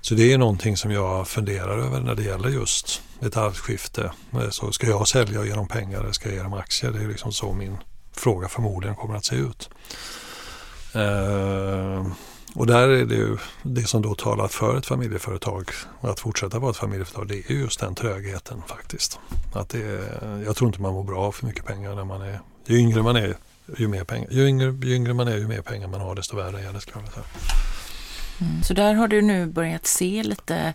Så 0.00 0.14
det 0.14 0.32
är 0.32 0.38
någonting 0.38 0.76
som 0.76 0.90
jag 0.90 1.28
funderar 1.28 1.78
över 1.78 2.00
när 2.00 2.14
det 2.14 2.22
gäller 2.22 2.48
just 2.48 3.02
ett 3.20 3.36
arvsskifte. 3.36 4.12
Eh, 4.32 4.50
så 4.50 4.72
ska 4.72 4.86
jag 4.86 5.08
sälja 5.08 5.40
och 5.40 5.46
ge 5.46 5.54
dem 5.54 5.68
pengar 5.68 6.00
eller 6.00 6.12
ska 6.12 6.28
jag 6.28 6.36
ge 6.36 6.42
dem 6.42 6.54
aktier? 6.54 6.90
Det 6.90 7.04
är 7.04 7.08
liksom 7.08 7.32
så 7.32 7.52
min 7.52 7.76
fråga 8.12 8.48
förmodligen 8.48 8.96
kommer 8.96 9.16
att 9.16 9.24
se 9.24 9.36
ut. 9.36 9.70
Eh, 10.94 12.06
och 12.54 12.66
där 12.66 12.88
är 12.88 13.04
det 13.04 13.14
ju 13.14 13.36
det 13.62 13.88
som 13.88 14.02
då 14.02 14.14
talar 14.14 14.48
för 14.48 14.78
ett 14.78 14.86
familjeföretag 14.86 15.70
att 16.00 16.20
fortsätta 16.20 16.58
vara 16.58 16.70
ett 16.70 16.76
familjeföretag 16.76 17.28
det 17.28 17.50
är 17.50 17.54
just 17.54 17.80
den 17.80 17.94
trögheten 17.94 18.62
faktiskt. 18.66 19.18
Att 19.52 19.68
det 19.68 19.82
är, 19.82 20.42
jag 20.46 20.56
tror 20.56 20.68
inte 20.68 20.82
man 20.82 20.92
mår 20.92 21.04
bra 21.04 21.32
för 21.32 21.46
mycket 21.46 21.64
pengar 21.64 21.94
när 21.94 22.04
man 22.04 22.22
är, 22.22 22.40
ju 22.66 22.78
yngre 22.78 23.02
man 23.02 23.16
är 23.16 23.36
ju 23.76 23.88
mer 23.88 24.04
pengar, 24.04 24.28
ju 24.30 24.48
yngre, 24.48 24.78
ju 24.82 24.94
yngre 24.94 25.14
man 25.14 25.28
är 25.28 25.36
ju 25.36 25.48
mer 25.48 25.62
pengar 25.62 25.88
man 25.88 26.00
har 26.00 26.14
desto 26.14 26.36
värre 26.36 26.60
är 26.60 26.72
det 26.72 26.80
skulle 26.80 27.04
jag. 27.14 27.24
Mm. 28.48 28.62
Så 28.62 28.74
där 28.74 28.94
har 28.94 29.08
du 29.08 29.22
nu 29.22 29.46
börjat 29.46 29.86
se 29.86 30.22
lite 30.22 30.74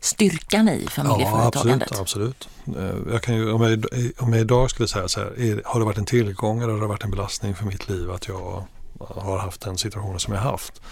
styrkan 0.00 0.68
i 0.68 0.86
familjeföretagandet? 0.90 1.88
Ja, 1.90 2.00
absolut. 2.00 2.46
absolut. 2.66 2.78
Eh, 2.82 3.12
jag 3.12 3.22
kan 3.22 3.34
ju, 3.34 3.52
om, 3.52 3.62
jag, 3.62 3.86
om 4.18 4.32
jag 4.32 4.40
idag 4.40 4.70
skulle 4.70 4.88
säga 4.88 5.08
så 5.08 5.20
här, 5.20 5.40
är, 5.40 5.62
har 5.64 5.80
det 5.80 5.86
varit 5.86 5.98
en 5.98 6.04
tillgång 6.04 6.62
eller 6.62 6.72
har 6.72 6.80
det 6.80 6.86
varit 6.86 7.04
en 7.04 7.10
belastning 7.10 7.54
för 7.54 7.64
mitt 7.64 7.88
liv 7.88 8.10
att 8.10 8.28
jag 8.28 8.64
har 9.06 9.38
haft 9.38 9.60
den 9.60 9.78
situationen 9.78 10.20
som 10.20 10.34
jag 10.34 10.40
haft? 10.40 10.82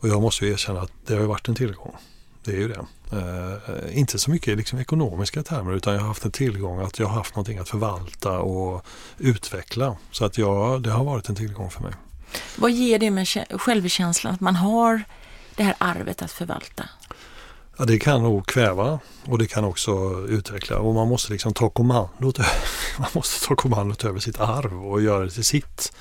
Och 0.00 0.08
jag 0.08 0.22
måste 0.22 0.46
ju 0.46 0.52
erkänna 0.52 0.80
att 0.80 0.92
det 1.06 1.14
har 1.14 1.24
varit 1.24 1.48
en 1.48 1.54
tillgång. 1.54 1.96
Det 2.44 2.50
är 2.50 2.56
ju 2.56 2.68
det. 2.68 2.86
Eh, 3.12 3.98
inte 3.98 4.18
så 4.18 4.30
mycket 4.30 4.48
i 4.48 4.56
liksom 4.56 4.78
ekonomiska 4.78 5.42
termer 5.42 5.72
utan 5.72 5.94
jag 5.94 6.00
har 6.00 6.08
haft 6.08 6.24
en 6.24 6.30
tillgång 6.30 6.80
att 6.80 6.98
jag 6.98 7.06
har 7.06 7.14
haft 7.14 7.34
någonting 7.34 7.58
att 7.58 7.68
förvalta 7.68 8.38
och 8.38 8.84
utveckla. 9.18 9.96
Så 10.10 10.24
att 10.24 10.38
jag, 10.38 10.82
det 10.82 10.90
har 10.90 11.04
varit 11.04 11.28
en 11.28 11.34
tillgång 11.34 11.70
för 11.70 11.82
mig. 11.82 11.92
Vad 12.56 12.70
ger 12.70 12.98
det 12.98 13.10
med 13.10 13.28
självkänslan 13.50 14.34
att 14.34 14.40
man 14.40 14.56
har 14.56 15.02
det 15.56 15.62
här 15.62 15.74
arvet 15.78 16.22
att 16.22 16.32
förvalta? 16.32 16.88
Ja, 17.80 17.86
det 17.86 17.98
kan 17.98 18.22
nog 18.22 18.46
kväva 18.46 18.98
och 19.26 19.38
det 19.38 19.46
kan 19.46 19.64
också 19.64 19.92
utveckla 20.28 20.78
och 20.78 20.94
man 20.94 21.08
måste 21.08 21.32
liksom 21.32 21.52
ta 21.52 21.70
kommandot, 21.70 22.38
man 22.98 23.08
måste 23.12 23.46
ta 23.46 23.56
kommandot 23.56 24.04
över 24.04 24.20
sitt 24.20 24.40
arv 24.40 24.86
och 24.86 25.02
göra 25.02 25.24
det 25.24 25.30
till 25.30 25.44
sitt. 25.44 25.92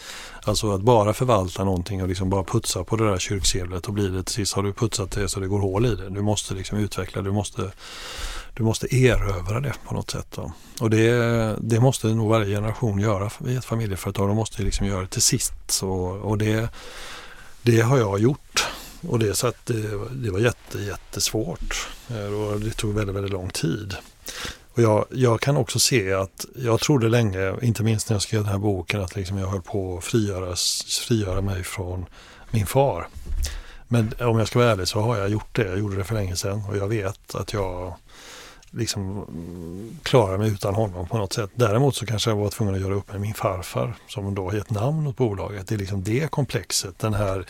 Alltså 0.44 0.72
att 0.72 0.82
bara 0.82 1.14
förvalta 1.14 1.64
någonting 1.64 2.02
och 2.02 2.08
liksom 2.08 2.30
bara 2.30 2.44
putsa 2.44 2.84
på 2.84 2.96
det 2.96 3.10
där 3.10 3.18
kyrksevlet 3.18 3.88
och 3.88 3.94
blir 3.94 4.10
det 4.10 4.24
till 4.24 4.36
sist 4.36 4.54
har 4.54 4.64
du 4.64 4.74
putsat 4.74 5.12
det 5.12 5.30
så 5.30 5.40
det 5.40 5.48
går 5.48 5.60
hål 5.60 5.86
i 5.86 5.96
det. 5.96 6.10
Du 6.10 6.22
måste 6.22 6.54
liksom 6.54 6.78
utveckla, 6.78 7.22
du 7.22 7.32
måste, 7.32 7.72
du 8.54 8.64
måste 8.64 8.96
erövra 8.96 9.60
det 9.60 9.74
på 9.88 9.94
något 9.94 10.12
sätt. 10.12 10.28
Då. 10.36 10.52
Och 10.82 10.90
det, 10.90 11.56
det 11.60 11.80
måste 11.80 12.08
nog 12.08 12.30
varje 12.30 12.56
generation 12.56 13.00
göra 13.00 13.30
i 13.48 13.56
ett 13.56 13.66
familjeföretag. 13.66 14.28
De 14.28 14.36
måste 14.36 14.62
liksom 14.64 14.88
göra 14.88 15.02
det 15.02 15.08
till 15.08 15.22
sist. 15.22 15.84
Och, 15.84 16.16
och 16.16 16.38
det, 16.38 16.70
det 17.62 17.82
har 17.82 17.98
jag 17.98 18.20
gjort. 18.20 18.68
Och 19.02 19.20
det, 19.20 19.34
så 19.34 19.48
att 19.48 19.66
det, 19.66 20.12
det 20.12 20.32
var 20.32 20.40
jätte, 20.40 20.80
jättesvårt. 20.80 21.88
Eh, 22.10 22.34
och 22.34 22.60
det 22.60 22.72
tog 22.72 22.94
väldigt, 22.94 23.16
väldigt 23.16 23.32
lång 23.32 23.50
tid. 23.50 23.96
Och 24.74 24.82
jag, 24.82 25.06
jag, 25.10 25.42
kan 25.42 25.58
också 25.58 25.80
se 25.80 26.14
att 26.14 26.46
jag 26.56 26.80
trodde 26.80 27.10
länge, 27.10 27.56
inte 27.62 27.84
minst 27.84 28.10
när 28.10 28.16
jag 28.16 28.22
skrev 28.22 28.44
den 28.44 28.52
här 28.52 28.60
boken, 28.60 29.02
att 29.02 29.16
liksom 29.16 29.38
jag 29.38 29.48
höll 29.48 29.62
på 29.62 29.98
att 29.98 30.04
frigöra, 30.04 30.56
frigöra 31.08 31.42
mig 31.42 31.64
från 31.64 32.06
min 32.52 32.66
far. 32.66 33.08
Men 33.88 34.14
om 34.20 34.40
jag 34.40 34.48
ska 34.48 34.60
vara 34.60 34.72
ärlig 34.72 34.88
så 34.88 35.00
har 35.00 35.18
jag 35.18 35.30
gjort 35.30 35.56
det. 35.56 35.68
Jag 35.68 35.80
gjorde 35.80 35.96
det 35.96 36.04
för 36.04 36.16
länge 36.16 36.36
sedan 36.36 36.64
och 36.70 36.78
jag 36.78 36.88
vet 36.88 37.36
att 37.36 37.54
jag 37.54 37.94
liksom 38.72 39.26
klarar 40.04 40.38
mig 40.38 40.52
utan 40.52 40.76
honom 40.76 41.08
på 41.08 41.18
något 41.18 41.34
sätt. 41.34 41.50
Däremot 41.56 41.96
så 41.96 42.06
kanske 42.06 42.30
jag 42.30 42.38
var 42.38 42.50
tvungen 42.50 42.76
att 42.76 42.82
göra 42.82 42.94
upp 42.94 43.12
med 43.12 43.22
min 43.22 43.34
farfar 43.34 43.94
som 44.08 44.36
då 44.36 44.50
har 44.50 44.54
gett 44.54 44.70
namn 44.70 45.08
åt 45.08 45.18
bolaget. 45.18 45.68
Det 45.68 45.76
är 45.76 45.80
liksom 45.80 46.04
det 46.04 46.32
komplexet, 46.32 47.00
den 47.00 47.14
här 47.14 47.46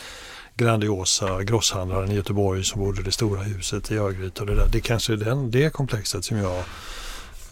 grandiosa 0.60 1.42
grosshandlaren 1.42 2.10
i 2.10 2.14
Göteborg 2.14 2.64
som 2.64 2.80
bodde 2.80 3.00
i 3.00 3.04
det 3.04 3.12
stora 3.12 3.42
huset 3.42 3.90
i 3.90 3.96
Örgryte 3.96 4.40
och 4.40 4.46
det 4.46 4.54
där. 4.54 4.68
Det 4.72 4.80
kanske 4.80 5.12
är 5.12 5.16
den, 5.16 5.50
det 5.50 5.72
komplexet 5.72 6.24
som 6.24 6.36
jag 6.36 6.64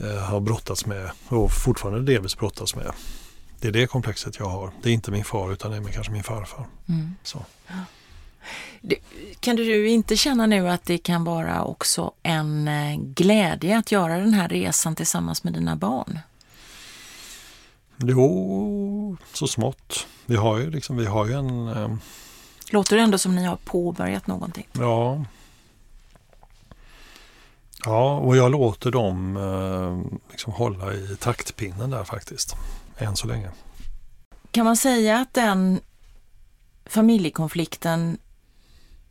eh, 0.01 0.23
har 0.23 0.41
brottats 0.41 0.87
med 0.87 1.11
och 1.29 1.53
fortfarande 1.53 2.13
delvis 2.13 2.39
brottas 2.39 2.77
med. 2.77 2.93
Det 3.61 3.69
är 3.69 3.73
det 3.73 3.87
komplexet 3.87 4.39
jag 4.39 4.47
har. 4.47 4.71
Det 4.83 4.89
är 4.89 4.95
inte 4.95 5.11
min 5.11 5.25
far 5.25 5.53
utan 5.53 5.71
det 5.71 5.77
är 5.77 5.93
kanske 5.93 6.13
min 6.13 6.23
farfar. 6.23 6.67
Mm. 6.89 7.15
Så. 7.23 7.45
Kan 9.41 9.57
du 9.57 9.89
inte 9.89 10.17
känna 10.17 10.47
nu 10.47 10.69
att 10.69 10.85
det 10.85 10.99
kan 10.99 11.25
vara 11.25 11.65
också 11.65 12.13
en 12.23 12.69
eh, 12.69 12.97
glädje 12.97 13.79
att 13.79 13.93
göra 13.93 14.19
den 14.19 14.35
här 14.35 14.49
resan 14.49 14.97
tillsammans 14.97 15.45
med 15.45 15.53
dina 15.53 15.77
barn? 15.77 16.19
Jo, 17.97 19.17
så 19.33 19.47
smått. 19.47 20.07
Vi 20.27 20.37
har 20.37 20.59
ju, 20.59 20.71
liksom, 20.71 20.97
vi 20.97 21.07
har 21.07 21.27
ju 21.27 21.33
en... 21.33 22.01
Låter 22.71 22.97
det 22.97 23.03
ändå 23.03 23.19
som 23.19 23.35
ni 23.35 23.45
har 23.45 23.57
påbörjat 23.57 24.27
någonting? 24.27 24.67
Ja. 24.73 25.25
Ja, 27.85 28.19
och 28.19 28.37
jag 28.37 28.51
låter 28.51 28.91
dem 28.91 29.37
eh, 29.37 30.19
liksom 30.31 30.53
hålla 30.53 30.95
i 30.95 31.17
taktpinnen 31.21 31.91
där 31.91 32.05
faktiskt. 32.05 32.57
Än 32.99 33.17
så 33.17 33.27
länge. 33.27 33.51
Kan 34.51 34.65
man 34.65 34.77
säga 34.77 35.19
att 35.19 35.35
den 35.35 35.81
familjekonflikten 36.87 38.19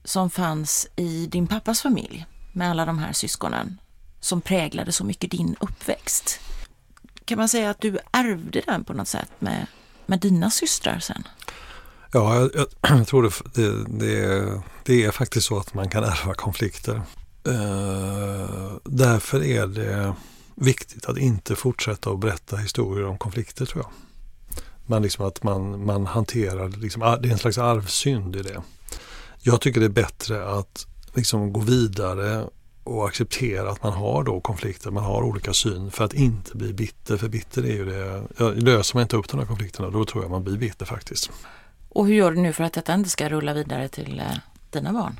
som 0.03 0.29
fanns 0.29 0.87
i 0.95 1.27
din 1.27 1.47
pappas 1.47 1.81
familj 1.81 2.25
med 2.53 2.69
alla 2.71 2.85
de 2.85 2.99
här 2.99 3.13
syskonen 3.13 3.77
som 4.19 4.41
präglade 4.41 4.91
så 4.91 5.03
mycket 5.03 5.31
din 5.31 5.55
uppväxt. 5.59 6.39
Kan 7.25 7.37
man 7.37 7.49
säga 7.49 7.69
att 7.69 7.81
du 7.81 7.99
ärvde 8.11 8.61
den 8.65 8.83
på 8.83 8.93
något 8.93 9.07
sätt 9.07 9.31
med, 9.39 9.67
med 10.05 10.19
dina 10.19 10.49
systrar 10.49 10.99
sen? 10.99 11.23
Ja, 12.11 12.35
jag, 12.35 12.51
jag, 12.53 12.67
jag 12.97 13.07
tror 13.07 13.23
det, 13.23 13.31
det, 13.53 13.83
det, 13.99 14.61
det, 14.83 15.03
är 15.03 15.11
faktiskt 15.11 15.47
så 15.47 15.59
att 15.59 15.73
man 15.73 15.89
kan 15.89 16.03
ärva 16.03 16.33
konflikter. 16.33 17.01
Eh, 17.43 18.75
därför 18.83 19.43
är 19.43 19.67
det 19.67 20.13
viktigt 20.55 21.05
att 21.05 21.17
inte 21.17 21.55
fortsätta 21.55 22.09
att 22.09 22.19
berätta 22.19 22.57
historier 22.57 23.05
om 23.05 23.17
konflikter 23.17 23.65
tror 23.65 23.83
jag. 23.83 23.91
Men 24.85 25.01
liksom 25.01 25.25
att 25.25 25.43
man, 25.43 25.85
man 25.85 26.05
hanterar, 26.05 26.69
liksom, 26.69 27.17
det 27.21 27.27
är 27.27 27.31
en 27.31 27.37
slags 27.37 27.57
arvsynd 27.57 28.35
i 28.35 28.41
det. 28.41 28.61
Jag 29.39 29.61
tycker 29.61 29.79
det 29.79 29.85
är 29.85 29.89
bättre 29.89 30.49
att 30.49 30.87
liksom 31.13 31.53
gå 31.53 31.59
vidare 31.59 32.45
och 32.83 33.07
acceptera 33.07 33.71
att 33.71 33.83
man 33.83 33.93
har 33.93 34.23
då 34.23 34.41
konflikter, 34.41 34.91
man 34.91 35.03
har 35.03 35.23
olika 35.23 35.53
syn 35.53 35.91
för 35.91 36.05
att 36.05 36.13
inte 36.13 36.57
bli 36.57 36.73
bitter. 36.73 37.17
För 37.17 37.29
bitter 37.29 37.65
är 37.65 37.73
ju 37.73 37.85
det, 37.85 38.23
löser 38.53 38.95
man 38.95 39.01
inte 39.01 39.15
upp 39.15 39.29
de 39.29 39.39
här 39.39 39.47
konflikterna 39.47 39.89
då 39.89 40.05
tror 40.05 40.23
jag 40.23 40.31
man 40.31 40.43
blir 40.43 40.57
bitter 40.57 40.85
faktiskt. 40.85 41.31
Och 41.97 42.07
hur 42.07 42.13
gör 42.13 42.31
du 42.31 42.41
nu 42.41 42.53
för 42.53 42.63
att 42.63 42.73
detta 42.73 42.93
inte 42.93 43.09
ska 43.09 43.29
rulla 43.29 43.53
vidare 43.53 43.87
till 43.87 44.19
eh, 44.19 44.25
dina 44.71 44.93
barn? 44.93 45.19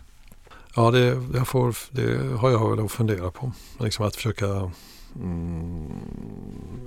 Ja, 0.75 0.91
det, 0.91 1.23
jag 1.33 1.47
får, 1.47 1.75
det 1.91 2.37
har 2.37 2.49
jag 2.49 2.69
väl 2.69 2.85
att 2.85 2.91
fundera 2.91 3.31
på. 3.31 3.51
Liksom 3.79 4.05
att 4.05 4.15
försöka 4.15 4.71
mm, 5.15 5.91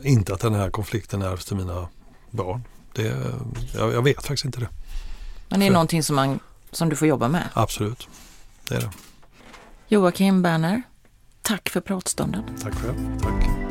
inte 0.03 0.35
att 0.35 0.41
den 0.41 0.55
här 0.55 0.71
konflikten 0.71 1.23
ärvs 1.23 1.45
till 1.45 1.57
mina 1.57 1.89
barn. 2.31 2.65
Det, 2.93 3.17
jag, 3.75 3.93
jag 3.93 4.03
vet 4.03 4.17
faktiskt 4.17 4.45
inte 4.45 4.61
det. 4.61 4.69
Men 5.49 5.61
det 5.61 5.67
är 5.67 5.69
för, 5.69 5.73
någonting 5.73 6.03
som 6.03 6.17
man 6.17 6.41
som 6.71 6.89
du 6.89 6.97
får 6.97 7.09
jobba 7.09 7.29
med? 7.29 7.49
Absolut, 7.53 8.09
det 8.69 8.75
är 8.75 8.81
det. 8.81 8.91
Joakim 9.89 10.43
Berner, 10.43 10.83
tack 11.43 11.69
för 11.69 11.81
pratstunden. 11.81 12.43
Tack 12.63 12.75
själv. 12.75 13.21
Tack. 13.23 13.70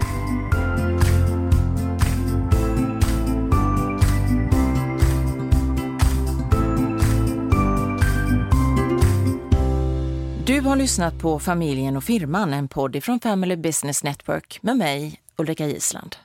Du 10.50 10.62
har 10.62 10.76
lyssnat 10.76 11.20
på 11.20 11.40
Familjen 11.40 11.98
och 11.98 12.04
firman, 12.04 12.54
en 12.54 12.68
podd 12.68 13.04
från 13.04 13.20
Family 13.20 13.56
Business 13.56 14.04
Network 14.04 14.60
med 14.62 14.78
mig, 14.78 15.22
Ulrika 15.38 15.68
Gisland. 15.68 16.16